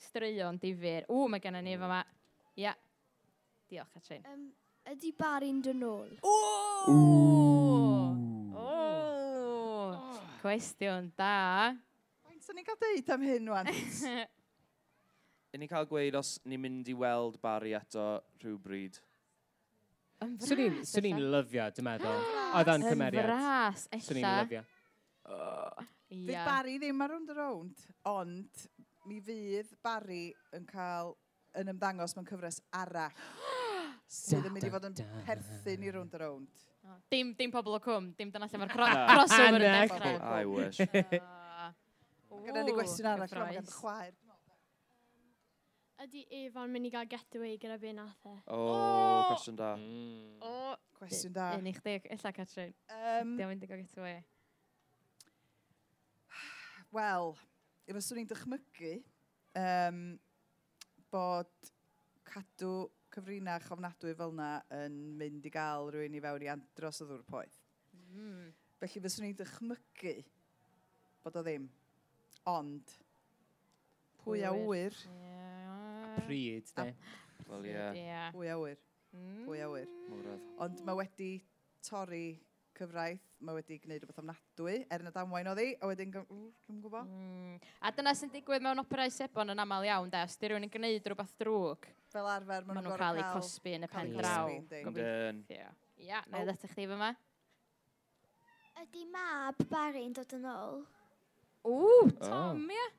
straeon 0.00 0.58
difyr. 0.60 1.04
Ww, 1.08 1.28
mae 1.28 1.42
gennym 1.44 1.66
ni 1.66 1.76
yma. 1.76 2.00
Ia. 2.60 2.72
Diolch, 3.70 3.92
Catrin. 3.94 4.24
Um, 4.32 4.48
ydy 4.90 5.12
bari'n 5.16 5.60
dyn 5.64 5.84
ôl? 5.84 6.16
O! 6.24 6.34
O! 8.56 8.72
Cwestiwn 10.40 11.12
da. 11.18 11.76
Faint 12.24 12.48
sy'n 12.48 12.56
ni 12.58 12.64
cael 12.64 12.80
deud 12.80 13.12
am 13.14 13.26
hyn, 13.28 13.52
wan? 13.52 13.68
Yn 15.54 15.64
ni 15.64 15.68
cael 15.68 15.88
gweud 15.90 16.16
os 16.16 16.38
ni'n 16.48 16.62
mynd 16.62 16.88
i 16.88 16.96
weld 16.96 17.36
Bari 17.42 17.74
eto 17.76 18.22
rhywbryd? 18.40 19.00
Yn. 20.20 20.34
Swn 20.44 20.60
i'n 20.66 20.76
swn 20.84 21.08
i'n 21.10 21.22
lyfio, 21.32 21.66
dwi'n 21.76 21.86
meddwl. 21.86 22.24
Oedd 22.58 22.70
o'n 22.74 22.84
cymeriad. 22.84 23.24
Yn 23.24 23.30
fras, 23.30 23.86
ella. 23.88 24.04
Swn 24.06 24.20
i'n 24.20 24.28
lyfio. 24.40 24.62
Fydd 26.10 26.44
Barry 26.44 26.76
ddim 26.82 27.02
ar 27.04 27.12
round 27.14 27.34
round, 27.36 27.84
ond 28.10 28.64
mi 29.08 29.20
fydd 29.24 29.70
Barry 29.84 30.24
yn 30.56 30.66
cael 30.68 31.14
yn 31.60 31.70
ymddangos 31.72 32.16
mewn 32.16 32.26
cyfres 32.28 32.60
arall 32.76 33.14
sydd 34.20 34.48
yn 34.48 34.54
mynd 34.54 34.66
i 34.66 34.72
fod 34.74 34.88
yn 34.90 34.98
perthyn 35.26 35.86
i 35.86 35.94
round 35.94 36.16
round. 36.20 36.66
Dim, 37.12 37.34
dim 37.38 37.52
pobl 37.54 37.76
o 37.76 37.80
cwm, 37.84 38.10
dim 38.18 38.32
dyna 38.34 38.48
lle 38.50 38.60
mae'r 38.62 38.72
crossover 38.74 39.62
yn 39.62 39.76
dechrau. 39.84 40.18
I 40.26 40.48
wish. 40.48 40.80
Gyda 42.46 42.64
ni 42.64 42.74
gwestiwn 42.74 43.08
arall, 43.12 43.34
mae'n 43.44 43.70
chwaer. 43.70 44.12
Ydy 46.00 46.22
Efan 46.32 46.70
mynd 46.72 46.88
i 46.88 46.90
gael 46.94 47.08
getaway 47.12 47.58
gyda 47.60 47.74
be 47.80 47.90
nath 47.92 48.22
e? 48.24 48.30
O, 48.48 48.56
oh, 48.56 49.26
cwestiwn 49.28 49.56
da. 49.58 49.74
Mm. 49.76 50.38
O, 50.48 50.52
cwestiwn 50.96 51.34
da. 51.36 51.48
Un 51.58 51.66
i 51.68 51.74
chdi, 51.76 51.98
illa 52.14 52.32
Catrin. 52.32 52.72
Um, 52.96 53.34
Dio 53.36 53.48
mynd 53.50 53.66
i 53.66 53.68
gael 53.68 53.82
getaway. 53.82 54.22
Wel, 56.96 57.34
efo 57.84 58.02
swn 58.06 58.22
i'n 58.22 58.30
dychmygu 58.30 58.94
um, 59.60 60.00
bod 61.12 61.52
cadw 62.30 62.72
cyfrina 63.12 63.58
chofnadwy 63.66 64.14
fel 64.16 64.32
yna 64.32 64.50
yn 64.78 64.96
mynd 65.20 65.50
i 65.50 65.52
gael 65.52 65.92
rhywun 65.92 66.16
i 66.16 66.24
fewn 66.24 66.46
i 66.46 66.52
andros 66.54 67.02
o 67.04 67.10
ddŵr 67.10 67.26
poeth. 67.28 67.60
Mm. 68.14 68.48
Felly 68.80 69.04
fyswn 69.04 69.28
i'n 69.28 69.36
dychmygu 69.42 70.16
bod 71.26 71.36
o 71.36 71.44
ddim. 71.44 71.68
Ond, 72.48 72.96
pwy 74.24 74.46
a 74.48 74.56
wyr, 74.56 74.96
yeah 75.04 75.29
pryd, 76.18 76.70
de. 76.76 76.86
Wel, 77.48 77.66
ie. 77.70 77.88
Ie. 78.02 78.20
Fwy 78.34 78.52
awyr. 78.54 78.78
Mm. 79.16 79.40
Fwy 79.46 79.64
awyr. 79.66 79.90
Mwradd. 80.10 80.46
Ond 80.66 80.84
mae 80.86 80.98
wedi 81.00 81.30
torri 81.86 82.24
cyfraith, 82.76 83.24
mae 83.44 83.56
wedi 83.56 83.78
gwneud 83.82 84.02
rhywbeth 84.02 84.20
ofnadwy, 84.22 84.76
er 84.92 85.02
yn 85.04 85.12
damwain 85.14 85.48
o 85.50 85.54
ddi, 85.56 85.72
a 85.80 85.88
wedyn, 85.90 86.12
dwi'n 86.14 86.82
gwybod. 86.84 87.08
Mm. 87.08 87.56
A 87.82 87.92
dyna 87.96 88.14
sy'n 88.16 88.32
digwydd 88.32 88.64
mewn 88.64 88.82
operau 88.82 89.12
sebon 89.12 89.52
yn 89.54 89.64
aml 89.64 89.88
iawn, 89.88 90.12
de, 90.12 90.22
os 90.28 90.38
di 90.40 90.50
rhywun 90.50 90.68
yn 90.68 90.72
gwneud 90.72 91.10
rhywbeth 91.10 91.34
drwg. 91.40 91.90
Fel 92.10 92.30
arfer, 92.30 92.64
maen 92.68 92.80
nhw'n 92.80 93.00
cael 93.00 93.20
eu 93.20 93.26
cosbi 93.34 93.74
yn 93.76 93.86
y 93.86 93.90
pen 93.90 94.14
draw. 94.16 94.54
Ia, 94.80 95.74
yeah, 96.00 96.24
na 96.32 96.40
i 96.40 96.48
ddetach 96.48 96.72
chi 96.72 96.86
fyma. 96.88 97.10
Ydy 98.80 99.04
mab 99.12 99.58
Barry'n 99.68 100.14
dod 100.16 100.32
yn 100.38 100.48
ôl? 100.48 100.80
Ww, 101.68 102.14
Tom, 102.22 102.64
ia. 102.64 102.72
Oh. 102.72 102.78
Yeah. 102.78 102.96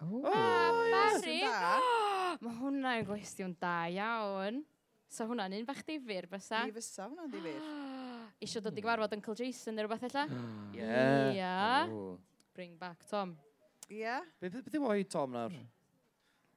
O, 0.00 0.20
Mari! 0.24 1.40
Mae 2.40 2.54
hwnna'n 2.60 3.04
gwestiwn 3.08 3.52
da 3.60 3.74
iawn. 3.92 4.62
So 5.10 5.26
hwnna'n 5.28 5.58
un 5.58 5.66
bach 5.68 5.82
difyr, 5.86 6.28
bysa? 6.30 6.62
Ni 6.64 6.74
fysa 6.76 7.08
hwnna'n 7.10 7.32
ddifyr. 7.32 7.60
Isio 8.46 8.62
dod 8.64 8.78
i 8.78 8.84
gyfarfod 8.84 9.16
Uncle 9.18 9.36
Jason 9.36 9.76
neu 9.76 9.84
rhywbeth 9.84 10.06
illa? 10.08 10.24
Ie. 10.78 10.88
Ie. 11.36 12.16
Bring 12.56 12.78
back 12.80 13.04
Tom. 13.10 13.36
Ie. 13.90 14.16
Be 14.40 14.52
yw 14.54 14.88
oed 14.88 15.10
Tom 15.12 15.36
nawr? 15.36 15.52
Hmm. 15.52 15.68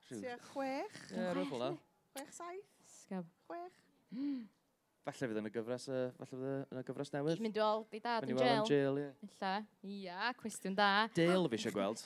Tua 0.08 0.38
chwech. 0.51 0.99
Ie, 1.12 1.29
rwy'n 1.36 1.49
fel 1.51 1.77
Chwech 2.13 2.36
saith. 2.36 2.67
Sgab. 2.93 3.29
Chwech. 3.49 3.79
Falle 5.03 5.27
fydd 5.27 5.39
yn 5.41 5.47
y 5.49 5.51
gyfres, 5.51 5.89
uh, 5.91 6.03
falle 6.15 6.29
fydd 6.29 6.75
yn 6.75 6.79
y 6.79 6.84
gyfres 6.88 7.10
newydd. 7.12 7.41
Mynd 7.43 7.58
i 7.58 7.63
weld 7.63 7.97
i 7.97 7.99
dad 8.03 8.27
yn 8.27 8.38
jail. 8.38 8.38
Mynd 8.38 8.43
i 8.43 8.51
weld 8.53 8.69
yn 8.69 8.77
jail, 8.77 8.99
ie. 9.01 9.10
Illa. 9.27 9.56
Ia, 9.97 10.29
cwestiwn 10.39 10.77
da. 10.77 10.91
Dale 11.17 11.49
fi 11.51 11.60
eisiau 11.60 11.75
gweld. 11.75 12.06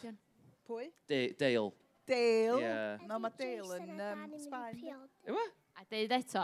Pwy? 0.67 0.89
De 1.07 1.35
Dale. 1.39 1.71
Dale? 2.07 2.59
Yeah. 2.59 2.97
No, 3.07 3.19
mae 3.23 3.31
Dale 3.39 3.77
yn 3.79 4.01
um, 4.03 4.25
Sbaen. 4.39 4.81
Yw 5.27 5.39
e? 5.39 5.45
A 5.79 5.85
deud 5.87 6.15
eto? 6.17 6.43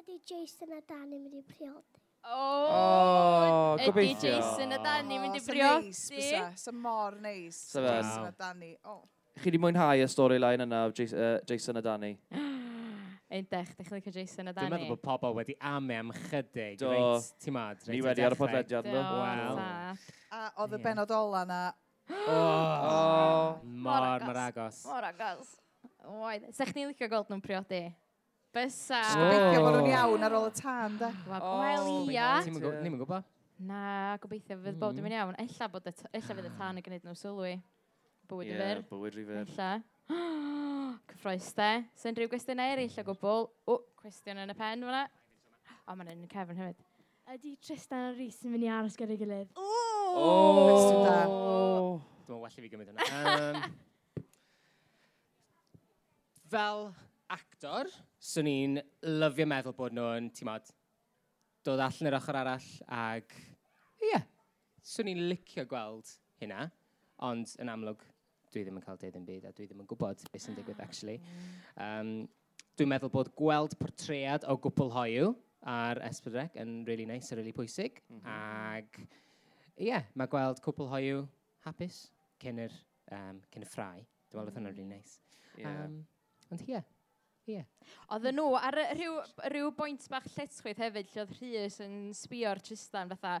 Ydy 0.00 0.16
Jason 0.26 0.74
a 0.74 0.80
Danny 0.88 1.20
mynd 1.20 1.36
i 1.38 1.44
priodi. 1.46 2.02
Oh, 2.26 3.76
ydy 3.78 4.08
Jason 4.18 4.74
a 4.74 4.80
Danny 4.82 5.20
mynd 5.22 5.38
i 5.38 5.42
priodi. 5.46 5.94
Sa 6.58 6.74
mor 6.74 7.20
neis. 7.22 7.60
Sa 7.70 7.84
fe. 7.84 7.94
Jason 8.00 8.26
a 8.26 8.34
Danny. 8.34 8.72
Oh. 8.82 9.04
Chi 9.38 9.54
di 9.54 9.62
mwynhau 9.62 9.94
y 9.94 10.10
storyline 10.10 10.66
yna 10.66 10.82
o 10.88 10.92
Jason 10.96 11.78
a 11.78 11.86
Danny? 11.86 12.16
dech, 13.30 13.72
dech 13.78 13.86
chi'n 13.86 13.98
licio 14.00 14.14
Jason 14.18 14.50
a 14.50 14.56
Danny? 14.56 14.72
Dwi'n 14.72 14.74
meddwl 14.74 14.94
bod 14.96 15.06
pobl 15.06 15.38
wedi 15.38 15.54
ame 15.70 16.02
am 16.02 16.10
e 16.10 16.20
chydig. 16.26 16.78
Do. 16.82 16.90
Reit, 16.90 17.32
ti'n 17.46 17.54
mad? 17.54 17.86
Ni 17.94 18.02
wedi 18.02 18.26
ar 18.26 18.34
y 18.34 18.42
podlediad. 18.42 18.90
Do. 18.90 19.08
Wel. 19.22 19.66
A 20.34 20.46
oedd 20.64 20.78
y 20.80 20.82
benod 20.82 21.14
ola 21.14 21.46
na 21.46 21.60
O, 22.10 22.32
oh, 22.32 23.60
mor, 23.86 24.24
mor 24.24 24.36
agos. 24.36 24.82
Mor 24.86 25.04
agos. 25.04 25.54
Oed. 26.06 26.50
Sech 26.54 26.70
chi'n 26.74 26.90
licio 26.90 27.08
gweld 27.10 27.30
nhw'n 27.30 27.42
priodi? 27.42 27.82
Bysa. 28.54 29.00
Sbeicio 29.12 29.62
bod 29.64 29.78
nhw'n 29.78 29.90
iawn 29.90 30.26
ar 30.26 30.36
ôl 30.38 30.46
y 30.48 30.52
tan, 30.56 30.98
da. 31.00 31.10
Wel, 31.26 31.42
oh, 31.42 32.12
ia. 32.12 32.28
Ni'n 32.46 32.60
mynd 32.60 33.02
gwybod. 33.02 33.26
Na, 33.66 34.16
gobeithio 34.20 34.58
fydd 34.60 34.74
mm. 34.74 34.80
bob 34.80 34.94
dim 34.96 35.06
yn 35.08 35.16
iawn. 35.16 35.36
Ella 35.40 35.68
bod 35.72 35.86
ella 35.88 36.10
fydd 36.12 36.44
y 36.44 36.50
ah. 36.50 36.56
tân 36.60 36.80
yn 36.80 36.86
gwneud 36.86 37.06
nhw 37.08 37.16
sylwi. 37.16 37.54
Bywyd 38.30 38.50
yeah, 38.50 38.58
rifyr. 38.60 38.82
Bywyd 38.90 39.16
rifyr. 39.16 39.42
Ella. 39.44 39.70
Cyffroes 41.12 41.48
de. 41.56 41.70
Sa'n 42.02 42.18
rhyw 42.18 42.30
gwestiynau 42.32 42.74
eraill 42.74 43.00
o 43.00 43.06
gwbl? 43.06 43.48
O, 43.70 43.78
cwestiwn 44.02 44.44
yn 44.44 44.52
y 44.52 44.58
pen 44.58 44.84
fyna. 44.86 45.06
O, 45.86 45.94
mae'n 45.94 46.12
yn 46.14 46.26
y 46.26 46.30
cefn 46.30 46.60
hefyd. 46.60 46.84
Ydy 47.32 47.56
Tristan 47.64 48.10
a 48.10 48.14
Rhys 48.14 48.42
yn 48.44 48.52
mynd 48.52 48.66
i 48.66 48.70
aros 48.70 48.98
gyda'i 48.98 49.18
gilydd? 49.18 49.50
O! 49.58 49.85
O! 50.16 51.04
Da. 51.04 51.26
Oh. 51.28 52.00
Dwi'n 52.24 52.40
well 52.40 52.54
i 52.56 52.62
fi 52.64 52.70
gymryd 52.72 52.88
hwnna. 52.88 53.04
Um, 53.36 53.58
fel 56.48 56.86
actor, 57.32 57.90
swn 58.22 58.48
i'n 58.48 58.78
lyfio 59.20 59.46
meddwl 59.50 59.74
bod 59.76 59.96
nhw'n, 59.96 60.30
ti'n 60.32 60.48
modd, 60.48 60.70
dod 61.66 61.82
allan 61.84 62.08
yr 62.08 62.16
ochr 62.20 62.38
arall 62.40 62.68
ag, 62.96 63.34
ie, 63.98 64.12
yeah, 64.12 64.24
swn 64.86 65.10
i'n 65.12 65.24
licio 65.28 65.66
gweld 65.68 66.14
hynna, 66.40 66.68
ond 67.26 67.52
yn 67.60 67.72
amlwg, 67.74 68.06
dwi 68.54 68.62
ddim 68.64 68.78
yn 68.80 68.86
cael 68.86 69.02
deud 69.02 69.18
yn 69.20 69.26
byd 69.26 69.50
a 69.50 69.52
dwi 69.52 69.66
ddim 69.66 69.82
yn 69.84 69.90
gwybod 69.90 70.24
beth 70.30 70.46
sy'n 70.46 70.56
digwydd, 70.56 70.80
actually. 70.86 71.18
Um, 71.82 72.14
dwi'n 72.78 72.92
meddwl 72.94 73.12
bod 73.12 73.34
gweld 73.36 73.76
portread 73.82 74.46
o 74.48 74.56
gwbl 74.64 74.94
hoiw 74.96 75.34
ar 75.66 76.00
Esbydrec 76.08 76.56
yn 76.62 76.78
really 76.88 77.08
nice 77.10 77.34
a 77.34 77.40
really 77.40 77.52
pwysig, 77.56 78.00
mm 78.08 78.22
-hmm. 78.22 78.76
ag 78.78 79.08
ie, 79.76 79.88
yeah, 79.90 80.04
mae 80.16 80.28
gweld 80.32 80.60
cwpl 80.64 80.88
hoiw 80.92 81.24
hapus 81.66 82.02
cyn 82.42 82.60
yr, 82.66 82.74
um, 83.12 83.40
cyn 83.52 83.64
y 83.66 83.70
ffrau. 83.70 84.02
Dwi'n 84.30 84.40
meddwl 84.40 84.50
oedd 84.50 84.56
hwnna'n 84.58 84.72
rili 84.74 84.86
neis. 84.90 85.18
Um, 85.62 85.98
ond 86.52 86.62
ie, 86.68 86.80
ie. 87.52 87.62
Oedden 88.12 88.36
nhw, 88.40 88.48
ar 88.58 88.76
y- 88.82 88.88
rhyw, 88.98 89.14
rhyw 89.52 89.70
bwynt 89.78 90.08
bach 90.12 90.26
lletchwith 90.34 90.80
hefyd, 90.82 91.12
lle 91.14 91.24
oedd 91.24 91.34
Rhys 91.38 91.80
yn 91.84 91.96
sbio'r 92.16 92.60
Tristan 92.66 93.12
fatha, 93.14 93.36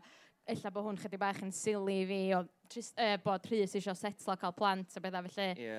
ella 0.46 0.70
bod 0.70 0.86
hwn 0.86 1.00
chydig 1.02 1.18
bach 1.20 1.40
yn 1.42 1.50
silly 1.54 2.00
i 2.04 2.08
fi, 2.08 2.20
o, 2.38 2.42
Tris- 2.70 2.92
uh, 2.96 3.16
bod 3.24 3.48
Rhys 3.50 3.74
eisiau 3.76 3.96
setlo 3.98 4.36
cael 4.40 4.54
plant 4.56 4.96
a 4.96 5.02
bethau 5.02 5.26
felly. 5.28 5.48
Ie. 5.66 5.78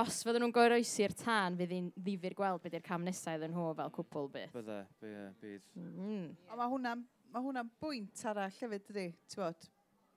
Os 0.00 0.20
fydden 0.22 0.44
nhw'n 0.44 0.54
goroesi'r 0.54 1.16
tan, 1.18 1.56
fydd 1.58 1.72
hi'n 1.74 1.88
ddifur 1.98 2.36
gweld 2.38 2.60
beth 2.62 2.76
yw'r 2.78 2.84
cam 2.86 3.02
nesau 3.02 3.34
iddyn 3.40 3.50
nhw 3.56 3.72
fel 3.80 3.90
cwpl 3.96 4.28
byth. 4.36 4.52
Bydde, 4.54 4.76
by- 5.02 5.10
ie, 5.10 5.24
bydd. 5.42 5.64
Mm. 5.74 6.28
Ond 6.46 6.60
mae 6.60 6.70
hwnna'n 6.76 7.02
mae 7.30 7.44
hwnna'n 7.44 7.70
bwynt 7.82 8.22
arall 8.30 8.56
hefyd 8.60 8.88
ydy, 8.92 9.06
ti'n 9.30 9.42
bod, 9.42 9.66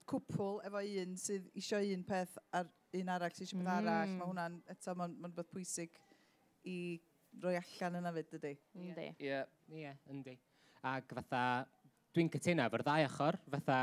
cwpl 0.10 0.62
efo 0.68 0.82
un 1.04 1.18
sydd 1.20 1.50
eisiau 1.58 1.92
un 1.96 2.06
peth 2.08 2.38
ar 2.58 2.70
un 2.98 3.12
arall 3.14 3.36
sydd 3.36 3.48
eisiau 3.48 3.62
mm. 3.62 3.68
peth 3.70 3.82
arall, 3.84 4.16
mae 4.18 4.30
hwnna'n, 4.32 4.58
eto, 4.74 4.96
mae'n 5.00 5.20
ma 5.22 5.32
beth 5.34 5.52
pwysig 5.54 6.00
i 6.70 6.78
roi 7.44 7.56
allan 7.60 8.00
yna 8.02 8.16
fyd 8.18 8.34
ydy. 8.40 8.56
Yndi. 8.80 9.12
Ie, 9.24 9.44
ie, 9.74 9.94
yndi. 10.14 10.36
Ac 10.90 11.14
fatha, 11.20 11.44
dwi'n 12.14 12.34
cytuno 12.34 12.66
efo'r 12.68 12.86
ddau 12.86 13.08
ochr, 13.08 13.40
fatha, 13.56 13.80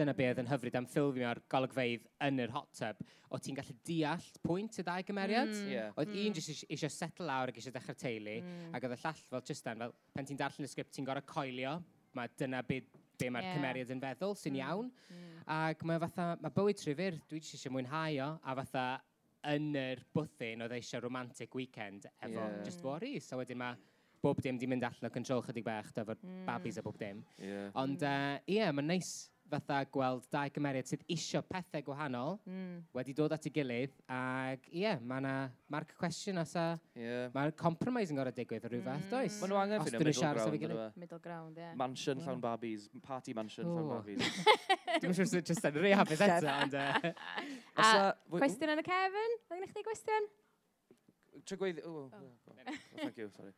dyna 0.00 0.14
beth 0.16 0.40
yn 0.40 0.48
hyfryd 0.48 0.76
am 0.80 0.88
ffilmio 0.88 1.28
ar 1.28 1.40
golygfeidd 1.52 2.06
yn 2.24 2.40
yr 2.46 2.52
hot 2.54 2.70
tub, 2.78 3.00
o 3.28 3.38
ti'n 3.38 3.56
gallu 3.58 3.76
deall 3.86 4.28
pwynt 4.46 4.80
y 4.80 4.84
ddau 4.86 5.04
gymeriad. 5.06 5.52
Mm. 5.52 5.70
Yeah. 5.70 5.94
Oedd 6.00 6.12
mm. 6.14 6.26
un 6.26 6.36
jyst 6.38 6.64
eisiau 6.66 6.92
setl 6.92 7.28
lawr 7.28 7.52
ac 7.52 7.60
eisiau 7.60 7.76
dechrau 7.76 7.98
teulu, 8.00 8.36
mm. 8.40 8.68
ac 8.76 8.86
oedd 8.88 8.96
y 8.96 9.00
llall 9.04 9.24
fel 9.32 9.44
Tristan, 9.44 9.82
fel, 9.84 9.96
pen 10.16 10.28
ti'n 10.28 10.40
darllen 10.40 10.68
y 10.68 10.72
sgript, 10.72 10.94
ti'n 10.96 11.08
gorau 11.08 11.26
coelio 11.28 11.78
mae 12.18 12.32
dyna 12.40 12.62
beth 12.66 12.88
be 13.20 13.28
mae'r 13.28 13.46
yeah. 13.46 13.56
cymeriad 13.58 13.92
yn 13.92 14.00
feddwl, 14.02 14.34
sy'n 14.38 14.54
mm. 14.54 14.60
iawn. 14.62 14.90
Mm. 15.12 15.38
Ac 15.56 15.84
mae 15.88 16.00
fatha, 16.06 16.26
mae 16.40 16.54
bywyd 16.56 16.80
trifur, 16.80 17.18
dwi 17.30 17.40
jyst 17.42 17.58
eisiau 17.58 17.74
mwynhau 17.74 18.20
o, 18.24 18.28
a 18.40 18.56
fatha 18.62 18.84
yn 19.50 19.70
yr 19.76 20.02
bwthyn 20.16 20.64
oedd 20.64 20.74
eisiau 20.76 21.04
romantic 21.04 21.54
weekend 21.56 22.06
efo 22.10 22.36
yeah. 22.36 22.60
just 22.64 22.84
worry. 22.84 23.18
So 23.24 23.40
wedyn 23.40 23.60
mae 23.60 23.76
bob 24.20 24.40
dim 24.44 24.58
di 24.60 24.68
mynd 24.68 24.84
allan 24.84 25.08
o 25.08 25.12
control 25.12 25.44
chydig 25.46 25.64
bach, 25.64 25.92
efo'r 25.96 26.18
mm. 26.20 26.42
babis 26.48 26.80
a 26.80 26.84
bob 26.84 26.98
dim. 27.00 27.22
Yeah. 27.40 27.68
Ond 27.80 28.00
mm. 28.00 28.08
ie, 28.08 28.40
uh, 28.40 28.56
yeah, 28.58 28.72
mae'n 28.76 28.90
nice 28.94 29.30
fatha 29.50 29.80
gweld 29.94 30.26
dau 30.32 30.52
gymeriad 30.54 30.88
sydd 30.88 31.02
isio 31.10 31.42
pethau 31.46 31.84
gwahanol 31.86 32.36
mm. 32.48 32.76
wedi 32.96 33.14
dod 33.16 33.34
at 33.36 33.46
ei 33.48 33.54
gilydd 33.54 33.94
ac 34.06 34.68
ie, 34.70 34.84
yeah, 34.84 35.00
mae 35.02 35.22
yna 35.22 35.34
marc 35.72 35.94
cwestiwn 36.00 36.42
os 36.42 36.54
a 36.58 36.66
yeah. 36.98 37.28
mae'r 37.34 37.54
compromise 37.58 38.12
yn 38.14 38.20
gorau 38.20 38.34
digwydd 38.36 38.66
o 38.66 38.72
rhywbeth, 38.72 39.06
mm. 39.06 39.12
does? 39.12 39.38
Mae 39.42 39.52
nhw 39.52 39.60
angen 39.62 39.84
ffynu 39.84 40.02
middle 40.02 40.32
ground 40.34 40.66
yn 40.66 40.74
efo. 40.74 40.88
Middle 41.04 41.22
ground, 41.26 41.58
ie. 41.58 41.64
Yeah. 41.64 41.78
Mansion 41.80 42.18
hmm. 42.18 42.26
llawn 42.26 42.44
babis, 42.44 42.88
party 43.06 43.34
mansion 43.36 43.68
oh. 43.68 43.78
llawn 43.78 43.90
babis. 43.94 44.42
Dwi'n 45.00 45.16
siŵr 45.16 45.30
sy'n 45.32 45.48
just 45.52 45.70
yn 45.70 45.80
rhi 45.80 45.94
hapus 45.96 46.26
eto, 46.26 46.54
ond... 46.56 46.78
E. 47.80 47.82
A 47.86 48.12
cwestiwn 48.34 48.74
yn 48.74 48.82
y 48.82 48.84
Kevin? 48.84 49.36
Oedden 49.48 49.64
i 49.64 49.70
chdi 49.70 49.86
gwestiwn? 49.86 50.30
Trwy 51.48 51.56
oh. 51.56 51.60
gweithio... 51.62 51.92
Oh, 51.94 52.08
thank 53.00 53.16
you, 53.16 53.30
sorry. 53.36 53.54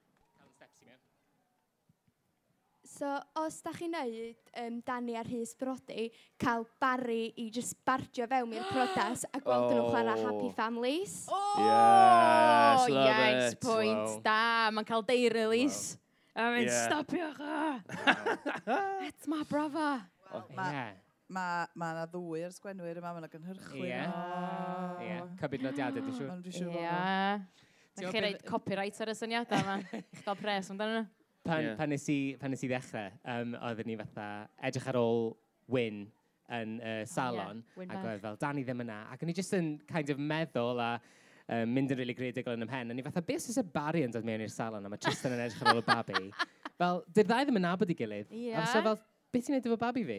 So, 3.03 3.11
os 3.43 3.57
da 3.67 3.73
chi'n 3.75 3.91
neud 3.91 4.51
um, 4.62 4.77
Dani 4.87 5.17
ar 5.19 5.27
Rhys 5.27 5.57
Brody, 5.59 6.05
cael 6.38 6.62
Barry 6.79 7.33
i 7.35 7.49
just 7.51 7.75
bardio 7.83 8.29
fewn 8.31 8.53
i'r 8.55 8.69
prodas 8.69 9.25
a 9.27 9.41
gweld 9.43 9.65
oh. 9.65 9.71
nhw'n 9.73 9.88
chwarae 9.88 10.12
Happy 10.21 10.51
Families. 10.55 11.15
Oh! 11.27 11.65
Yes, 11.65 12.85
love 12.95 13.09
yes, 13.09 13.57
it. 13.57 13.59
point. 13.65 14.05
Wow. 14.05 14.21
Da, 14.23 14.37
mae'n 14.77 14.87
cael 14.87 15.03
deirilis. 15.09 15.81
Wow. 15.97 16.45
A 16.45 16.45
mae'n 16.55 16.69
yeah. 16.69 16.85
stopio 16.87 17.31
chi. 17.41 19.09
It's 19.09 19.27
my 19.33 19.43
brother. 19.51 19.97
Oh, 20.31 20.45
ma- 20.55 20.62
Well, 20.62 20.77
yeah. 20.77 20.93
Mae 21.33 21.67
ma 21.75 21.88
yna 21.97 22.05
ddwy 22.12 22.45
ar 22.47 22.55
sgwenwyr 22.55 23.01
yma, 23.01 23.17
mae'n 23.17 23.25
yna 23.25 23.33
gynhyrchwyr. 23.33 23.81
Ie. 23.81 23.88
Yeah. 23.88 24.15
Oh. 24.15 25.03
Yeah. 25.03 25.27
Cybyd 25.43 25.67
nodiadau, 25.67 26.07
dwi'n 26.07 26.55
siŵr. 26.55 26.71
Ie. 26.71 27.67
Mae 27.99 28.15
chi 28.15 28.23
reid 28.29 28.47
copyright 28.47 29.03
ar 29.03 29.11
y 29.11 29.17
syniadau 29.19 29.67
yma. 29.67 29.81
Gael 30.23 30.38
pres 30.38 30.71
amdano 30.71 31.01
nhw 31.01 31.22
pan, 31.47 31.63
yeah. 31.65 31.77
pan, 31.79 31.93
nes 31.93 32.09
i, 32.13 32.19
pan 32.41 32.53
nes 32.53 32.63
i 32.63 32.71
ddechrau, 32.71 33.15
um, 33.35 33.57
oedden 33.69 33.91
ni 33.91 33.97
fatha 34.01 34.27
edrych 34.69 34.89
ar 34.93 34.99
ôl 35.01 35.33
Wyn 35.73 36.05
yn 36.53 36.77
uh, 36.83 37.03
salon. 37.09 37.63
Oh, 37.77 37.83
yeah. 37.83 37.93
Ac 37.95 38.07
oedd 38.07 38.23
fel, 38.25 38.39
Dani 38.41 38.65
ddim 38.67 38.83
yna. 38.85 39.03
Ac 39.15 39.23
o'n 39.25 39.33
i 39.33 39.37
just 39.37 39.55
yn 39.57 39.75
kind 39.89 40.11
of 40.13 40.21
meddwl 40.21 40.81
a 40.83 40.91
um, 40.97 41.73
mynd 41.73 41.95
yn 41.95 42.01
really 42.01 42.17
greadigol 42.19 42.59
yn 42.59 42.67
ymhen. 42.67 42.93
O'n 42.93 43.01
i 43.01 43.07
fatha, 43.07 43.23
beth 43.25 43.47
sy'n 43.47 43.63
y 43.63 43.69
bari 43.75 44.05
yn 44.07 44.15
dod 44.15 44.27
mewn 44.29 44.45
i'r 44.45 44.53
salon 44.53 44.87
a 44.87 44.93
mae 44.93 45.01
Tristan 45.03 45.37
yn 45.37 45.45
edrych 45.47 45.63
ar 45.65 45.75
ôl 45.75 45.83
y 45.83 45.87
babi. 45.87 46.25
fel, 46.83 47.03
dy'r 47.15 47.31
ddau 47.31 47.47
ddim 47.47 47.61
yn 47.61 47.67
nabod 47.69 47.93
i 47.93 47.97
gilydd. 47.99 48.35
Yeah. 48.35 48.59
A 48.59 48.67
fysa 48.67 48.85
fel, 48.89 48.99
beth 49.35 49.49
ti'n 49.49 49.59
edrych 49.59 49.77
o 49.77 49.81
babi 49.81 50.05
fi? 50.09 50.19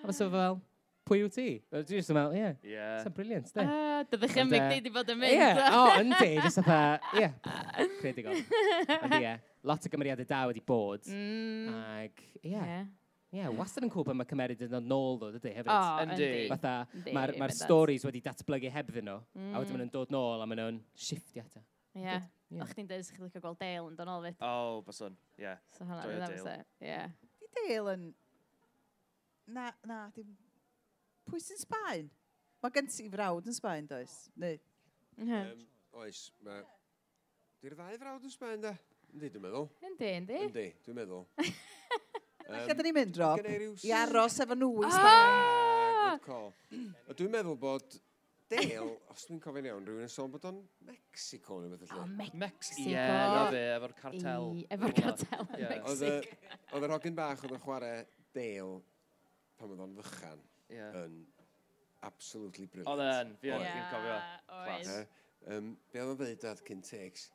A 0.00 0.08
fysa 0.08 0.30
fel, 0.32 0.60
pwy 1.08 1.20
yw 1.24 1.30
ti? 1.32 1.46
Dwi'n 1.72 1.86
just 1.90 2.12
yn 2.12 2.18
meddwl, 2.18 2.36
ie, 2.38 2.72
yeah. 2.72 2.96
sa'n 3.04 3.14
briliant, 3.14 3.50
de. 3.52 3.64
Uh, 3.64 4.02
Dydych 4.10 4.34
chi'n 4.34 4.50
mynd 4.50 4.72
e, 4.72 4.80
i 4.80 4.92
bod 4.92 5.12
yn 5.12 5.20
mynd. 5.20 5.36
Ie, 5.36 5.70
o, 5.76 5.84
yndi, 6.00 6.28
just 6.40 6.60
fatha, 6.60 6.78
ie, 7.20 7.30
credigol. 8.00 8.40
Ond 9.02 9.16
ie, 9.18 9.34
lot 9.68 9.84
o 9.84 9.92
gymeriadau 9.92 10.28
da 10.30 10.42
wedi 10.50 10.62
bod. 10.64 11.08
Mm. 11.10 11.74
Ag, 11.84 12.22
ie. 12.40 12.54
Yeah. 12.54 12.86
Ie, 13.34 13.48
wastad 13.58 13.82
yn 13.82 13.90
cool 13.90 14.06
pan 14.06 14.14
mae 14.14 14.28
cymeriad 14.30 14.60
yn 14.62 14.70
dod 14.76 14.84
nôl 14.86 15.16
ddo, 15.18 15.32
dydy, 15.34 15.52
hefyd. 15.56 15.70
O, 15.74 15.78
yndi. 16.04 16.28
Fatha, 16.52 16.74
mae'r 17.16 17.34
ma 17.40 17.48
storys 17.50 18.06
wedi 18.06 18.22
datblygu 18.22 18.70
hebddyn 18.70 19.08
nhw, 19.10 19.18
mm. 19.34 19.48
a 19.50 19.62
wedyn 19.62 19.74
maen 19.74 19.82
mm. 19.82 19.90
nhw'n 19.90 19.94
dod 19.96 20.14
nôl 20.14 20.44
a 20.44 20.46
maen 20.46 20.62
nhw'n 20.62 20.82
shiftio 21.06 21.42
ato. 21.42 21.64
Ie. 21.98 22.20
O'ch 22.62 22.74
ti'n 22.78 22.86
dweud 22.86 23.08
chi'n 23.08 23.26
licio 23.26 23.42
gweld 23.42 23.58
Dale 23.58 23.82
yn 23.88 23.98
dod 23.98 24.06
nôl 24.06 24.28
fyd? 24.28 24.38
O, 24.38 24.82
byswn, 24.86 25.18
ie. 25.42 25.56
So 25.74 25.88
hwnna, 25.88 26.06
dwi'n 26.06 26.26
amser, 26.28 26.62
ie. 26.84 27.00
Di 27.42 27.50
Dale 27.58 27.96
yn... 27.96 28.06
Na, 29.54 29.66
na, 29.84 29.98
dim 30.14 30.30
Pwy 31.34 31.42
sy'n 31.42 31.58
Sbaen? 31.58 32.08
Mae 32.62 32.70
gen 32.76 32.86
ti 32.86 33.08
frawd 33.10 33.48
yn 33.50 33.54
Sbaen, 33.56 33.88
does? 33.90 34.12
Neu? 34.38 34.54
Um, 35.18 35.64
oes, 35.98 36.28
mae... 36.46 36.60
Di'r 37.58 37.74
ddau 37.74 37.96
frawd 37.98 38.28
yn 38.28 38.30
Sbaen, 38.30 38.62
da? 38.62 38.70
Yndi, 39.10 39.32
dwi'n 39.34 39.42
meddwl. 39.42 39.66
Yndi, 39.82 40.12
yndi. 40.20 40.36
Yndi, 40.44 40.64
dwi'n 40.86 40.98
meddwl. 41.00 41.24
um, 41.42 42.54
Lle 42.54 42.76
dyn 42.78 42.86
ni'n 42.86 42.96
mynd, 43.00 43.18
Rob? 43.18 43.42
Ryw... 43.48 43.74
I 43.82 43.92
aros 44.04 44.38
efo 44.46 44.58
nhw 44.60 44.70
i 44.84 44.86
ah! 44.86 44.94
Sbaen. 44.94 45.34
Ah, 45.40 46.06
good 46.12 46.24
call. 46.28 46.54
Dwi'n 47.18 47.34
meddwl 47.34 47.58
bod 47.66 47.98
Dale, 48.54 48.86
os 49.10 49.26
dwi'n 49.26 49.42
cofio'n 49.42 49.70
iawn, 49.72 49.90
rhywun 49.90 50.06
yn 50.06 50.14
sôn 50.14 50.30
bod 50.30 50.46
o'n 50.52 50.62
Mexico 50.86 51.58
neu 51.64 51.74
beth 51.74 51.86
lle. 51.88 51.98
O, 51.98 52.08
Mexico. 52.46 52.86
Ie, 52.86 52.94
na 52.94 53.44
fe, 53.50 53.66
efo'r 53.74 53.98
cartel. 53.98 54.50
Efo'r 54.78 54.98
cartel 55.02 55.46
yn 55.48 55.68
Mexico. 55.74 56.18
Oedd 56.70 56.90
yr 56.92 56.98
hogyn 57.00 57.18
bach 57.18 57.42
oedd 57.42 57.58
yn 57.58 57.66
chwarae 57.66 58.02
Dale 58.36 58.82
pan 59.58 59.74
oedd 59.74 59.88
o'n 59.88 60.02
fychan 60.04 60.50
yeah. 60.72 60.94
yn 61.04 61.18
absolutely 62.04 62.66
brilliant. 62.66 62.92
Oedd 62.92 63.04
e'n, 63.08 63.34
fi 63.40 63.52
yn, 63.54 63.66
fi'n 63.66 63.86
cofio. 63.92 64.16
Oedd. 64.60 64.94
Um, 65.54 65.74
be 65.92 66.00
oedd 66.00 66.14
o'n 66.14 66.20
dweud 66.20 66.48
ar 66.50 66.64
cyn 66.68 66.82
takes? 66.84 67.28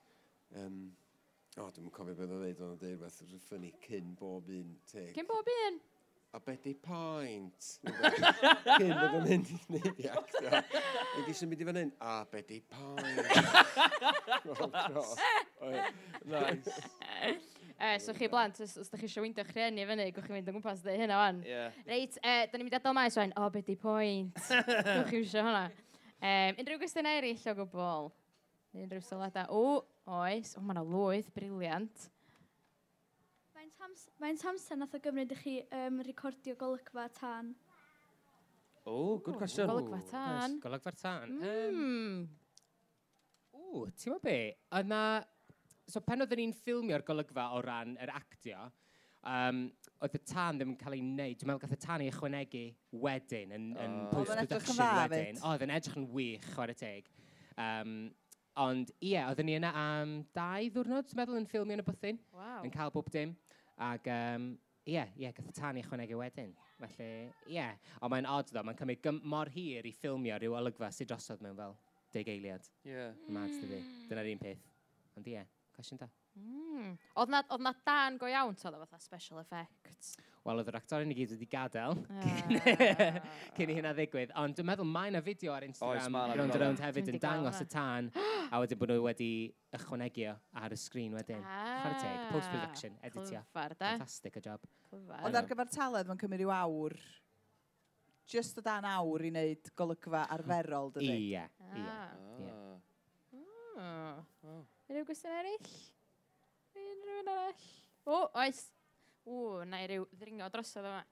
Um, 0.58 0.82
o, 1.56 1.66
oh, 1.66 1.70
dwi'n 1.76 1.94
cofio 1.94 2.16
beth 2.16 2.26
oedd 2.26 2.36
o'n 2.36 2.44
dweud, 2.44 2.58
oedd 2.58 2.66
o'n 2.72 2.82
dweud 2.82 2.98
rhywbeth 2.98 3.46
ffynnu 3.48 3.72
cyn 3.86 4.12
bob 4.20 4.50
un 4.54 4.76
take. 4.90 5.14
Cyn 5.18 5.30
bob 5.30 5.50
un? 5.56 5.80
A 6.30 6.40
beth 6.46 6.62
di 6.62 6.76
pint? 6.78 7.70
cyn 7.90 8.94
bod 8.94 9.16
o'n 9.18 9.24
mynd 9.26 9.50
i 9.50 9.60
wneud 9.66 10.04
i 10.04 10.10
actio. 10.14 10.62
Fe 10.70 11.24
di 11.26 11.34
symud 11.38 11.64
i 11.64 11.70
fan 11.70 11.82
hyn, 11.82 11.94
a 12.06 12.20
beth 12.30 12.52
di 12.54 12.62
pint? 12.70 13.18
Nice. 16.30 16.70
Uh, 17.80 17.96
so 18.04 18.12
chi 18.12 18.28
blant, 18.28 18.60
os, 18.60 18.76
os 18.82 18.90
da 18.92 18.98
chi 19.00 19.08
eisiau 19.08 19.24
wyndio'ch 19.24 19.54
rhieni 19.56 19.86
fyny, 19.88 20.10
gwch 20.12 20.26
chi 20.28 20.36
fynd 20.36 20.50
yn 20.52 20.58
gwmpas 20.58 20.82
dweud 20.84 21.00
hynna 21.00 21.20
fan. 21.22 21.38
Yeah. 21.48 21.78
Reit, 21.88 22.18
eh, 22.20 22.42
uh, 22.44 22.50
da 22.52 22.60
ni'n 22.60 22.68
mynd 22.68 22.76
adael 22.76 22.98
maes 22.98 23.16
o'n, 23.22 23.32
o, 23.40 23.46
oh, 23.46 23.54
beth 23.54 23.70
di 23.70 23.78
pwynt. 23.80 24.42
gwch 24.50 25.08
chi 25.14 25.22
eisiau 25.22 25.48
hwnna. 25.48 25.64
Um, 26.20 26.60
unrhyw 26.60 26.82
gwestiynau 26.82 27.22
eraill 27.22 27.46
o 27.48 27.56
gwbl? 27.62 28.10
Unrhyw 28.84 29.06
sylwadau? 29.08 29.48
O, 29.56 30.12
oes, 30.20 30.52
o, 30.60 30.66
mae'na 30.66 30.84
mae 30.84 30.92
yna 30.92 31.06
lwyth, 31.08 31.32
briliant. 31.38 32.10
Mae'n 34.20 34.38
hamser 34.44 34.78
nath 34.78 34.94
o 34.94 35.00
gymryd 35.02 35.32
i 35.34 35.40
chi 35.40 35.56
um, 35.80 36.04
recordio 36.04 36.60
golygfa 36.60 37.08
tan. 37.16 37.56
O, 38.84 38.92
oh, 38.92 39.18
good 39.24 39.40
question. 39.40 39.72
Golygfa 39.72 40.04
tan. 40.12 40.58
Nice. 40.58 40.62
Golygfa 40.68 40.94
tan. 41.00 41.40
Mm. 41.40 41.80
Um, 41.80 42.30
o, 43.56 43.88
ti'n 43.96 44.18
meddwl 44.18 44.24
be? 44.28 44.38
Yna 44.82 45.04
so 45.90 46.02
pen 46.06 46.24
oedden 46.26 46.40
ni'n 46.44 46.56
ffilmio'r 46.62 47.04
golygfa 47.08 47.50
o 47.58 47.62
ran 47.66 47.96
yr 48.04 48.12
actio, 48.14 48.70
um, 49.28 49.66
oedd 50.00 50.16
y 50.16 50.22
tan 50.32 50.60
ddim 50.60 50.74
yn 50.74 50.80
cael 50.80 50.96
ei 50.96 51.04
wneud. 51.04 51.42
Dwi'n 51.42 51.52
meddwl 51.52 51.64
gath 51.66 51.76
y 51.76 51.82
tan 51.84 52.04
ei 52.06 52.12
ychwanegu 52.14 52.64
wedyn, 53.04 53.54
yn, 53.58 53.68
yn 53.74 53.98
oh. 53.98 54.06
yn 54.06 54.14
post-production 54.14 54.80
wedyn. 55.12 55.42
O, 55.42 55.52
oedd 55.54 55.66
yn 55.68 55.76
edrych 55.76 56.00
yn 56.00 56.08
wych, 56.14 56.48
chwarae 56.56 56.78
teg. 56.80 57.12
Um, 57.60 57.98
ond 58.60 58.94
ie, 59.00 59.18
oedden 59.26 59.50
ni 59.50 59.58
yna 59.60 59.74
am 59.82 60.16
dau 60.36 60.72
ddwrnod, 60.76 61.10
dwi'n 61.10 61.22
meddwl, 61.22 61.42
yn 61.42 61.52
ffilmio 61.52 61.80
yn 61.80 61.84
y 61.84 61.88
bythyn. 61.90 62.24
Wow. 62.38 62.64
Yn 62.64 62.74
cael 62.76 62.96
bob 62.96 63.12
dim. 63.14 63.36
Ac 63.90 64.10
um, 64.14 64.50
ie, 64.88 65.04
ie, 65.20 65.30
gath 65.36 65.52
y 65.52 65.56
tan 65.60 65.80
ei 65.80 65.86
ychwanegu 65.86 66.20
wedyn. 66.20 66.56
Felly, 66.80 67.12
ie. 67.52 67.68
Ond 68.00 68.14
mae'n 68.14 68.28
odd 68.32 68.54
ddo, 68.54 68.64
mae'n 68.64 68.80
cymryd 68.80 69.12
mor 69.28 69.52
hir 69.52 69.88
i 69.88 69.94
ffilmio 69.96 70.40
rhyw 70.40 70.56
olygfa 70.62 70.94
sydd 70.96 71.12
drosodd 71.12 71.44
mewn 71.44 71.60
fel 71.60 71.76
deg 72.16 72.32
eiliad. 72.32 72.68
Ie. 72.88 72.96
Yeah. 72.96 73.16
Mad, 73.36 73.52
dydy. 73.62 73.84
Dyna'r 74.10 74.32
un 74.32 74.44
peth. 74.48 74.68
Ond 75.20 75.28
ie. 75.28 75.36
Yeah 75.36 75.56
cwestiwn 75.80 76.02
da. 76.02 76.10
Mm. 76.40 76.96
Oedd 77.20 77.32
na, 77.32 77.42
oedd 77.52 77.64
na 77.64 77.74
dan 77.88 78.18
go 78.20 78.28
iawn, 78.30 78.56
oedd 78.56 78.78
fatha 78.84 79.00
special 79.02 79.40
effects. 79.42 80.14
Wel, 80.46 80.62
oedd 80.62 80.72
yr 80.72 80.78
actorion 80.80 81.12
i 81.12 81.18
gyd 81.18 81.34
wedi 81.36 81.48
gadael 81.52 81.98
yeah. 82.56 83.20
cyn 83.58 83.72
i 83.72 83.78
hynna 83.78 83.94
ddigwydd. 83.96 84.34
Ond 84.40 84.58
dwi'n 84.58 84.70
meddwl 84.70 84.90
mae 84.90 85.12
yna 85.12 85.22
fideo 85.26 85.54
ar 85.56 85.66
Instagram 85.68 86.16
oh, 86.16 86.34
round 86.34 86.56
and 86.56 86.64
round 86.64 86.84
hefyd 86.84 87.12
yn 87.14 87.20
dangos 87.24 87.62
y 87.64 87.68
tan 87.72 88.12
a 88.16 88.60
wedyn 88.64 88.80
bod 88.82 88.94
nhw 88.94 89.06
wedi 89.08 89.32
ychwanegio 89.76 90.36
ar 90.64 90.76
y 90.76 90.80
sgrin 90.80 91.16
wedyn. 91.20 91.44
Ah. 91.44 91.80
Chwarae 91.84 92.04
teg, 92.04 92.26
post-production, 92.34 93.00
editio. 93.10 93.44
Clyfar, 93.50 93.78
da. 93.80 93.96
Fantastic 93.98 94.40
y 94.40 94.46
job. 94.50 94.70
Ond 95.20 95.40
ar 95.40 95.50
gyfer 95.50 95.72
taled, 95.76 96.10
mae'n 96.10 96.24
cymryd 96.24 96.46
ryw 96.46 96.56
awr 96.56 96.98
just 98.30 98.60
o 98.62 98.66
dan 98.66 98.86
awr 98.86 99.26
i 99.26 99.32
wneud 99.34 99.72
golygfa 99.78 100.28
arferol, 100.36 100.94
dydy? 100.96 101.16
Ie, 101.34 101.46
ie. 101.76 101.86
Ah. 101.90 102.29
Unrhyw 104.90 105.06
gwestiwn 105.06 105.36
eraill? 105.38 105.74
Unrhyw 106.74 107.18
un 107.22 107.28
arall? 107.30 107.66
O, 108.10 108.20
oes. 108.42 108.64
O, 109.30 109.60
na 109.70 109.84
i 109.84 109.90
ryw 109.92 110.08
ddringo 110.18 110.48
drosodd 110.50 110.88
yma. 110.90 111.04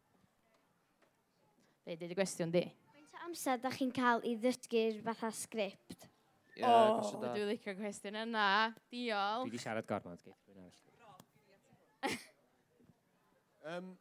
Fe, 1.83 1.93
dweud 1.93 2.15
y 2.15 2.17
gwestiwn 2.17 2.53
di. 2.55 2.63
Faint 2.95 3.13
o 3.13 3.21
amser 3.27 3.61
da 3.61 3.69
chi'n 3.75 3.91
cael 3.93 4.25
i 4.25 4.31
ddysgu'r 4.41 4.97
fatha 5.05 5.29
sgript? 5.43 6.07
Ie, 6.55 6.63
yeah, 6.63 6.73
o, 6.73 7.21
dwi'n 7.21 7.45
licio 7.51 7.75
gwestiwn 7.77 8.17
yna. 8.23 8.47
Diolch. 8.89 9.45
Dwi 9.45 9.53
wedi 9.53 9.61
siarad 9.61 9.89
gormod, 9.93 10.25
geith 10.25 10.41
rhywun 10.49 10.65
arall. 10.65 12.17
um, 13.75 13.93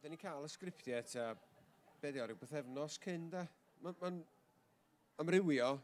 Dyn 0.00 0.16
ni 0.16 0.22
cael 0.24 0.48
y 0.48 0.54
sgriptiau 0.54 1.04
ta, 1.12 1.28
be 2.00 2.16
di 2.16 2.24
o, 2.24 2.30
rhyw 2.32 2.40
bythefnos 2.40 2.96
cyn 3.04 3.28
da? 3.36 3.44
Mae'n 3.84 4.00
ma 4.00 4.16
amrywio 5.20 5.74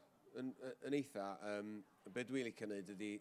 yn, 0.40 0.50
yn 0.86 0.96
eitha, 0.98 1.26
um, 1.50 1.76
be 2.14 2.24
dwi 2.28 2.44
licio 2.46 2.68
wneud 2.68 2.90
ydy 2.94 3.12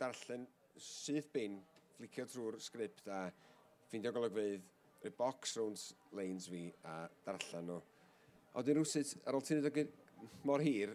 darllen 0.00 0.46
syth 0.78 1.30
bin, 1.34 1.58
flicio 1.96 2.26
trwy'r 2.30 2.58
sgript 2.62 3.08
a 3.10 3.26
ffeindio 3.88 4.12
golygfydd, 4.14 4.66
rhoi 5.02 5.14
box 5.18 5.56
rownd 5.58 5.82
lanes 6.18 6.48
fi 6.50 6.64
a 6.86 7.00
darllen 7.26 7.70
nhw. 7.70 7.78
A 8.52 8.60
wedyn 8.60 8.78
rhywsyd, 8.78 9.14
ar 9.26 9.38
ôl 9.38 9.44
ti'n 9.46 9.62
edrych 9.62 9.92
mor 10.48 10.62
hir, 10.64 10.94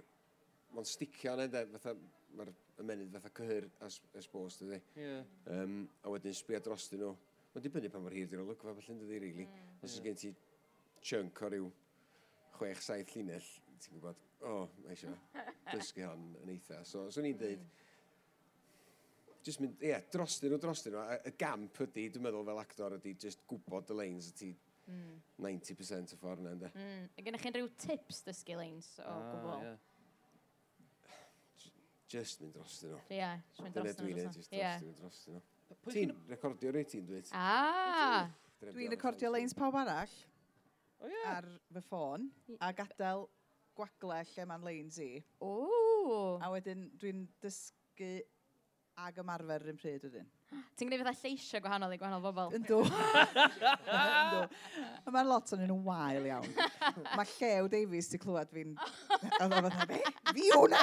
mae'n 0.73 0.87
sticio 0.89 1.35
yna, 1.37 1.65
fatha, 1.75 1.95
mae'r 2.37 2.51
ymenydd 2.83 3.13
fatha 3.13 3.31
cyhyr 3.39 3.69
as, 3.85 3.99
as 4.19 4.27
bost, 4.31 4.63
ydy. 4.65 4.79
Yeah. 4.99 5.21
Um, 5.53 5.83
a 6.03 6.11
wedyn 6.13 6.35
sbio 6.37 6.59
dros 6.63 6.89
nhw. 6.93 7.13
Mae'n 7.53 7.65
dibynnu 7.67 7.91
pan 7.93 8.03
mor 8.03 8.15
hir 8.15 8.29
di'r 8.29 8.41
olygfa, 8.43 8.73
felly 8.79 8.95
yn 8.95 9.03
dydi, 9.03 9.19
rili. 9.19 9.31
Really. 9.43 9.47
Mm. 9.47 9.83
Os 9.85 9.97
yeah. 9.97 10.07
gen 10.07 10.19
ti 10.19 10.33
chunk 11.03 11.43
o 11.43 11.51
ryw 11.53 11.69
6-7 12.57 13.13
llinell, 13.13 13.51
ti'n 13.83 13.95
gwybod, 13.97 14.19
o, 14.41 14.51
oh, 14.51 14.67
mae 14.83 14.95
eisiau 14.95 15.15
dysgu 15.69 16.05
hon 16.07 16.27
yn 16.41 16.51
eitha. 16.55 16.81
So, 16.87 17.05
so 17.13 17.23
ni'n 17.23 17.37
dweud, 17.39 17.63
just 19.43 19.63
mynd, 19.63 19.79
ie, 19.81 19.91
yeah, 19.91 20.03
drostyn 20.13 20.51
nhw, 20.51 20.59
drostyn 20.63 20.95
nhw. 20.95 21.05
Y 21.29 21.33
gamp 21.39 21.81
ydy, 21.85 22.09
dwi'n 22.13 22.25
meddwl 22.27 22.45
fel 22.49 22.61
actor 22.61 22.97
ydy, 22.97 23.15
just 23.19 23.43
gwybod 23.49 23.91
y 23.93 23.97
lanes 23.99 24.29
ydy 24.33 24.51
mm. 24.89 25.15
90% 25.45 26.15
y 26.15 26.19
ffordd 26.21 26.43
yna, 26.43 26.53
ynddo. 26.57 26.73
Mm. 26.75 27.07
Gennych 27.27 27.45
chi'n 27.45 27.57
rhyw 27.57 27.71
tips 27.85 28.23
dysgu 28.27 28.59
lanes 28.59 28.91
o 29.03 29.07
ah, 29.07 29.23
gwbl? 29.31 29.65
Yeah. 29.69 29.81
Just 32.13 32.43
mynd 32.43 32.53
drostyn 32.57 32.93
nhw. 32.93 33.01
Ie, 33.09 33.17
yeah, 33.17 33.41
just 33.49 33.65
mynd 33.65 33.79
drostyn 33.79 34.07
nhw. 34.07 34.19
Dyna 34.19 34.27
dwi'n 34.27 34.37
just 34.37 34.53
drostyn 34.53 34.91
nhw, 34.91 34.99
drostyn 35.01 35.39
nhw. 35.39 35.49
Ti'n 35.89 36.13
recordio 36.29 36.71
rei 36.75 36.85
ti'n 36.87 37.07
dweud? 37.07 37.31
Ah! 37.35 38.29
Dwi'n 38.63 38.93
recordio 38.93 39.31
lanes 39.33 39.55
pawb 39.57 39.75
arall. 39.81 40.21
Oh, 41.03 41.09
yeah. 41.11 41.35
ar 41.35 41.47
fy 41.75 41.81
ffôn 41.83 42.29
a 42.63 42.69
gadael 42.71 43.25
gwagle 43.77 44.21
lle 44.33 44.45
mae'n 44.49 44.67
leins 44.67 44.99
i. 45.03 45.11
O! 45.43 45.53
A 46.43 46.51
wedyn 46.53 46.87
dwi'n 47.01 47.25
dysgu 47.43 48.13
ag 49.01 49.17
ymarfer 49.17 49.63
yr 49.63 49.71
un 49.71 49.79
pryd 49.81 50.03
wedyn. 50.05 50.27
Ti'n 50.77 50.89
gwneud 50.89 51.01
fatha 51.01 51.25
lleisio 51.25 51.59
gwahanol 51.63 51.93
i 51.95 51.97
gwahanol 51.97 52.21
bobl? 52.21 52.53
Yndw. 52.57 52.79
Ynddo. 52.85 54.41
Mae'n 55.15 55.29
lot 55.29 55.53
o'n 55.55 55.63
nhw'n 55.65 55.81
wael 55.87 56.27
iawn. 56.29 56.51
Mae 57.17 57.29
Llew 57.31 57.69
Davies 57.73 58.11
di 58.11 58.19
clywed 58.21 58.53
fi'n... 58.53 58.75
Oedd 59.39 59.55
o'n 59.57 59.67
fatha, 59.69 59.87
be? 59.89 59.99
Fi 60.29 60.49
hwnna! 60.53 60.81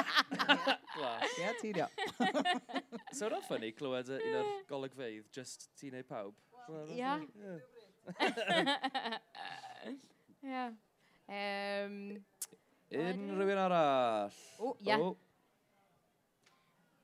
Ie, 1.39 1.53
ti'n 1.61 1.77
dio. 1.79 1.87
So 3.15 3.27
ro'n 3.31 3.43
ffynnu 3.43 3.71
clywed 3.75 4.11
un 4.17 4.37
o'r 4.41 4.51
golygfeidd, 4.69 5.27
just 5.35 5.69
ti'n 5.79 5.97
ei 5.99 6.05
pawb? 6.07 6.35
Ia. 6.95 7.17
Ia. 10.47 10.67
Unrhyw 12.91 13.51
un 13.53 13.59
arall. 13.63 14.39
O, 14.59 14.75
ia. 14.83 14.97
Yeah. 14.97 15.13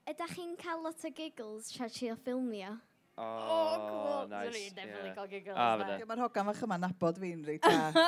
Ydych 0.08 0.34
chi'n 0.36 0.56
cael 0.60 0.84
lot 0.84 1.04
o 1.04 1.12
giggles 1.16 1.70
tra 1.72 1.88
chi 1.92 2.10
o 2.12 2.16
ffilmio? 2.20 2.74
Oh, 3.18 3.24
oh 3.24 3.78
cool. 3.88 4.28
Nice. 4.32 4.52
Dwi'n 4.52 4.76
definitely 4.76 5.10
yeah. 5.10 5.16
cael 5.16 5.30
giggles. 5.32 5.58
Ah, 5.58 5.80
Mae'r 5.80 6.24
hogan 6.26 6.50
fach 6.52 6.62
yma'n 6.68 6.84
nabod 6.86 7.22
fi'n 7.24 7.42
reit 7.48 7.64
da. 7.64 8.04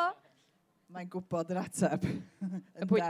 Mae'n 0.94 1.10
gwybod 1.10 1.50
yr 1.54 1.60
ateb. 1.64 2.06
y 2.06 2.88
pwy, 2.90 3.02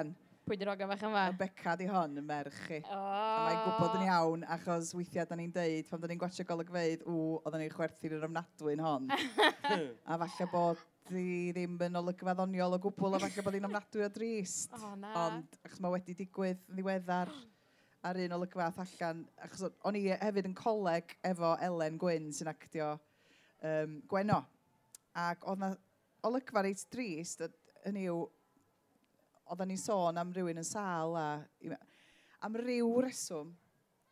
pwy 0.48 0.58
di'r 0.60 0.72
hogan 0.72 0.92
fach 0.94 1.04
yma? 1.10 1.26
Y 1.32 1.36
beca 1.44 1.76
di 1.80 1.88
hon 1.92 2.16
yn 2.20 2.28
merch 2.28 2.60
chi. 2.66 2.80
Oh. 2.88 3.04
Mae'n 3.44 3.60
gwybod 3.66 3.98
yn 4.00 4.06
iawn 4.08 4.46
achos 4.56 4.94
weithiau 4.96 5.28
da 5.28 5.36
ni'n 5.40 5.52
deud, 5.54 5.88
pan 5.92 6.00
da 6.00 6.08
ni'n 6.08 6.20
gwachio 6.24 6.48
golygfeidd, 6.48 7.04
ww, 7.04 7.36
oedden 7.44 7.64
ni'n 7.66 7.76
chwerthu'r 7.76 8.28
ymnadwy'n 8.30 8.84
hon. 8.84 9.12
a 10.10 10.20
falle 10.24 10.48
bod 10.56 10.88
di 11.10 11.50
ddim 11.54 11.76
yn 11.86 11.98
olygfa 12.00 12.34
ddoniol 12.38 12.76
o 12.76 12.80
gwbl, 12.82 13.16
a 13.16 13.20
falle 13.22 13.44
bod 13.46 13.56
hi'n 13.58 13.68
ofnadwy 13.68 14.06
o 14.06 14.10
drist. 14.14 14.74
O, 14.80 14.94
na. 14.98 15.12
Ond, 15.26 15.58
achos 15.66 15.82
mae 15.82 15.94
wedi 15.96 16.16
digwydd 16.22 16.62
ddiweddar 16.70 17.32
ar 18.06 18.20
un 18.24 18.34
olygfa 18.38 18.70
allan, 18.84 19.24
achos 19.44 19.66
o'n 19.86 19.98
i 19.98 20.06
hefyd 20.08 20.48
yn 20.48 20.56
coleg 20.56 21.14
efo 21.32 21.52
Elen 21.66 21.98
Gwyn 22.00 22.30
sy'n 22.34 22.50
actio 22.52 22.94
um, 22.94 23.98
Gweno. 24.08 24.40
Ac 25.18 25.44
oedd 25.50 25.60
na 25.60 25.72
olygfa 26.26 26.64
reit 26.64 26.84
drist, 26.92 27.44
yn 27.88 27.98
i'w, 28.00 28.22
oedden 29.50 29.72
ni'n 29.72 29.82
sôn 29.82 30.20
am 30.20 30.32
rywun 30.36 30.62
yn 30.62 30.66
sal 30.66 31.16
a 31.18 31.28
am 32.40 32.56
ryw 32.56 32.92
reswm, 33.04 33.50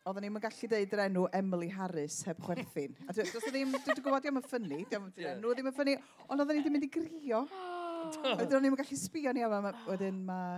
oedden 0.09 0.23
ni'n 0.25 0.39
gallu 0.43 0.67
deud 0.71 0.93
yr 0.95 1.01
enw 1.05 1.23
Emily 1.39 1.69
Harris 1.73 2.15
heb 2.27 2.37
chwerthin. 2.45 2.91
A 3.07 3.09
dwi, 3.15 3.23
dwi 3.29 3.51
ddim, 3.53 3.69
dwi'n 3.75 4.01
gwybod 4.05 4.23
diolch 4.25 4.39
yn 4.41 4.47
ffynnu, 4.47 4.79
diolch 4.89 5.19
yn 5.21 5.29
enw 5.35 5.49
ddim 5.53 5.69
yn 5.71 5.75
ffynnu, 5.77 5.95
ond 6.27 6.39
oedden 6.43 6.55
ni 6.59 6.63
ddim 6.65 6.75
mynd 6.77 6.87
i 6.87 6.91
grio. 6.97 7.39
Oedden 8.35 8.61
ni'n 8.65 8.77
gallu 8.79 8.97
sbio 8.99 9.29
ni, 9.35 9.41
a 9.45 9.47
wedyn 9.89 10.17
mae 10.27 10.53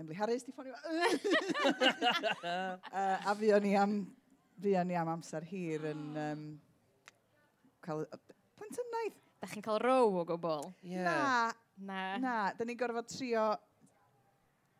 Emily 0.00 0.16
Harris 0.18 0.44
di 0.46 0.52
ffonio. 0.54 0.74
uh, 0.78 0.82
a 3.28 3.30
o'n 3.56 3.66
i 3.68 3.72
am, 3.78 3.92
fi 4.62 4.70
o'n 4.80 4.92
i 4.94 4.96
am 4.98 5.08
amser 5.18 5.44
hir 5.50 5.80
yn 5.92 6.02
um, 6.26 6.42
cael 7.84 8.00
plentynnaidd. 8.58 9.16
Da 9.38 9.46
chi'n 9.46 9.62
cael 9.62 9.78
row 9.84 10.08
o 10.18 10.24
gwbl? 10.26 10.64
Yeah. 10.82 11.06
Na, 11.06 11.52
Na. 11.78 12.18
Na, 12.18 12.34
da 12.58 12.64
ni'n 12.66 12.78
gorfod 12.78 13.06
trio 13.10 13.52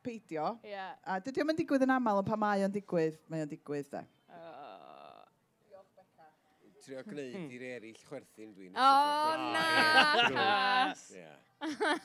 peidio. 0.09 0.46
Yeah. 0.66 0.94
A 1.04 1.18
dydy 1.24 1.44
o'n 1.44 1.59
digwydd 1.59 1.84
yn 1.86 1.92
aml, 1.94 2.22
ond 2.22 2.28
pa 2.28 2.38
mae 2.40 2.64
o'n 2.66 2.72
digwydd, 2.74 3.18
mae 3.32 3.44
o'n 3.44 3.50
digwydd, 3.50 3.90
da. 3.92 4.04
Oh. 4.32 5.20
Trio 6.84 7.04
gwneud 7.04 7.36
hmm. 7.36 7.50
i'r 7.52 7.66
eraill 7.74 8.00
chwerthin 8.09 8.54
dwi'n... 8.56 8.72
O, 8.72 8.88
oh, 8.88 9.34
na! 9.52 10.96
Ie. 11.12 11.28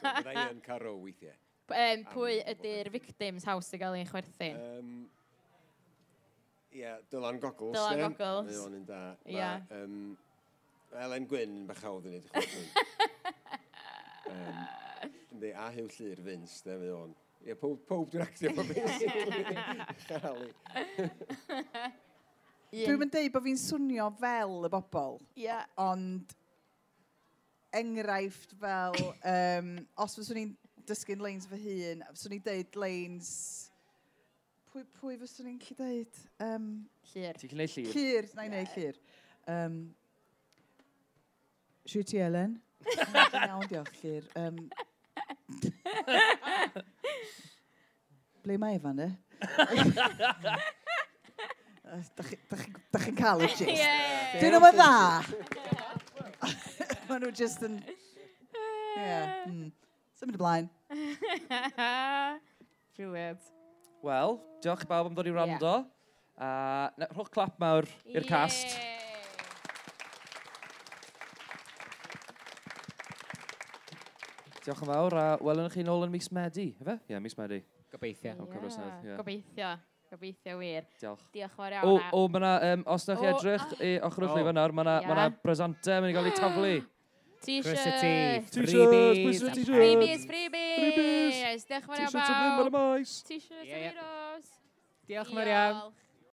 Byddai 0.04 0.36
yn 0.50 0.62
caro 0.66 0.98
weithiau. 1.00 1.38
Um, 1.74 2.04
pwy 2.12 2.42
ydy'r 2.52 2.90
victims 2.94 3.48
haws 3.48 3.72
i 3.74 3.80
gael 3.82 3.96
ei 3.96 4.06
chwerthin? 4.10 4.60
Um, 4.60 4.92
Ie, 6.74 6.82
yeah, 6.82 7.00
Dylan 7.10 7.40
Goggles. 7.40 7.78
Dylan 7.78 8.02
then. 8.02 8.16
Goggles. 8.18 8.50
Mae 8.50 8.62
o'n 8.66 8.78
un 8.82 8.86
da. 8.90 9.02
Ie. 9.30 9.40
Ma, 9.40 9.84
Um, 9.84 9.98
Elen 11.02 11.26
Gwyn 11.26 11.54
yn 11.62 11.66
bach 11.70 11.80
hawdd 11.82 12.06
yn 12.06 12.20
edrych 12.20 12.36
o'r 12.38 12.44
um, 14.30 14.60
a 15.58 15.70
Hugh 15.74 15.96
Llyr 15.96 16.22
Vince, 16.26 16.60
ne, 16.68 16.76
mae 16.82 16.92
o'n. 16.94 17.16
Ie, 17.44 17.56
pob, 17.60 17.80
pob 17.88 18.08
dwi'n 18.12 18.24
actio 18.24 18.54
fo 18.56 18.64
basically. 18.68 19.28
Dwi'n 22.74 23.02
mynd 23.02 23.12
deud 23.14 23.34
bod 23.34 23.44
fi'n 23.46 23.60
swnio 23.60 24.08
fel 24.22 24.56
y 24.64 24.72
bobl. 24.72 25.20
Ie. 25.36 25.44
Yeah. 25.50 25.68
Ond 25.84 26.32
enghraifft 27.76 28.56
fel, 28.62 28.96
um, 29.28 29.74
os 30.06 30.16
fyswn 30.18 30.40
i'n 30.44 30.54
dysgu'n 30.88 31.24
leins 31.26 31.50
fy 31.50 31.60
hun, 31.66 32.06
fyswn 32.14 32.38
i'n 32.38 32.46
deud 32.46 32.80
leins... 32.80 33.34
Pwy, 34.72 34.86
pwy 34.98 35.20
fyswn 35.22 35.52
i'n 35.52 35.60
lli 35.62 35.78
deud? 35.78 36.22
Um, 36.42 36.70
llyr. 37.12 37.38
Ti'n 37.42 37.52
gwneud 37.52 37.76
llir? 37.76 37.92
Llyr, 37.92 38.30
na 38.38 38.48
i 38.48 38.54
wneud 38.54 38.72
llyr. 38.78 39.02
Um, 39.52 39.78
Siw 41.90 42.08
ti 42.08 42.24
Elen? 42.24 42.56
Iawn, 43.44 43.68
diolch, 43.68 44.00
llyr. 44.00 44.32
Um, 44.40 44.64
Ble 48.44 48.58
mae 48.60 48.76
Efan, 48.80 49.00
e? 49.04 49.10
Da 52.18 53.00
chi'n 53.04 53.18
cael 53.18 53.44
y 53.46 53.48
gist. 53.52 53.82
Dyn 54.42 54.52
nhw'n 54.56 54.74
dda. 54.74 54.94
Maen 57.08 57.22
nhw 57.22 57.32
just 57.38 57.62
yn... 57.68 57.76
Yeah. 58.98 59.26
Mm. 59.46 59.70
Symud 60.18 60.36
ymlaen. 60.40 60.68
Brilliant. 62.98 63.44
Wel, 64.04 64.32
diolch 64.64 64.84
i 64.86 64.88
bawb 64.90 65.06
am 65.10 65.16
ddod 65.18 65.30
i 65.30 65.32
wrando. 65.36 65.74
Yeah. 65.84 65.90
A 66.44 66.46
uh, 66.98 67.06
rhwch 67.14 67.32
clap 67.34 67.54
mawr 67.62 67.86
i'r 68.10 68.24
yeah. 68.24 68.30
cast. 68.30 68.68
Diolch 74.64 74.80
yn 74.86 74.88
fawr, 74.88 75.14
a 75.20 75.24
welwn 75.44 75.72
chi 75.74 75.84
nôl 75.84 76.06
yn 76.06 76.12
mis 76.14 76.30
Medi, 76.32 76.70
efe? 76.80 76.94
Ie, 77.04 77.12
yeah, 77.12 77.20
mis 77.24 77.34
Medi. 77.36 77.58
Gobeithio. 77.92 78.32
Yeah. 78.32 78.38
O, 78.40 79.18
Gobeithio. 79.18 79.72
Gobeithio 80.14 80.56
wir. 80.62 80.86
Diolch. 81.02 81.26
Diolch 81.34 81.58
fawr 81.58 81.76
iawn. 81.76 81.90
O, 82.16 82.22
o 82.22 82.40
na, 82.40 82.54
um, 82.70 82.86
os 82.96 83.08
na 83.10 83.18
chi 83.20 83.28
edrych, 83.28 83.66
ah. 83.66 83.82
i 83.84 83.92
ah. 83.98 84.08
ochr 84.08 84.24
wrth 84.24 84.38
fan 84.38 84.56
nawr, 84.56 84.76
mae'na 84.78 84.94
yeah. 85.02 85.10
ma 85.10 85.16
mynd 86.06 86.14
i 86.14 86.16
gael 86.16 86.30
ei 86.30 86.36
taflu. 86.38 86.72
T-shirts. 87.44 87.84
T-shirts. 88.00 88.56
T-shirts. 88.56 89.68
Freebies, 89.68 90.24
freebies. 90.32 91.68
Diolch 91.68 91.90
fawr 91.90 92.06
iawn. 92.06 92.14
T-shirts 92.14 92.32
yn 92.32 92.40
mynd 92.40 92.64
ar 92.64 92.72
y 92.72 92.76
maes. 92.78 93.18
T-shirts 93.28 93.68
yn 93.68 93.84
mynd 93.84 94.00
Diolch 95.12 95.34
yn 95.34 95.42
fawr 95.42 95.54
iawn. 95.58 95.84